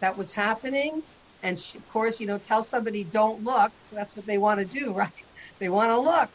that 0.00 0.16
was 0.16 0.32
happening. 0.32 1.02
And 1.42 1.58
she, 1.58 1.78
of 1.78 1.86
course, 1.86 2.20
you 2.20 2.26
know, 2.26 2.38
tell 2.38 2.62
somebody 2.62 3.04
don't 3.04 3.42
look. 3.42 3.72
That's 3.90 4.16
what 4.16 4.26
they 4.26 4.38
want 4.38 4.60
to 4.60 4.66
do, 4.66 4.94
right? 4.94 5.12
They 5.60 5.68
want 5.68 5.90
to 5.90 6.00
look. 6.00 6.30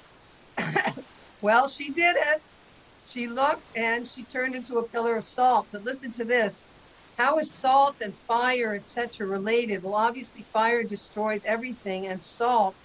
well, 1.42 1.70
she 1.70 1.92
did 1.92 2.16
it. 2.18 2.42
She 3.04 3.28
looked 3.28 3.70
and 3.76 4.08
she 4.08 4.26
turned 4.26 4.56
into 4.56 4.76
a 4.76 4.88
pillar 4.90 5.18
of 5.18 5.24
salt. 5.24 5.70
But 5.72 5.84
listen 5.84 6.12
to 6.14 6.26
this. 6.26 6.68
How 7.18 7.38
is 7.40 7.56
salt 7.56 8.02
and 8.02 8.18
fire, 8.18 8.76
etc., 8.76 9.28
related? 9.28 9.84
Well, 9.84 9.96
obviously, 9.96 10.44
fire 10.44 10.84
destroys 10.84 11.44
everything, 11.46 12.08
and 12.08 12.22
salt, 12.22 12.78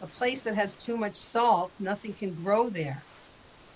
a 0.00 0.06
place 0.08 0.44
that 0.44 0.56
has 0.56 0.76
too 0.76 0.96
much 0.96 1.16
salt, 1.16 1.74
nothing 1.78 2.14
can 2.16 2.34
grow 2.34 2.70
there. 2.70 3.06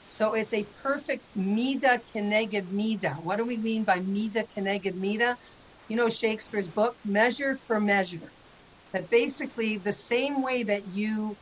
So 0.09 0.35
it's 0.35 0.53
a 0.53 0.67
perfect 0.83 1.29
mida 1.35 2.03
keneged 2.15 2.69
mida. 2.69 3.15
What 3.15 3.37
do 3.37 3.47
we 3.47 3.59
mean 3.59 3.85
by 3.85 4.01
mida 4.01 4.45
keneged 4.57 4.97
mida? 4.97 5.39
You 5.91 5.97
know 5.99 6.11
Shakespeare's 6.11 6.69
book, 6.69 6.99
Measure 7.05 7.57
for 7.57 7.81
Measure. 7.81 8.35
That 8.95 9.11
basically 9.11 9.79
the 9.79 9.93
same 9.95 10.43
way 10.43 10.65
that 10.65 10.89
you 10.89 11.39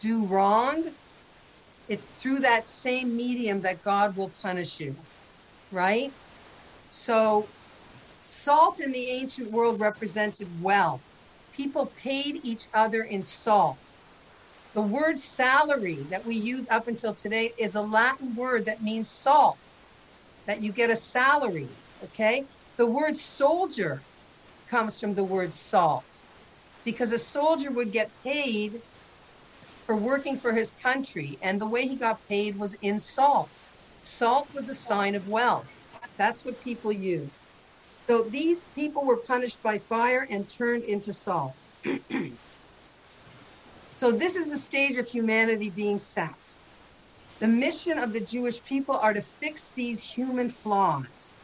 do 0.00 0.26
wrong, 0.26 0.96
it's 1.88 2.06
through 2.06 2.40
that 2.40 2.68
same 2.68 3.16
medium 3.16 3.62
that 3.62 3.82
God 3.82 4.16
will 4.16 4.34
punish 4.42 4.80
you, 4.80 5.06
right? 5.70 6.12
So 6.88 7.54
salt 8.24 8.80
in 8.80 8.92
the 8.92 9.10
ancient 9.10 9.50
world 9.52 9.80
represented 9.80 10.48
wealth. 10.60 11.04
People 11.52 11.94
paid 11.96 12.36
each 12.42 12.68
other 12.74 13.02
in 13.04 13.22
salt. 13.22 13.98
The 14.74 14.82
word 14.82 15.18
salary 15.18 16.06
that 16.10 16.24
we 16.26 16.36
use 16.36 16.68
up 16.70 16.88
until 16.88 17.14
today 17.14 17.54
is 17.58 17.74
a 17.76 17.82
Latin 17.82 18.34
word 18.36 18.66
that 18.66 18.82
means 18.82 19.12
salt, 19.12 19.80
that 20.46 20.62
you 20.62 20.72
get 20.72 20.90
a 20.90 20.96
salary, 20.96 21.70
okay? 22.04 22.46
The 22.80 22.86
word 22.86 23.14
soldier 23.18 24.06
comes 24.66 24.98
from 24.98 25.14
the 25.14 25.22
word 25.22 25.54
salt 25.54 26.08
because 26.82 27.12
a 27.12 27.18
soldier 27.18 27.70
would 27.70 27.92
get 27.92 28.10
paid 28.24 28.78
for 29.84 29.98
working 29.98 30.40
for 30.40 30.54
his 30.54 30.72
country, 30.72 31.38
and 31.42 31.60
the 31.60 31.68
way 31.68 31.86
he 31.86 31.98
got 31.98 32.26
paid 32.26 32.56
was 32.56 32.78
in 32.80 32.98
salt. 32.98 33.52
Salt 34.00 34.48
was 34.54 34.70
a 34.70 34.74
sign 34.74 35.14
of 35.14 35.26
wealth. 35.26 35.68
That's 36.16 36.42
what 36.42 36.58
people 36.62 36.90
used. 36.90 37.42
So 38.08 38.26
these 38.30 38.68
people 38.68 39.04
were 39.04 39.22
punished 39.28 39.62
by 39.62 39.80
fire 39.80 40.26
and 40.30 40.48
turned 40.48 40.84
into 40.84 41.12
salt. 41.12 41.58
So 43.94 44.10
this 44.12 44.36
is 44.36 44.48
the 44.48 44.56
stage 44.56 44.96
of 44.96 45.06
humanity 45.06 45.70
being 45.70 45.98
sapped. 45.98 46.56
The 47.40 47.48
mission 47.48 47.98
of 47.98 48.14
the 48.14 48.22
Jewish 48.22 48.64
people 48.64 48.96
are 48.96 49.12
to 49.12 49.20
fix 49.20 49.72
these 49.76 50.02
human 50.02 50.48
flaws. 50.50 51.36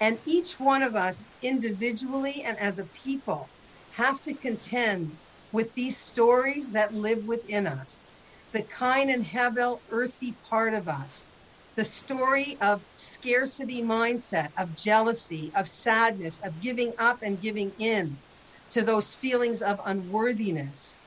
And 0.00 0.20
each 0.24 0.58
one 0.58 0.82
of 0.82 0.94
us 0.94 1.26
individually 1.40 2.42
and 2.44 2.58
as 2.58 2.78
a 2.78 2.86
people 2.86 3.50
have 3.90 4.20
to 4.22 4.34
contend 4.36 5.16
with 5.52 5.72
these 5.74 5.98
stories 5.98 6.70
that 6.72 6.92
live 6.94 7.24
within 7.24 7.66
us. 7.66 8.08
The 8.52 8.62
Cain 8.62 9.10
and 9.10 9.24
Hevel 9.24 9.82
earthy 9.88 10.36
part 10.48 10.74
of 10.74 10.88
us, 10.88 11.28
the 11.76 11.84
story 11.84 12.58
of 12.60 12.84
scarcity 12.90 13.82
mindset, 13.82 14.50
of 14.56 14.74
jealousy, 14.74 15.52
of 15.54 15.66
sadness, 15.68 16.40
of 16.42 16.60
giving 16.60 16.92
up 16.98 17.18
and 17.22 17.40
giving 17.40 17.72
in 17.78 18.22
to 18.70 18.82
those 18.82 19.14
feelings 19.14 19.62
of 19.62 19.78
unworthiness, 19.84 20.98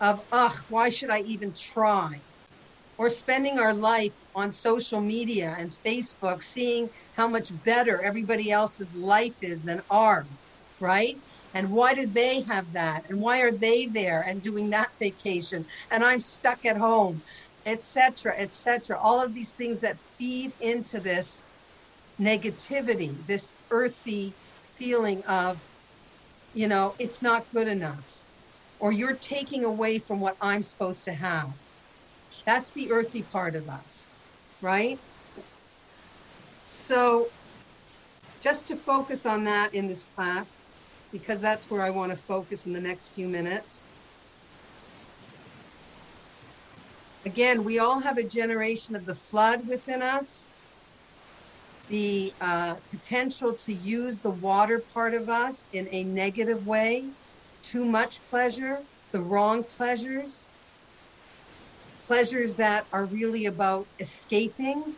of, 0.00 0.20
ugh, 0.32 0.56
why 0.68 0.88
should 0.88 1.10
I 1.10 1.20
even 1.20 1.52
try? 1.54 2.22
Or 3.00 3.08
spending 3.08 3.58
our 3.58 3.72
life 3.72 4.12
on 4.34 4.50
social 4.50 5.00
media 5.00 5.56
and 5.58 5.72
Facebook, 5.72 6.42
seeing 6.42 6.90
how 7.16 7.28
much 7.28 7.50
better 7.64 8.02
everybody 8.02 8.50
else's 8.50 8.94
life 8.94 9.36
is 9.40 9.64
than 9.64 9.82
ours, 9.90 10.52
right? 10.80 11.16
And 11.54 11.70
why 11.72 11.94
do 11.94 12.06
they 12.06 12.42
have 12.42 12.72
that? 12.74 13.08
And 13.08 13.20
why 13.20 13.40
are 13.40 13.52
they 13.52 13.86
there 13.86 14.20
and 14.28 14.42
doing 14.42 14.70
that 14.70 14.90
vacation? 15.00 15.66
And 15.90 16.04
I'm 16.04 16.20
stuck 16.20 16.66
at 16.66 16.76
home, 16.76 17.22
etc., 17.64 18.34
etc. 18.36 18.98
All 19.00 19.24
of 19.24 19.34
these 19.34 19.54
things 19.54 19.80
that 19.80 20.00
feed 20.18 20.52
into 20.60 21.00
this 21.00 21.46
negativity, 22.20 23.26
this 23.26 23.54
earthy 23.70 24.34
feeling 24.62 25.24
of, 25.24 25.58
you 26.52 26.68
know, 26.68 26.96
it's 26.98 27.22
not 27.22 27.46
good 27.54 27.68
enough 27.68 28.26
or 28.78 28.92
you're 28.92 29.16
taking 29.16 29.64
away 29.64 29.98
from 29.98 30.20
what 30.20 30.36
I'm 30.40 30.62
supposed 30.62 31.04
to 31.06 31.14
have. 31.14 31.50
That's 32.44 32.70
the 32.70 32.90
earthy 32.90 33.22
part 33.22 33.54
of 33.54 33.68
us, 33.68 34.08
right? 34.60 34.98
So, 36.72 37.28
just 38.40 38.66
to 38.68 38.76
focus 38.76 39.26
on 39.26 39.44
that 39.44 39.74
in 39.74 39.86
this 39.86 40.04
class, 40.16 40.66
because 41.12 41.40
that's 41.40 41.70
where 41.70 41.82
I 41.82 41.90
want 41.90 42.10
to 42.12 42.16
focus 42.16 42.66
in 42.66 42.72
the 42.72 42.80
next 42.80 43.08
few 43.10 43.28
minutes. 43.28 43.84
Again, 47.26 47.64
we 47.64 47.78
all 47.78 48.00
have 48.00 48.16
a 48.16 48.24
generation 48.24 48.96
of 48.96 49.04
the 49.04 49.14
flood 49.14 49.66
within 49.68 50.00
us, 50.00 50.50
the 51.88 52.32
uh, 52.40 52.76
potential 52.90 53.52
to 53.52 53.74
use 53.74 54.20
the 54.20 54.30
water 54.30 54.82
part 54.94 55.12
of 55.12 55.28
us 55.28 55.66
in 55.72 55.86
a 55.90 56.04
negative 56.04 56.66
way 56.66 57.04
too 57.62 57.84
much 57.84 58.20
pleasure, 58.30 58.78
the 59.12 59.20
wrong 59.20 59.62
pleasures, 59.62 60.50
pleasures 62.10 62.56
that 62.56 62.88
are 62.92 63.06
really 63.06 63.46
about 63.46 63.86
escaping 64.00 64.96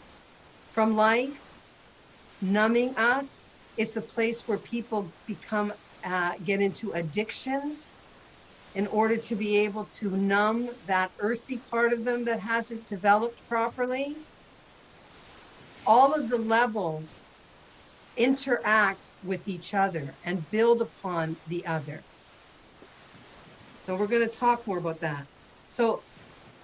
from 0.70 0.96
life, 0.96 1.58
numbing 2.40 2.94
us. 2.96 3.52
It's 3.76 3.96
a 3.96 4.00
place 4.00 4.44
where 4.46 4.56
people 4.56 5.12
become, 5.26 5.74
uh, 6.02 6.32
get 6.42 6.62
into 6.62 6.92
addictions 6.92 7.92
in 8.74 8.86
order 8.86 9.18
to 9.18 9.36
be 9.36 9.58
able 9.58 9.84
to 10.00 10.16
numb 10.16 10.70
that 10.86 11.12
earthy 11.18 11.58
part 11.70 11.92
of 11.92 12.06
them 12.06 12.24
that 12.24 12.40
hasn't 12.40 12.86
developed 12.86 13.42
properly. 13.46 14.16
All 15.84 16.14
of 16.14 16.30
the 16.30 16.38
levels 16.38 17.24
interact 18.16 19.10
with 19.22 19.46
each 19.46 19.74
other 19.74 20.16
and 20.24 20.50
build 20.50 20.80
upon 20.80 21.36
the 21.46 21.66
other. 21.66 22.02
So 23.82 23.96
we're 23.96 24.06
going 24.06 24.26
to 24.26 24.34
talk 24.34 24.66
more 24.66 24.78
about 24.78 25.00
that. 25.00 25.26
So 25.66 26.04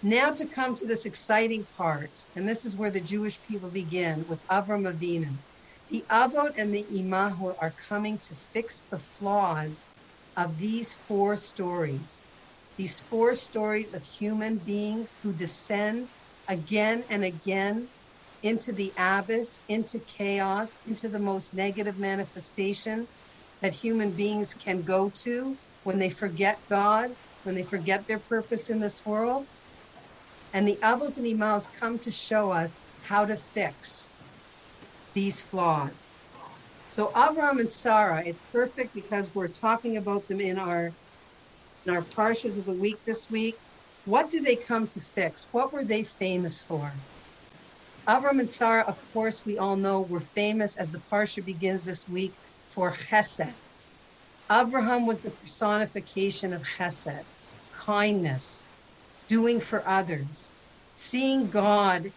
now 0.03 0.31
to 0.31 0.47
come 0.47 0.75
to 0.75 0.87
this 0.87 1.05
exciting 1.07 1.67
part, 1.77 2.19
and 2.37 2.49
this 2.49 2.65
is 2.65 2.77
where 2.77 2.91
the 2.91 3.01
Jewish 3.01 3.41
people 3.43 3.71
begin 3.71 4.27
with 4.27 4.47
Avram 4.49 4.87
Avinu. 4.87 5.39
The 5.89 6.05
Avot 6.11 6.53
and 6.57 6.75
the 6.75 6.87
Imaho 6.95 7.55
are 7.61 7.75
coming 7.89 8.19
to 8.21 8.35
fix 8.35 8.87
the 8.91 8.99
flaws 8.99 9.89
of 10.37 10.59
these 10.59 10.95
four 11.09 11.37
stories. 11.37 12.25
These 12.77 13.01
four 13.01 13.35
stories 13.35 13.93
of 13.93 14.05
human 14.05 14.59
beings 14.59 15.19
who 15.23 15.33
descend 15.33 16.11
again 16.47 17.05
and 17.11 17.25
again 17.25 17.89
into 18.43 18.73
the 18.73 18.93
abyss, 18.97 19.63
into 19.67 19.99
chaos, 19.99 20.79
into 20.85 21.09
the 21.09 21.19
most 21.19 21.55
negative 21.55 21.99
manifestation 21.99 23.09
that 23.61 23.75
human 23.75 24.13
beings 24.15 24.55
can 24.55 24.83
go 24.83 25.11
to 25.23 25.59
when 25.83 25.99
they 25.99 26.11
forget 26.11 26.61
God, 26.71 27.11
when 27.43 27.57
they 27.57 27.65
forget 27.65 28.07
their 28.07 28.21
purpose 28.21 28.71
in 28.71 28.79
this 28.81 29.05
world. 29.05 29.49
And 30.53 30.67
the 30.67 30.79
Avos 30.83 31.19
and 31.19 31.27
Imaos 31.27 31.65
come 31.79 31.99
to 32.01 32.11
show 32.11 32.51
us 32.51 32.77
how 33.01 33.25
to 33.27 33.37
fix 33.37 34.11
these 35.15 35.43
flaws. 35.43 36.21
So 36.89 37.13
Avram 37.15 37.61
and 37.61 37.71
Sarah, 37.71 38.23
it's 38.25 38.43
perfect 38.53 38.95
because 38.95 39.33
we're 39.35 39.49
talking 39.49 39.97
about 39.97 40.29
them 40.29 40.41
in 40.41 40.59
our 40.59 40.95
in 41.87 41.95
our 41.95 42.05
parshas 42.05 42.59
of 42.59 42.67
the 42.67 42.73
week 42.73 42.97
this 43.07 43.29
week. 43.31 43.57
What 44.05 44.31
did 44.31 44.45
they 44.45 44.57
come 44.57 44.89
to 44.89 45.01
fix? 45.01 45.49
What 45.51 45.73
were 45.73 45.85
they 45.85 46.05
famous 46.05 46.63
for? 46.63 47.01
Avram 48.09 48.39
and 48.39 48.49
Sarah, 48.49 48.85
of 48.89 48.99
course, 49.13 49.43
we 49.45 49.59
all 49.59 49.77
know 49.77 50.01
were 50.01 50.21
famous 50.21 50.77
as 50.77 50.91
the 50.91 51.03
parsha 51.13 51.45
begins 51.45 51.85
this 51.85 52.09
week 52.09 52.37
for 52.69 52.93
chesed, 52.93 53.55
Abraham 54.51 55.07
was 55.07 55.21
the 55.21 55.31
personification 55.31 56.53
of 56.55 56.63
chesed, 56.63 57.25
kindness, 57.73 58.68
doing 59.29 59.61
for 59.61 59.89
others, 59.89 60.55
seeing 60.95 61.51
God 61.51 62.09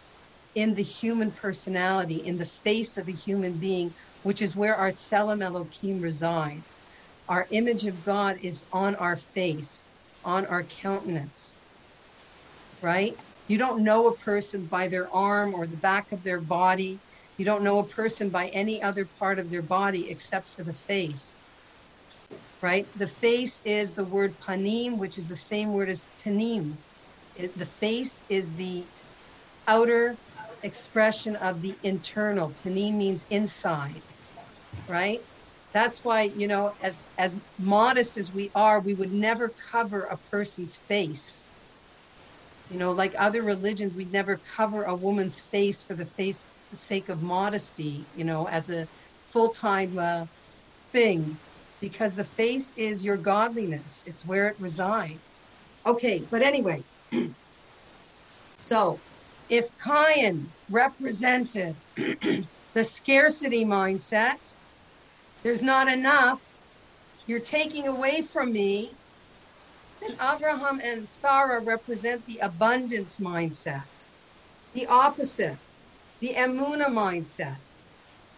in 0.54 0.74
the 0.74 0.82
human 0.82 1.32
personality, 1.32 2.16
in 2.16 2.38
the 2.38 2.46
face 2.46 2.96
of 2.98 3.08
a 3.08 3.12
human 3.12 3.58
being, 3.58 3.94
which 4.22 4.42
is 4.42 4.56
where 4.56 4.76
our 4.76 4.92
Tselem 4.92 5.42
Elohim 5.44 6.00
resides. 6.00 6.76
Our 7.28 7.46
image 7.50 7.86
of 7.86 8.02
God 8.02 8.38
is 8.42 8.66
on 8.72 8.96
our 8.96 9.16
face, 9.16 9.86
on 10.24 10.46
our 10.46 10.64
countenance, 10.64 11.60
right? 12.82 13.14
You 13.48 13.58
don't 13.58 13.84
know 13.84 14.08
a 14.08 14.16
person 14.16 14.66
by 14.66 14.88
their 14.88 15.10
arm 15.14 15.54
or 15.54 15.66
the 15.66 15.76
back 15.78 16.12
of 16.12 16.24
their 16.24 16.40
body. 16.40 17.02
You 17.38 17.44
don't 17.44 17.64
know 17.64 17.78
a 17.78 17.86
person 17.86 18.30
by 18.30 18.48
any 18.48 18.82
other 18.82 19.08
part 19.18 19.38
of 19.38 19.50
their 19.50 19.62
body 19.62 20.10
except 20.10 20.50
for 20.50 20.64
the 20.64 20.74
face. 20.74 21.38
Right? 22.62 22.88
The 22.94 23.08
face 23.08 23.60
is 23.64 23.92
the 23.92 24.04
word 24.04 24.38
panim, 24.38 24.98
which 24.98 25.18
is 25.18 25.28
the 25.28 25.36
same 25.36 25.72
word 25.72 25.90
as 25.90 26.04
pnim. 26.24 26.78
It, 27.34 27.56
the 27.56 27.66
face 27.66 28.24
is 28.28 28.54
the 28.54 28.88
outer 29.66 30.18
expression 30.62 31.36
of 31.36 31.62
the 31.62 31.78
internal. 31.82 32.56
Pnim 32.64 32.96
means 32.96 33.26
inside, 33.30 34.02
right? 34.88 35.20
That's 35.72 36.04
why, 36.04 36.22
you 36.22 36.48
know, 36.48 36.74
as 36.80 37.08
as 37.18 37.36
modest 37.58 38.18
as 38.18 38.32
we 38.32 38.50
are, 38.54 38.80
we 38.80 38.94
would 38.94 39.12
never 39.12 39.54
cover 39.70 40.04
a 40.04 40.18
person's 40.30 40.78
face. 40.88 41.46
You 42.68 42.78
know, 42.78 42.92
like 42.92 43.14
other 43.18 43.42
religions, 43.42 43.96
we'd 43.96 44.12
never 44.12 44.38
cover 44.56 44.84
a 44.84 44.96
woman's 44.96 45.40
face 45.40 45.82
for 45.82 45.94
the 45.94 46.06
face 46.06 46.48
sake 46.72 47.08
of 47.08 47.20
modesty, 47.20 48.08
you 48.14 48.24
know, 48.24 48.48
as 48.48 48.70
a 48.70 48.88
full-time 49.26 49.98
uh, 49.98 50.26
thing, 50.92 51.40
because 51.80 52.14
the 52.14 52.24
face 52.24 52.72
is 52.76 53.04
your 53.04 53.18
godliness. 53.18 54.02
It's 54.06 54.24
where 54.24 54.48
it 54.48 54.56
resides. 54.58 55.42
Okay, 55.86 56.26
but 56.30 56.42
anyway, 56.42 56.84
so 58.60 59.00
if 59.48 59.66
Cain 59.84 60.52
represented 60.70 61.76
the 61.96 62.84
scarcity 62.84 63.64
mindset, 63.64 64.54
there's 65.44 65.62
not 65.62 65.88
enough, 65.88 66.40
you're 67.26 67.40
taking 67.40 67.86
away 67.86 68.22
from 68.22 68.52
me, 68.52 68.96
then 70.00 70.16
Abraham 70.20 70.80
and 70.82 71.08
Sarah 71.08 71.60
represent 71.62 72.24
the 72.26 72.38
abundance 72.38 73.18
mindset, 73.18 73.84
the 74.74 74.86
opposite, 74.86 75.58
the 76.20 76.34
Emuna 76.34 76.86
mindset. 76.86 77.58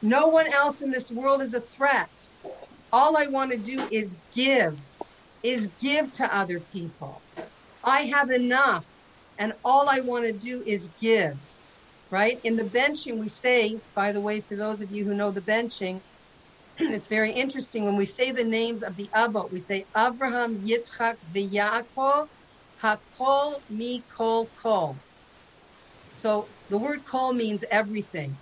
No 0.03 0.27
one 0.27 0.53
else 0.53 0.83
in 0.83 0.91
this 0.91 1.11
world 1.11 1.43
is 1.43 1.55
a 1.55 1.61
threat. 1.61 2.11
All 2.93 3.17
I 3.17 3.27
want 3.27 3.53
to 3.53 3.59
do 3.59 3.81
is 3.91 4.19
give, 4.35 4.79
is 5.43 5.69
give 5.81 6.13
to 6.13 6.37
other 6.37 6.61
people. 6.61 7.23
I 7.85 8.03
have 8.03 8.31
enough. 8.31 8.87
And 9.39 9.55
all 9.65 9.89
I 9.89 10.01
want 10.01 10.27
to 10.27 10.33
do 10.33 10.63
is 10.67 10.91
give, 11.01 11.39
right? 12.11 12.39
In 12.45 12.57
the 12.57 12.65
benching, 12.65 13.19
we 13.19 13.29
say, 13.29 13.81
by 13.95 14.13
the 14.13 14.21
way, 14.21 14.43
for 14.43 14.57
those 14.57 14.83
of 14.83 14.93
you 14.93 15.05
who 15.07 15.15
know 15.15 15.33
the 15.33 15.43
benching, 15.43 16.03
it's 16.79 17.09
very 17.09 17.33
interesting 17.33 17.85
when 17.85 17.97
we 17.97 18.07
say 18.07 18.33
the 18.33 18.45
names 18.45 18.83
of 18.83 18.97
the 18.97 19.11
Avot, 19.15 19.51
we 19.53 19.59
say 19.61 19.87
Abraham, 19.97 20.57
Yitzchak, 20.57 21.17
V'Yaakov, 21.31 22.29
Hakol, 22.83 23.63
Mikol, 23.71 24.07
Kol. 24.17 24.53
Kol. 24.63 25.03
So 26.13 26.51
the 26.69 26.79
word 26.79 27.05
kol 27.05 27.33
means 27.33 27.65
everything. 27.71 28.39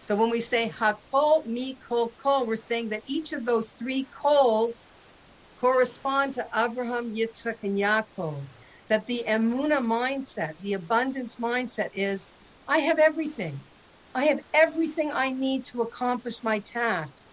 So 0.00 0.16
when 0.16 0.30
we 0.30 0.40
say 0.40 0.70
Hakol, 0.70 1.46
Mikol, 1.46 2.12
Kol, 2.22 2.46
we're 2.46 2.56
saying 2.56 2.90
that 2.90 3.02
each 3.06 3.32
of 3.32 3.44
those 3.46 3.72
three 3.72 4.08
kols 4.22 4.82
correspond 5.60 6.34
to 6.34 6.46
Abraham, 6.54 7.12
Yitzchak, 7.14 7.56
and 7.62 7.76
Yaakov 7.76 8.48
that 8.88 9.06
the 9.06 9.24
emuna 9.28 9.78
mindset, 9.78 10.54
the 10.60 10.72
abundance 10.72 11.36
mindset 11.36 11.90
is 11.92 12.30
I 12.66 12.78
have 12.78 12.98
everything. 12.98 13.62
I 14.14 14.24
have 14.24 14.40
everything 14.52 15.10
I 15.12 15.30
need 15.32 15.64
to 15.66 15.82
accomplish 15.82 16.42
my 16.42 16.60
task. 16.60 17.24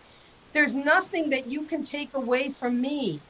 There's 0.54 0.76
nothing 0.76 1.30
that 1.30 1.50
you 1.50 1.66
can 1.66 1.84
take 1.84 2.12
away 2.14 2.52
from 2.52 2.82
me 2.82 3.24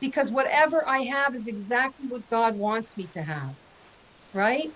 because 0.00 0.30
whatever 0.30 0.86
I 0.88 1.00
have 1.00 1.34
is 1.34 1.48
exactly 1.48 2.06
what 2.06 2.28
God 2.28 2.56
wants 2.56 2.96
me 2.96 3.08
to 3.08 3.22
have. 3.22 3.54
Right? 4.32 4.70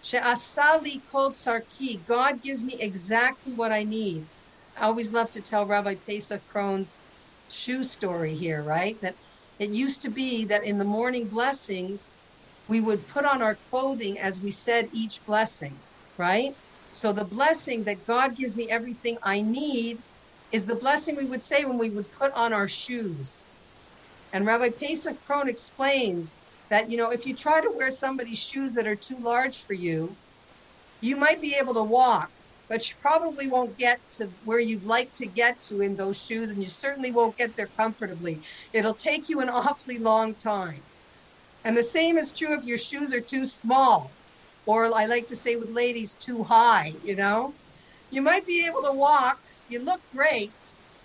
She'asali 0.00 1.02
kol 1.10 1.32
sarki. 1.32 2.04
God 2.04 2.40
gives 2.42 2.64
me 2.64 2.78
exactly 2.80 3.52
what 3.52 3.72
I 3.72 3.84
need. 3.84 4.28
I 4.76 4.86
always 4.86 5.12
love 5.12 5.30
to 5.32 5.42
tell 5.42 5.66
Rabbi 5.66 5.96
Pesach 6.06 6.42
Krohn's 6.52 6.96
shoe 7.50 7.84
story 7.84 8.34
here, 8.34 8.62
right? 8.62 8.96
That 9.02 9.16
it 9.58 9.70
used 9.70 10.02
to 10.02 10.10
be 10.10 10.46
that 10.46 10.64
in 10.64 10.78
the 10.78 10.84
morning 10.84 11.28
blessings, 11.28 12.10
we 12.68 12.80
would 12.80 13.06
put 13.08 13.24
on 13.24 13.42
our 13.42 13.56
clothing 13.56 14.18
as 14.18 14.40
we 14.40 14.50
said 14.50 14.88
each 14.92 15.24
blessing, 15.26 15.80
right? 16.16 16.52
So 16.92 17.12
the 17.12 17.24
blessing 17.24 17.84
that 17.84 18.06
God 18.06 18.36
gives 18.36 18.56
me 18.56 18.68
everything 18.70 19.18
I 19.22 19.42
need 19.42 20.02
is 20.52 20.64
the 20.66 20.76
blessing 20.76 21.16
we 21.16 21.26
would 21.26 21.42
say 21.42 21.64
when 21.64 21.78
we 21.78 21.90
would 21.90 22.10
put 22.10 22.32
on 22.32 22.52
our 22.52 22.68
shoes. 22.68 23.46
And 24.32 24.46
Rabbi 24.46 24.70
Pesach 24.70 25.18
Krohn 25.28 25.48
explains 25.48 26.36
that, 26.70 26.90
you 26.90 26.96
know, 26.96 27.10
if 27.10 27.26
you 27.26 27.34
try 27.34 27.60
to 27.60 27.72
wear 27.74 27.90
somebody's 27.90 28.38
shoes 28.38 28.74
that 28.74 28.86
are 28.86 28.96
too 28.96 29.18
large 29.18 29.64
for 29.64 29.74
you, 29.74 30.16
you 31.00 31.16
might 31.16 31.40
be 31.40 31.56
able 31.60 31.74
to 31.74 31.82
walk, 31.84 32.30
but 32.70 32.88
you 32.88 32.94
probably 33.00 33.48
won't 33.48 33.76
get 33.76 34.00
to 34.12 34.28
where 34.44 34.60
you'd 34.60 34.84
like 34.84 35.12
to 35.14 35.26
get 35.26 35.60
to 35.60 35.80
in 35.80 35.96
those 35.96 36.22
shoes, 36.22 36.52
and 36.52 36.62
you 36.62 36.68
certainly 36.68 37.10
won't 37.10 37.36
get 37.36 37.56
there 37.56 37.72
comfortably. 37.76 38.40
It'll 38.72 38.94
take 38.94 39.28
you 39.28 39.40
an 39.40 39.48
awfully 39.48 39.98
long 39.98 40.36
time. 40.36 40.84
And 41.64 41.76
the 41.76 41.82
same 41.82 42.16
is 42.16 42.32
true 42.32 42.56
if 42.56 42.64
your 42.64 42.78
shoes 42.78 43.12
are 43.12 43.20
too 43.20 43.44
small, 43.44 44.16
or 44.66 44.86
I 44.94 45.06
like 45.06 45.26
to 45.26 45.36
say 45.36 45.56
with 45.56 45.68
ladies, 45.68 46.14
too 46.14 46.44
high, 46.44 46.94
you 47.02 47.16
know? 47.16 47.56
You 48.08 48.22
might 48.22 48.46
be 48.46 48.64
able 48.68 48.82
to 48.84 48.92
walk, 48.92 49.40
you 49.66 49.84
look 49.84 50.02
great, 50.14 50.54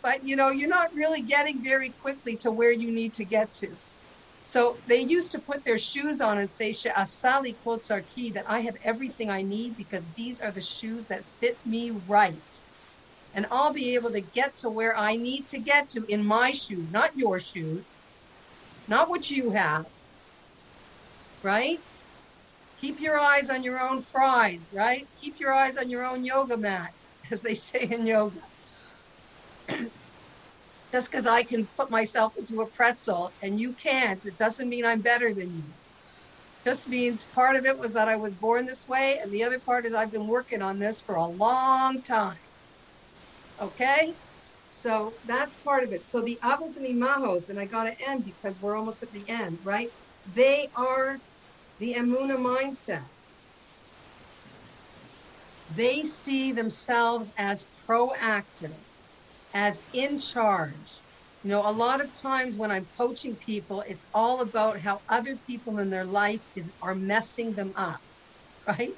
but 0.04 0.24
you 0.24 0.36
know, 0.36 0.50
you're 0.52 0.70
not 0.70 0.94
really 0.94 1.24
getting 1.24 1.64
very 1.64 1.90
quickly 1.90 2.38
to 2.38 2.52
where 2.52 2.72
you 2.72 2.92
need 2.92 3.16
to 3.16 3.26
get 3.26 3.52
to. 3.54 3.76
So 4.46 4.84
they 4.88 5.02
used 5.02 5.32
to 5.34 5.42
put 5.42 5.66
their 5.66 5.80
shoes 5.80 6.22
on 6.22 6.38
and 6.38 6.52
say, 6.52 6.70
Asali 6.72 7.56
kol 7.64 7.80
sarki, 7.80 8.32
that 8.36 8.46
I 8.48 8.62
have 8.62 8.76
everything 8.84 9.32
I 9.32 9.42
need 9.42 9.76
because 9.76 10.12
these 10.14 10.40
are 10.40 10.52
the 10.52 10.62
shoes 10.62 11.08
that 11.08 11.26
fit 11.42 11.60
me 11.66 11.92
right. 11.92 12.62
And 13.34 13.48
I'll 13.52 13.74
be 13.74 13.96
able 13.96 14.12
to 14.12 14.22
get 14.22 14.58
to 14.58 14.70
where 14.70 14.96
I 14.96 15.16
need 15.16 15.48
to 15.48 15.60
get 15.60 15.90
to 15.92 16.06
in 16.08 16.24
my 16.24 16.52
shoes, 16.52 16.92
not 16.92 17.12
your 17.16 17.40
shoes, 17.40 18.00
not 18.88 19.10
what 19.10 19.30
you 19.32 19.52
have, 19.52 19.86
right? 21.44 21.80
Keep 22.78 23.02
your 23.02 23.18
eyes 23.18 23.50
on 23.50 23.64
your 23.64 23.80
own 23.80 24.04
fries, 24.04 24.72
right? 24.74 25.10
Keep 25.20 25.38
your 25.40 25.54
eyes 25.54 25.78
on 25.78 25.90
your 25.90 26.06
own 26.06 26.24
yoga 26.24 26.58
mat, 26.58 26.94
as 27.32 27.42
they 27.42 27.56
say 27.56 27.88
in 27.90 28.06
yoga. 28.06 28.42
Just 30.94 31.12
because 31.12 31.28
I 31.28 31.44
can 31.44 31.68
put 31.78 31.92
myself 31.92 32.34
into 32.38 32.62
a 32.62 32.70
pretzel 32.70 33.36
and 33.42 33.60
you 33.60 33.74
can't, 33.74 34.24
it 34.26 34.38
doesn't 34.38 34.70
mean 34.70 34.86
I'm 34.86 35.02
better 35.02 35.34
than 35.34 35.54
you. 35.54 35.74
Just 36.66 36.88
means 36.88 37.28
part 37.28 37.56
of 37.56 37.66
it 37.66 37.78
was 37.78 37.94
that 37.94 38.10
I 38.10 38.16
was 38.16 38.34
born 38.36 38.66
this 38.66 38.88
way, 38.88 39.20
and 39.22 39.32
the 39.32 39.44
other 39.44 39.60
part 39.60 39.86
is 39.86 39.94
I've 39.94 40.12
been 40.12 40.28
working 40.28 40.62
on 40.64 40.80
this 40.80 41.02
for 41.02 41.16
a 41.16 41.28
long 41.28 42.02
time. 42.02 42.40
Okay? 43.60 44.16
So 44.70 45.14
that's 45.24 45.58
part 45.58 45.84
of 45.84 45.92
it. 45.92 46.06
So 46.06 46.22
the 46.22 46.40
Avos 46.44 46.76
and 46.78 46.86
Imahos, 46.86 47.50
and 47.50 47.60
I 47.60 47.66
got 47.66 47.86
to 47.86 47.94
end 48.10 48.26
because 48.26 48.60
we're 48.60 48.76
almost 48.76 49.04
at 49.04 49.12
the 49.12 49.30
end, 49.30 49.60
right? 49.64 49.90
They 50.26 50.70
are 50.76 51.20
the 51.80 51.94
Emuna 51.94 52.38
mindset. 52.38 53.10
They 55.70 56.04
see 56.04 56.52
themselves 56.52 57.32
as 57.38 57.68
proactive, 57.88 58.85
as 59.56 59.82
in 59.94 60.20
charge. 60.20 61.02
You 61.42 61.50
know, 61.52 61.62
a 61.68 61.72
lot 61.72 62.02
of 62.02 62.12
times 62.22 62.58
when 62.58 62.72
I'm 62.72 62.88
coaching 62.98 63.38
people, 63.38 63.84
it's 63.88 64.06
all 64.14 64.42
about 64.42 64.80
how 64.82 65.02
other 65.10 65.38
people 65.38 65.80
in 65.80 65.90
their 65.90 66.06
life 66.06 66.42
is 66.56 66.74
are 66.82 66.96
messing 66.96 67.56
them 67.56 67.74
up, 67.78 68.02
right? 68.68 68.94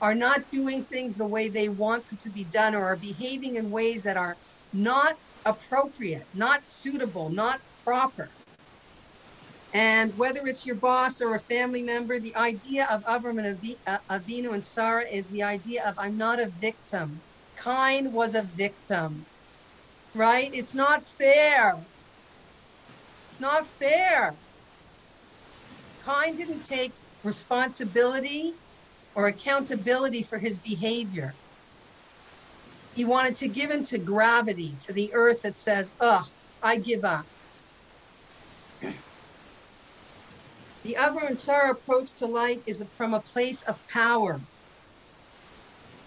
Are 0.00 0.14
not 0.14 0.50
doing 0.50 0.84
things 0.84 1.16
the 1.16 1.26
way 1.26 1.48
they 1.48 1.70
want 1.70 2.06
them 2.08 2.18
to 2.20 2.30
be 2.30 2.44
done 2.44 2.74
or 2.74 2.84
are 2.84 2.96
behaving 2.98 3.56
in 3.56 3.70
ways 3.70 4.02
that 4.02 4.18
are 4.18 4.36
not 4.72 5.16
appropriate, 5.46 6.28
not 6.34 6.64
suitable, 6.64 7.30
not 7.30 7.60
proper. 7.84 8.30
And 9.72 10.14
whether 10.16 10.46
it's 10.46 10.66
your 10.66 10.76
boss 10.76 11.20
or 11.20 11.34
a 11.34 11.40
family 11.40 11.82
member, 11.82 12.20
the 12.20 12.36
idea 12.36 12.86
of 12.90 13.02
Avram 13.04 13.44
and 13.44 13.58
uh, 13.86 13.98
Avinu 14.10 14.52
and 14.52 14.62
Sarah 14.62 15.04
is 15.10 15.30
the 15.30 15.42
idea 15.42 15.88
of 15.88 15.94
I'm 15.98 16.16
not 16.16 16.40
a 16.40 16.50
victim. 16.58 17.22
Cain 17.62 18.12
was 18.12 18.34
a 18.34 18.48
victim, 18.54 19.26
right? 20.14 20.50
It's 20.52 20.74
not 20.74 21.04
fair. 21.04 21.84
Not 23.40 23.66
fair. 23.66 24.36
Cain 26.06 26.36
didn't 26.36 26.62
take 26.62 26.92
responsibility 27.22 28.54
or 29.14 29.26
accountability 29.26 30.22
for 30.22 30.38
his 30.38 30.58
behavior. 30.58 31.34
He 32.94 33.04
wanted 33.04 33.34
to 33.36 33.48
give 33.48 33.70
in 33.70 33.82
to 33.84 33.98
gravity, 33.98 34.76
to 34.82 34.92
the 34.92 35.10
earth 35.14 35.42
that 35.42 35.56
says, 35.56 35.92
ugh, 36.00 36.26
I 36.62 36.76
give 36.76 37.04
up. 37.04 37.26
The 40.84 40.96
Sarah 41.34 41.72
approach 41.72 42.12
to 42.16 42.26
life 42.26 42.60
is 42.66 42.84
from 42.96 43.14
a 43.14 43.20
place 43.20 43.62
of 43.62 43.78
power. 43.88 44.40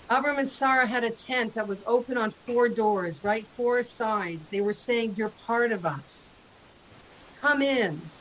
Avram 0.10 0.40
and 0.40 0.50
Sarah 0.50 0.88
had 0.88 1.04
a 1.04 1.12
tent 1.12 1.56
that 1.56 1.68
was 1.68 1.84
open 1.86 2.18
on 2.18 2.32
four 2.32 2.70
doors, 2.70 3.22
right? 3.24 3.48
Four 3.56 3.84
sides. 3.84 4.50
They 4.50 4.62
were 4.62 4.74
saying, 4.74 5.16
You're 5.18 5.36
part 5.46 5.72
of 5.72 5.86
us. 5.86 6.32
Come 7.36 7.62
in. 7.62 8.12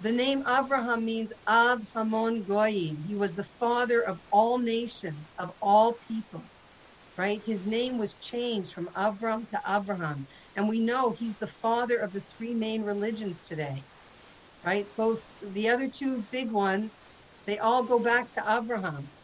The 0.00 0.12
name 0.12 0.44
Abraham 0.46 1.04
means 1.06 1.32
Av 1.48 1.80
Hamon 1.94 2.44
Goyim. 2.44 3.02
He 3.02 3.14
was 3.16 3.34
the 3.34 3.44
father 3.44 4.02
of 4.02 4.20
all 4.30 4.58
nations, 4.58 5.32
of 5.38 5.52
all 5.62 5.94
people, 6.06 6.50
right? 7.16 7.42
His 7.44 7.66
name 7.66 7.98
was 7.98 8.16
changed 8.16 8.74
from 8.74 8.90
Avram 8.96 9.48
to 9.50 9.60
Abraham. 9.66 10.28
And 10.54 10.68
we 10.68 10.80
know 10.80 11.12
he's 11.12 11.38
the 11.38 11.46
father 11.46 11.98
of 11.98 12.12
the 12.12 12.20
three 12.20 12.54
main 12.54 12.82
religions 12.82 13.42
today, 13.42 13.86
right? 14.64 14.86
Both 14.96 15.22
the 15.40 15.70
other 15.70 15.88
two 15.88 16.22
big 16.30 16.52
ones, 16.52 17.04
they 17.46 17.58
all 17.58 17.84
go 17.84 18.00
back 18.00 18.32
to 18.32 18.44
Abraham. 18.46 19.15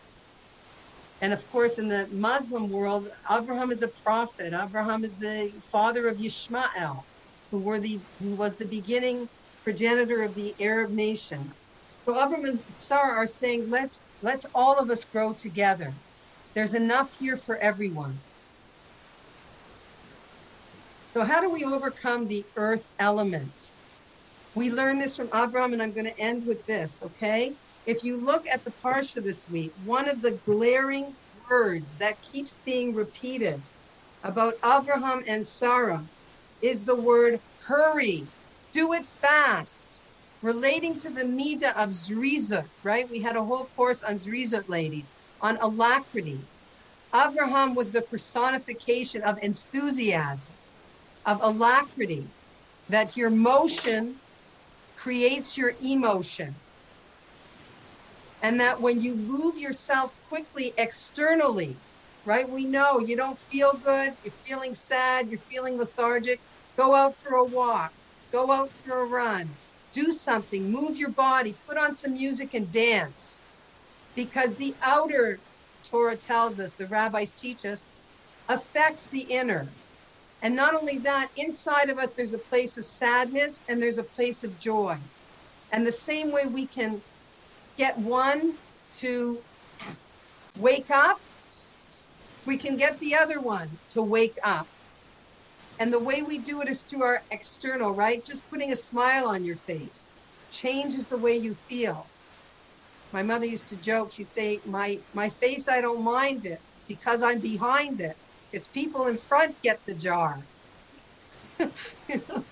And 1.22 1.32
of 1.32 1.46
course, 1.48 1.78
in 1.78 1.88
the 1.88 2.08
Muslim 2.12 2.68
world, 2.70 3.08
Abraham 3.30 3.72
is 3.72 3.82
a 3.82 3.88
prophet. 4.04 4.54
Abraham 4.54 5.04
is 5.04 5.18
the 5.18 5.62
father 5.72 6.08
of 6.08 6.18
Yishmael, 6.18 7.04
who 7.52 7.62
were 7.62 7.80
the 7.80 8.02
who 8.20 8.36
was 8.36 8.56
the 8.56 8.66
beginning 8.66 9.28
progenitor 9.62 10.22
of 10.22 10.34
the 10.36 10.54
Arab 10.60 10.92
nation. 10.92 11.52
So 12.06 12.20
Abraham 12.20 12.46
and 12.46 12.60
Sarah 12.74 13.14
are 13.14 13.28
saying, 13.28 13.68
let's 13.70 14.06
let's 14.22 14.46
all 14.54 14.78
of 14.78 14.90
us 14.90 15.06
grow 15.06 15.34
together. 15.34 15.96
There's 16.56 16.74
enough 16.74 17.14
here 17.18 17.38
for 17.38 17.58
everyone. 17.58 18.22
So 21.14 21.24
how 21.24 21.40
do 21.42 21.50
we 21.50 21.64
overcome 21.64 22.26
the 22.28 22.46
earth 22.56 22.92
element? 22.98 23.72
We 24.54 24.70
learn 24.72 24.98
this 24.98 25.16
from 25.16 25.30
Abraham, 25.34 25.72
and 25.72 25.82
I'm 25.82 25.94
going 25.94 26.06
to 26.06 26.20
end 26.20 26.46
with 26.46 26.66
this, 26.66 27.02
okay? 27.02 27.56
If 27.84 28.04
you 28.04 28.16
look 28.16 28.46
at 28.46 28.64
the 28.64 28.72
Parsha 28.84 29.22
this 29.22 29.48
week, 29.48 29.72
one 29.82 30.08
of 30.08 30.22
the 30.22 30.32
glaring 30.46 31.16
words 31.50 31.96
that 31.96 32.22
keeps 32.22 32.58
being 32.64 32.94
repeated 32.94 33.62
about 34.22 34.54
Abraham 34.64 35.22
and 35.26 35.46
Sarah 35.46 36.06
is 36.60 36.84
the 36.84 36.94
word 36.94 37.40
hurry. 37.66 38.28
Do 38.72 38.92
it 38.92 39.04
fast. 39.06 40.02
Relating 40.42 40.96
to 40.98 41.10
the 41.10 41.24
Mida 41.26 41.70
of 41.80 41.90
Zrizut, 41.90 42.68
right? 42.82 43.08
We 43.10 43.20
had 43.20 43.36
a 43.36 43.44
whole 43.44 43.66
course 43.76 44.02
on 44.02 44.16
Zrizut, 44.16 44.68
ladies, 44.68 45.08
on 45.40 45.56
alacrity. 45.58 46.48
Abraham 47.14 47.74
was 47.74 47.90
the 47.90 48.02
personification 48.02 49.22
of 49.22 49.38
enthusiasm, 49.42 50.54
of 51.26 51.40
alacrity, 51.42 52.32
that 52.88 53.16
your 53.16 53.30
motion 53.30 54.16
creates 54.96 55.56
your 55.58 55.74
emotion 55.80 56.61
and 58.42 58.60
that 58.60 58.80
when 58.80 59.00
you 59.00 59.16
move 59.16 59.58
yourself 59.58 60.12
quickly 60.28 60.74
externally, 60.78 61.80
right? 62.24 62.48
We 62.48 62.66
know 62.66 63.00
you 63.00 63.16
don't 63.16 63.38
feel 63.38 63.74
good, 63.74 64.14
you're 64.22 64.34
feeling 64.44 64.74
sad, 64.74 65.28
you're 65.30 65.38
feeling 65.38 65.78
lethargic. 65.78 66.42
Go 66.76 66.94
out 66.94 67.16
for 67.20 67.34
a 67.36 67.44
walk, 67.46 67.94
go 68.32 68.52
out 68.52 68.72
for 68.74 69.02
a 69.02 69.06
run, 69.06 69.58
do 69.92 70.12
something, 70.12 70.70
move 70.70 70.96
your 70.98 71.12
body, 71.12 71.58
put 71.68 71.78
on 71.78 71.94
some 71.94 72.14
music 72.14 72.54
and 72.54 72.72
dance. 72.72 73.42
Because 74.14 74.56
the 74.56 74.76
outer, 74.82 75.42
Torah 75.88 76.16
tells 76.16 76.60
us, 76.60 76.74
the 76.74 76.88
rabbis 76.88 77.34
teach 77.34 77.64
us, 77.64 77.86
affects 78.48 79.08
the 79.08 79.22
inner. 79.22 79.76
And 80.42 80.56
not 80.56 80.74
only 80.74 80.98
that, 81.00 81.30
inside 81.36 81.90
of 81.90 81.98
us, 81.98 82.14
there's 82.14 82.34
a 82.34 82.38
place 82.38 82.76
of 82.78 82.84
sadness 82.84 83.64
and 83.68 83.82
there's 83.82 83.98
a 83.98 84.04
place 84.04 84.44
of 84.44 84.58
joy. 84.58 84.98
And 85.72 85.86
the 85.86 85.92
same 85.92 86.32
way 86.32 86.46
we 86.46 86.66
can 86.68 87.02
get 87.76 87.98
one 87.98 88.58
to 88.94 89.44
wake 90.56 90.90
up, 90.90 91.18
we 92.46 92.58
can 92.58 92.76
get 92.76 92.98
the 93.00 93.14
other 93.16 93.40
one 93.40 93.78
to 93.90 94.02
wake 94.02 94.38
up. 94.44 94.68
And 95.78 95.92
the 95.92 96.02
way 96.02 96.22
we 96.22 96.38
do 96.38 96.60
it 96.62 96.68
is 96.68 96.82
through 96.84 97.04
our 97.04 97.22
external, 97.30 97.92
right? 97.92 98.24
Just 98.24 98.48
putting 98.48 98.72
a 98.72 98.76
smile 98.76 99.28
on 99.28 99.44
your 99.44 99.56
face 99.56 100.14
changes 100.50 101.08
the 101.08 101.18
way 101.18 101.36
you 101.36 101.54
feel. 101.54 102.12
My 103.12 103.22
mother 103.22 103.46
used 103.46 103.68
to 103.70 103.78
joke, 103.78 104.12
she'd 104.12 104.28
say, 104.28 104.60
My 104.64 105.02
my 105.12 105.30
face, 105.30 105.68
I 105.68 105.80
don't 105.80 106.04
mind 106.04 106.44
it 106.44 106.60
because 106.88 107.22
I'm 107.22 107.40
behind 107.40 108.00
it. 108.00 108.16
It's 108.52 108.68
people 108.68 109.06
in 109.06 109.18
front 109.18 109.62
get 109.62 109.80
the 109.86 109.94
jar. 109.94 110.48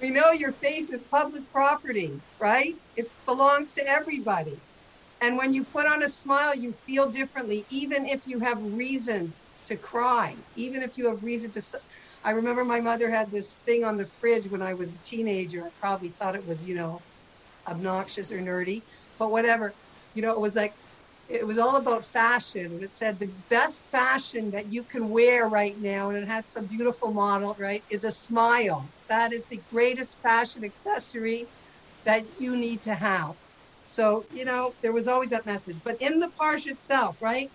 We 0.00 0.10
know 0.10 0.32
your 0.32 0.52
face 0.52 0.90
is 0.90 1.04
public 1.04 1.50
property, 1.52 2.22
right? 2.40 2.74
It 2.96 3.06
belongs 3.26 3.72
to 3.74 3.86
everybody. 3.86 4.62
And 5.20 5.36
when 5.36 5.52
you 5.52 5.64
put 5.64 5.86
on 5.86 6.02
a 6.02 6.08
smile, 6.08 6.56
you 6.56 6.72
feel 6.86 7.10
differently, 7.10 7.66
even 7.68 8.06
if 8.06 8.26
you 8.26 8.40
have 8.40 8.58
reason 8.60 9.34
to 9.66 9.76
cry, 9.76 10.38
even 10.54 10.82
if 10.82 10.96
you 10.96 11.06
have 11.08 11.22
reason 11.22 11.50
to. 11.52 11.62
I 12.24 12.30
remember 12.30 12.64
my 12.64 12.80
mother 12.80 13.10
had 13.10 13.30
this 13.30 13.58
thing 13.66 13.84
on 13.84 13.96
the 13.98 14.06
fridge 14.06 14.48
when 14.48 14.62
I 14.62 14.74
was 14.74 14.96
a 14.96 15.02
teenager. 15.02 15.66
I 15.66 15.70
probably 15.78 16.14
thought 16.18 16.34
it 16.36 16.46
was, 16.46 16.64
you 16.64 16.74
know, 16.74 17.04
obnoxious 17.68 18.32
or 18.32 18.38
nerdy, 18.40 18.84
but 19.18 19.30
whatever. 19.30 19.76
You 20.14 20.22
know, 20.22 20.32
it 20.32 20.40
was 20.40 20.56
like 20.56 20.74
it 21.30 21.46
was 21.46 21.58
all 21.58 21.76
about 21.76 22.06
fashion 22.06 22.66
and 22.66 22.82
it 22.84 22.94
said 22.94 23.20
the 23.20 23.32
best 23.50 23.84
fashion 23.92 24.50
that 24.52 24.72
you 24.72 24.84
can 24.84 25.08
wear 25.10 25.48
right 25.48 25.76
now 25.78 26.10
and 26.10 26.18
it 26.18 26.28
had 26.28 26.46
some 26.48 26.66
beautiful 26.66 27.12
model 27.14 27.56
right 27.58 27.84
is 27.90 28.04
a 28.04 28.12
smile. 28.12 28.92
That 29.08 29.32
is 29.32 29.46
the 29.46 29.62
greatest 29.70 30.20
fashion 30.22 30.64
accessory 30.64 31.48
that 32.04 32.24
you 32.38 32.56
need 32.56 32.82
to 32.82 32.94
have. 32.96 33.34
So 33.86 34.26
you 34.32 34.44
know 34.44 34.74
there 34.82 34.92
was 34.92 35.08
always 35.08 35.30
that 35.30 35.46
message. 35.46 35.78
But 35.84 35.96
in 36.00 36.20
the 36.20 36.32
parsh 36.40 36.66
itself 36.66 37.18
right? 37.22 37.50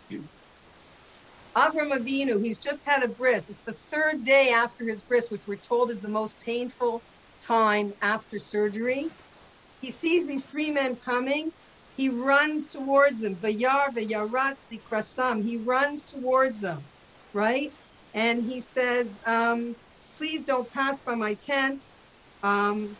Avram 1.57 1.91
Avinu, 1.91 2.43
he's 2.43 2.59
just 2.59 2.85
had 2.85 3.03
a 3.03 3.09
bris. 3.09 3.49
It's 3.49 3.63
the 3.63 3.73
third 3.73 4.23
day 4.23 4.51
after 4.55 4.85
his 4.87 5.03
bris, 5.03 5.29
which 5.29 5.43
we're 5.47 5.57
told 5.57 5.91
is 5.91 6.01
the 6.01 6.09
most 6.09 6.39
painful 6.41 7.05
time 7.45 7.93
after 8.01 8.39
surgery. 8.39 9.11
He 9.79 9.91
sees 9.91 10.27
these 10.27 10.47
three 10.47 10.71
men 10.71 10.97
coming 10.97 11.51
he 11.95 12.09
runs 12.09 12.67
towards 12.67 13.21
them. 13.21 13.37
Vayar 13.37 13.89
vayaratz 13.95 14.65
krasam. 14.83 15.43
He 15.43 15.57
runs 15.57 16.05
towards 16.05 16.59
them, 16.61 16.89
right? 17.33 17.73
And 18.13 18.43
he 18.43 18.61
says, 18.61 19.21
um, 19.25 19.77
please 20.15 20.43
don't 20.43 20.71
pass 20.71 20.99
by 21.01 21.15
my 21.15 21.35
tent. 21.35 21.87
Um, 22.43 22.97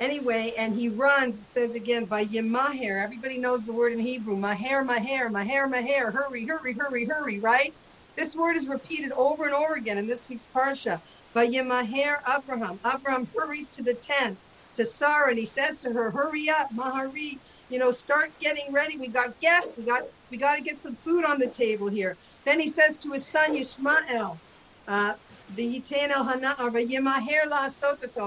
anyway, 0.00 0.54
and 0.58 0.74
he 0.74 0.90
runs, 0.90 1.40
it 1.42 1.48
says 1.48 1.74
again, 1.76 2.08
Vayemaher. 2.08 3.02
Everybody 3.02 3.38
knows 3.38 3.66
the 3.66 3.74
word 3.74 3.92
in 3.94 4.00
Hebrew. 4.00 4.36
Maher, 4.36 4.84
Maher, 4.84 5.30
Maher, 5.30 5.68
Maher. 5.68 6.12
Hurry, 6.12 6.46
hurry, 6.46 6.74
hurry, 6.78 7.06
hurry, 7.06 7.40
right? 7.40 7.76
This 8.16 8.36
word 8.36 8.56
is 8.56 8.68
repeated 8.68 9.12
over 9.12 9.44
and 9.46 9.54
over 9.54 9.74
again 9.74 9.98
in 9.98 10.06
this 10.06 10.28
week's 10.28 10.48
Parsha. 10.48 11.02
Vayemaher 11.36 12.18
Abraham. 12.28 12.80
Abraham 12.86 13.28
hurries 13.36 13.70
to 13.70 13.82
the 13.84 13.94
tent 13.94 14.46
to 14.74 14.86
Sarah 14.86 15.30
and 15.30 15.38
he 15.40 15.46
says 15.46 15.80
to 15.80 15.90
her, 15.90 16.12
Hurry 16.12 16.48
up, 16.50 16.70
Mahari 16.76 17.40
you 17.68 17.78
know, 17.78 17.90
start 17.90 18.30
getting 18.38 18.72
ready. 18.72 18.96
We 18.98 19.08
got 19.08 19.38
guests. 19.40 19.74
We 19.76 19.84
got 19.84 20.02
we 20.30 20.38
got 20.38 20.56
to 20.56 20.62
get 20.62 20.80
some 20.80 20.96
food 20.96 21.24
on 21.24 21.38
the 21.38 21.48
table 21.48 21.88
here. 21.88 22.16
Then 22.44 22.60
he 22.60 22.68
says 22.68 22.98
to 23.00 23.12
his 23.12 23.26
son 23.26 23.54
Yishmael, 23.54 24.40
uh, 24.86 25.14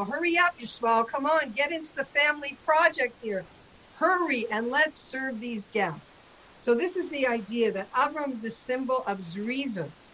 Hurry 0.05 0.37
up, 0.37 0.57
Yishmael. 0.59 1.07
Come 1.07 1.25
on, 1.25 1.51
get 1.51 1.71
into 1.71 1.93
the 1.95 2.05
family 2.05 2.59
project 2.65 3.19
here. 3.21 3.47
Hurry 3.95 4.45
and 4.51 4.67
let's 4.67 4.97
serve 4.97 5.39
these 5.39 5.67
guests. 5.67 6.21
So 6.59 6.73
this 6.75 6.97
is 6.97 7.09
the 7.09 7.27
idea 7.27 7.71
that 7.73 7.91
Avram 7.91 8.31
is 8.31 8.41
the 8.41 8.51
symbol 8.51 9.03
of 9.05 9.19
Zrizut, 9.19 10.11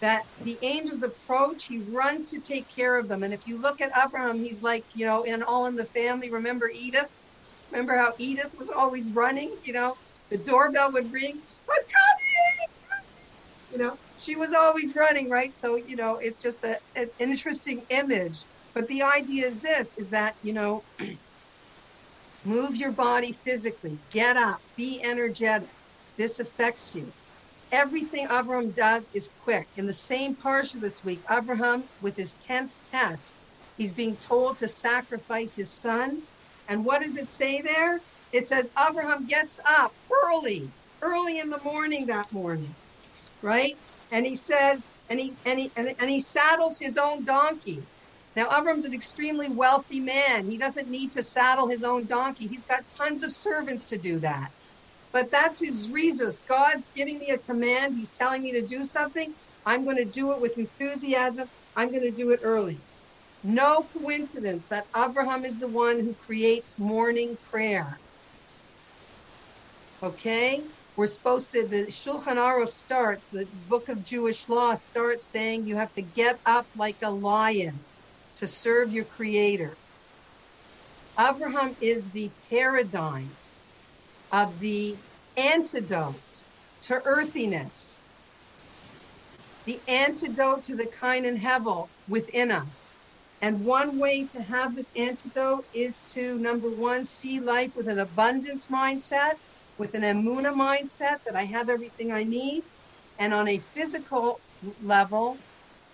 that 0.00 0.24
the 0.40 0.58
angels 0.62 1.02
approach, 1.02 1.66
he 1.66 1.78
runs 1.78 2.30
to 2.30 2.40
take 2.40 2.68
care 2.68 2.98
of 2.98 3.08
them. 3.08 3.22
And 3.22 3.32
if 3.34 3.46
you 3.46 3.60
look 3.60 3.80
at 3.80 3.92
Abraham, 3.96 4.38
he's 4.40 4.62
like, 4.62 4.86
you 4.94 5.06
know, 5.06 5.22
in 5.22 5.42
All 5.42 5.66
in 5.66 5.76
the 5.76 5.84
Family, 5.84 6.30
remember 6.30 6.70
Edith? 6.72 7.19
Remember 7.72 7.96
how 7.96 8.14
Edith 8.18 8.52
was 8.58 8.70
always 8.70 9.12
running? 9.14 9.58
You 9.62 9.72
know, 9.74 9.96
the 10.30 10.38
doorbell 10.38 10.92
would 10.92 11.12
ring. 11.12 11.42
I'm 11.70 11.82
coming. 11.82 12.20
You 13.70 13.78
know, 13.78 13.98
she 14.16 14.36
was 14.36 14.52
always 14.54 14.94
running, 14.96 15.30
right? 15.30 15.54
So 15.54 15.76
you 15.76 15.96
know, 15.96 16.18
it's 16.20 16.38
just 16.38 16.64
a, 16.64 16.78
an 16.94 17.08
interesting 17.18 17.86
image. 17.90 18.46
But 18.74 18.88
the 18.88 19.02
idea 19.02 19.46
is 19.46 19.60
this: 19.60 19.94
is 19.98 20.10
that 20.10 20.36
you 20.42 20.52
know, 20.52 20.86
move 22.44 22.76
your 22.76 22.92
body 22.92 23.32
physically, 23.32 24.00
get 24.10 24.36
up, 24.36 24.60
be 24.76 25.02
energetic. 25.04 25.70
This 26.18 26.40
affects 26.40 26.94
you. 26.94 27.14
Everything 27.72 28.26
Abraham 28.30 28.72
does 28.72 29.10
is 29.14 29.30
quick. 29.38 29.68
In 29.76 29.86
the 29.86 29.94
same 29.94 30.36
parsha 30.36 30.80
this 30.80 31.02
week, 31.04 31.22
Abraham, 31.30 31.90
with 32.00 32.16
his 32.16 32.34
tenth 32.34 32.76
test, 32.90 33.40
he's 33.76 33.92
being 33.92 34.16
told 34.18 34.58
to 34.58 34.68
sacrifice 34.68 35.56
his 35.56 35.74
son 35.74 36.22
and 36.70 36.86
what 36.86 37.02
does 37.02 37.18
it 37.18 37.30
say 37.30 37.62
there? 37.62 38.02
It 38.32 38.48
says 38.48 38.72
Abraham 38.78 39.26
gets 39.26 39.60
up 39.68 39.94
early, 40.26 40.74
early 41.02 41.40
in 41.40 41.50
the 41.50 41.62
morning 41.64 42.08
that 42.08 42.32
morning, 42.32 42.76
right? 43.42 43.74
And 44.12 44.26
he 44.26 44.36
says, 44.36 44.92
and 45.08 45.20
he 45.20 45.36
and 45.46 45.58
he 45.60 45.72
and, 45.76 45.94
and 46.00 46.10
he 46.10 46.20
saddles 46.20 46.78
his 46.80 46.98
own 46.98 47.24
donkey. 47.24 47.88
Now 48.36 48.46
Abraham's 48.56 48.86
an 48.86 48.94
extremely 48.94 49.50
wealthy 49.50 50.00
man. 50.00 50.46
He 50.50 50.58
doesn't 50.58 50.88
need 50.90 51.12
to 51.14 51.24
saddle 51.24 51.68
his 51.68 51.84
own 51.84 52.06
donkey. 52.06 52.48
He's 52.48 52.66
got 52.66 52.84
tons 52.88 53.24
of 53.24 53.32
servants 53.32 53.86
to 53.86 53.98
do 53.98 54.20
that. 54.20 54.50
But 55.12 55.30
that's 55.30 55.60
his 55.60 55.90
reasons. 55.92 56.40
God's 56.48 56.90
giving 56.94 57.18
me 57.18 57.30
a 57.30 57.38
command. 57.38 57.94
He's 57.96 58.12
telling 58.12 58.42
me 58.42 58.52
to 58.52 58.62
do 58.62 58.82
something. 58.84 59.34
I'm 59.66 59.84
going 59.84 59.96
to 59.98 60.06
do 60.06 60.32
it 60.32 60.40
with 60.40 60.58
enthusiasm. 60.58 61.48
I'm 61.76 61.90
going 61.90 62.02
to 62.02 62.12
do 62.12 62.30
it 62.30 62.40
early. 62.42 62.84
No 63.42 63.84
coincidence 63.84 64.68
that 64.68 64.86
Abraham 64.96 65.44
is 65.44 65.58
the 65.58 65.68
one 65.68 66.00
who 66.00 66.14
creates 66.14 66.78
morning 66.78 67.38
prayer. 67.40 68.00
Okay? 70.02 70.62
We're 70.96 71.06
supposed 71.06 71.52
to, 71.52 71.66
the 71.66 71.86
Shulchan 71.86 72.36
Aruch 72.36 72.68
starts, 72.68 73.28
the 73.28 73.48
book 73.52 73.88
of 73.88 74.02
Jewish 74.02 74.48
law 74.48 74.74
starts 74.74 75.26
saying 75.26 75.66
you 75.66 75.76
have 75.76 75.92
to 75.92 76.02
get 76.02 76.40
up 76.44 76.68
like 76.76 76.98
a 77.02 77.10
lion 77.10 77.86
to 78.36 78.46
serve 78.46 78.92
your 78.92 79.06
creator. 79.06 79.78
Abraham 81.18 81.76
is 81.80 82.10
the 82.10 82.32
paradigm 82.50 83.36
of 84.32 84.58
the 84.58 84.98
antidote 85.36 86.46
to 86.82 87.00
earthiness, 87.04 88.04
the 89.64 89.82
antidote 89.88 90.64
to 90.64 90.76
the 90.76 90.90
Cain 91.00 91.24
and 91.24 91.38
Hevel 91.38 91.90
within 92.08 92.50
us. 92.50 92.96
And 93.40 93.60
one 93.60 93.98
way 93.98 94.26
to 94.28 94.42
have 94.42 94.76
this 94.76 94.92
antidote 94.96 95.66
is 95.72 96.02
to, 96.14 96.38
number 96.38 96.70
one, 96.70 97.04
see 97.04 97.40
life 97.40 97.72
with 97.74 97.88
an 97.88 97.98
abundance 97.98 98.68
mindset, 98.68 99.34
with 99.78 99.94
an 99.94 100.02
emuna 100.02 100.52
mindset 100.54 101.18
that 101.26 101.36
I 101.36 101.44
have 101.44 101.68
everything 101.70 102.12
I 102.12 102.24
need. 102.24 102.64
And 103.18 103.34
on 103.34 103.48
a 103.48 103.58
physical 103.58 104.42
level, 104.62 105.42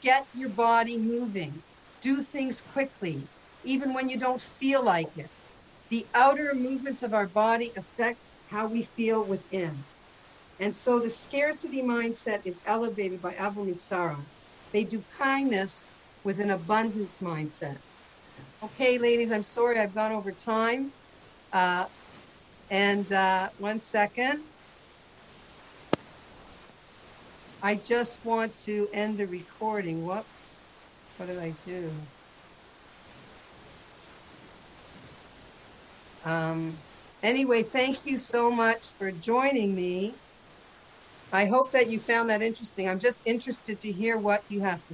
get 0.03 0.27
your 0.33 0.51
body 0.51 0.99
moving. 0.99 1.63
Do 2.01 2.23
things 2.23 2.61
quickly, 2.63 3.29
even 3.63 3.95
when 3.95 4.09
you 4.09 4.19
don't 4.19 4.41
feel 4.43 4.85
like 4.85 5.09
it. 5.17 5.31
The 5.91 6.09
outer 6.15 6.53
movements 6.55 7.03
of 7.03 7.15
our 7.15 7.29
body 7.29 7.73
affect 7.77 8.29
how 8.47 8.69
we 8.69 8.85
feel 8.85 9.25
within. 9.25 9.87
And 10.59 10.75
so 10.75 11.01
the 11.01 11.11
scarcity 11.11 11.83
mindset 11.83 12.41
is 12.45 12.61
elevated 12.65 13.21
by 13.23 13.37
and 13.37 14.27
They 14.73 14.85
do 14.85 15.05
kindness 15.19 15.93
with 16.27 16.41
an 16.41 16.51
abundance 16.51 17.19
mindset. 17.19 17.79
Okay, 18.61 18.99
ladies, 18.99 19.31
I'm 19.31 19.45
sorry 19.45 19.79
I've 19.79 19.95
gone 19.95 20.11
over 20.11 20.33
time. 20.33 20.93
Uh, 21.53 21.87
and 22.69 23.11
uh, 23.13 23.51
one 23.59 23.79
second. 23.79 24.45
I 27.63 27.77
just 27.77 28.25
want 28.25 28.57
to 28.65 28.89
end 28.93 29.19
the 29.19 29.29
recording. 29.29 30.03
Whoops. 30.03 30.67
What 31.17 31.27
did 31.27 31.39
I 31.39 31.53
do? 31.53 32.09
Um, 36.25 36.79
anyway, 37.23 37.63
thank 37.63 38.05
you 38.05 38.19
so 38.19 38.51
much 38.51 38.97
for 38.99 39.13
joining 39.13 39.77
me. 39.77 40.19
I 41.31 41.47
hope 41.47 41.73
that 41.73 41.89
you 41.89 42.01
found 42.01 42.31
that 42.31 42.43
interesting. 42.43 42.89
I'm 42.89 42.99
just 42.99 43.21
interested 43.25 43.81
to 43.83 43.93
hear 43.93 44.19
what 44.19 44.43
you 44.49 44.63
have 44.63 44.79
to 44.79 44.85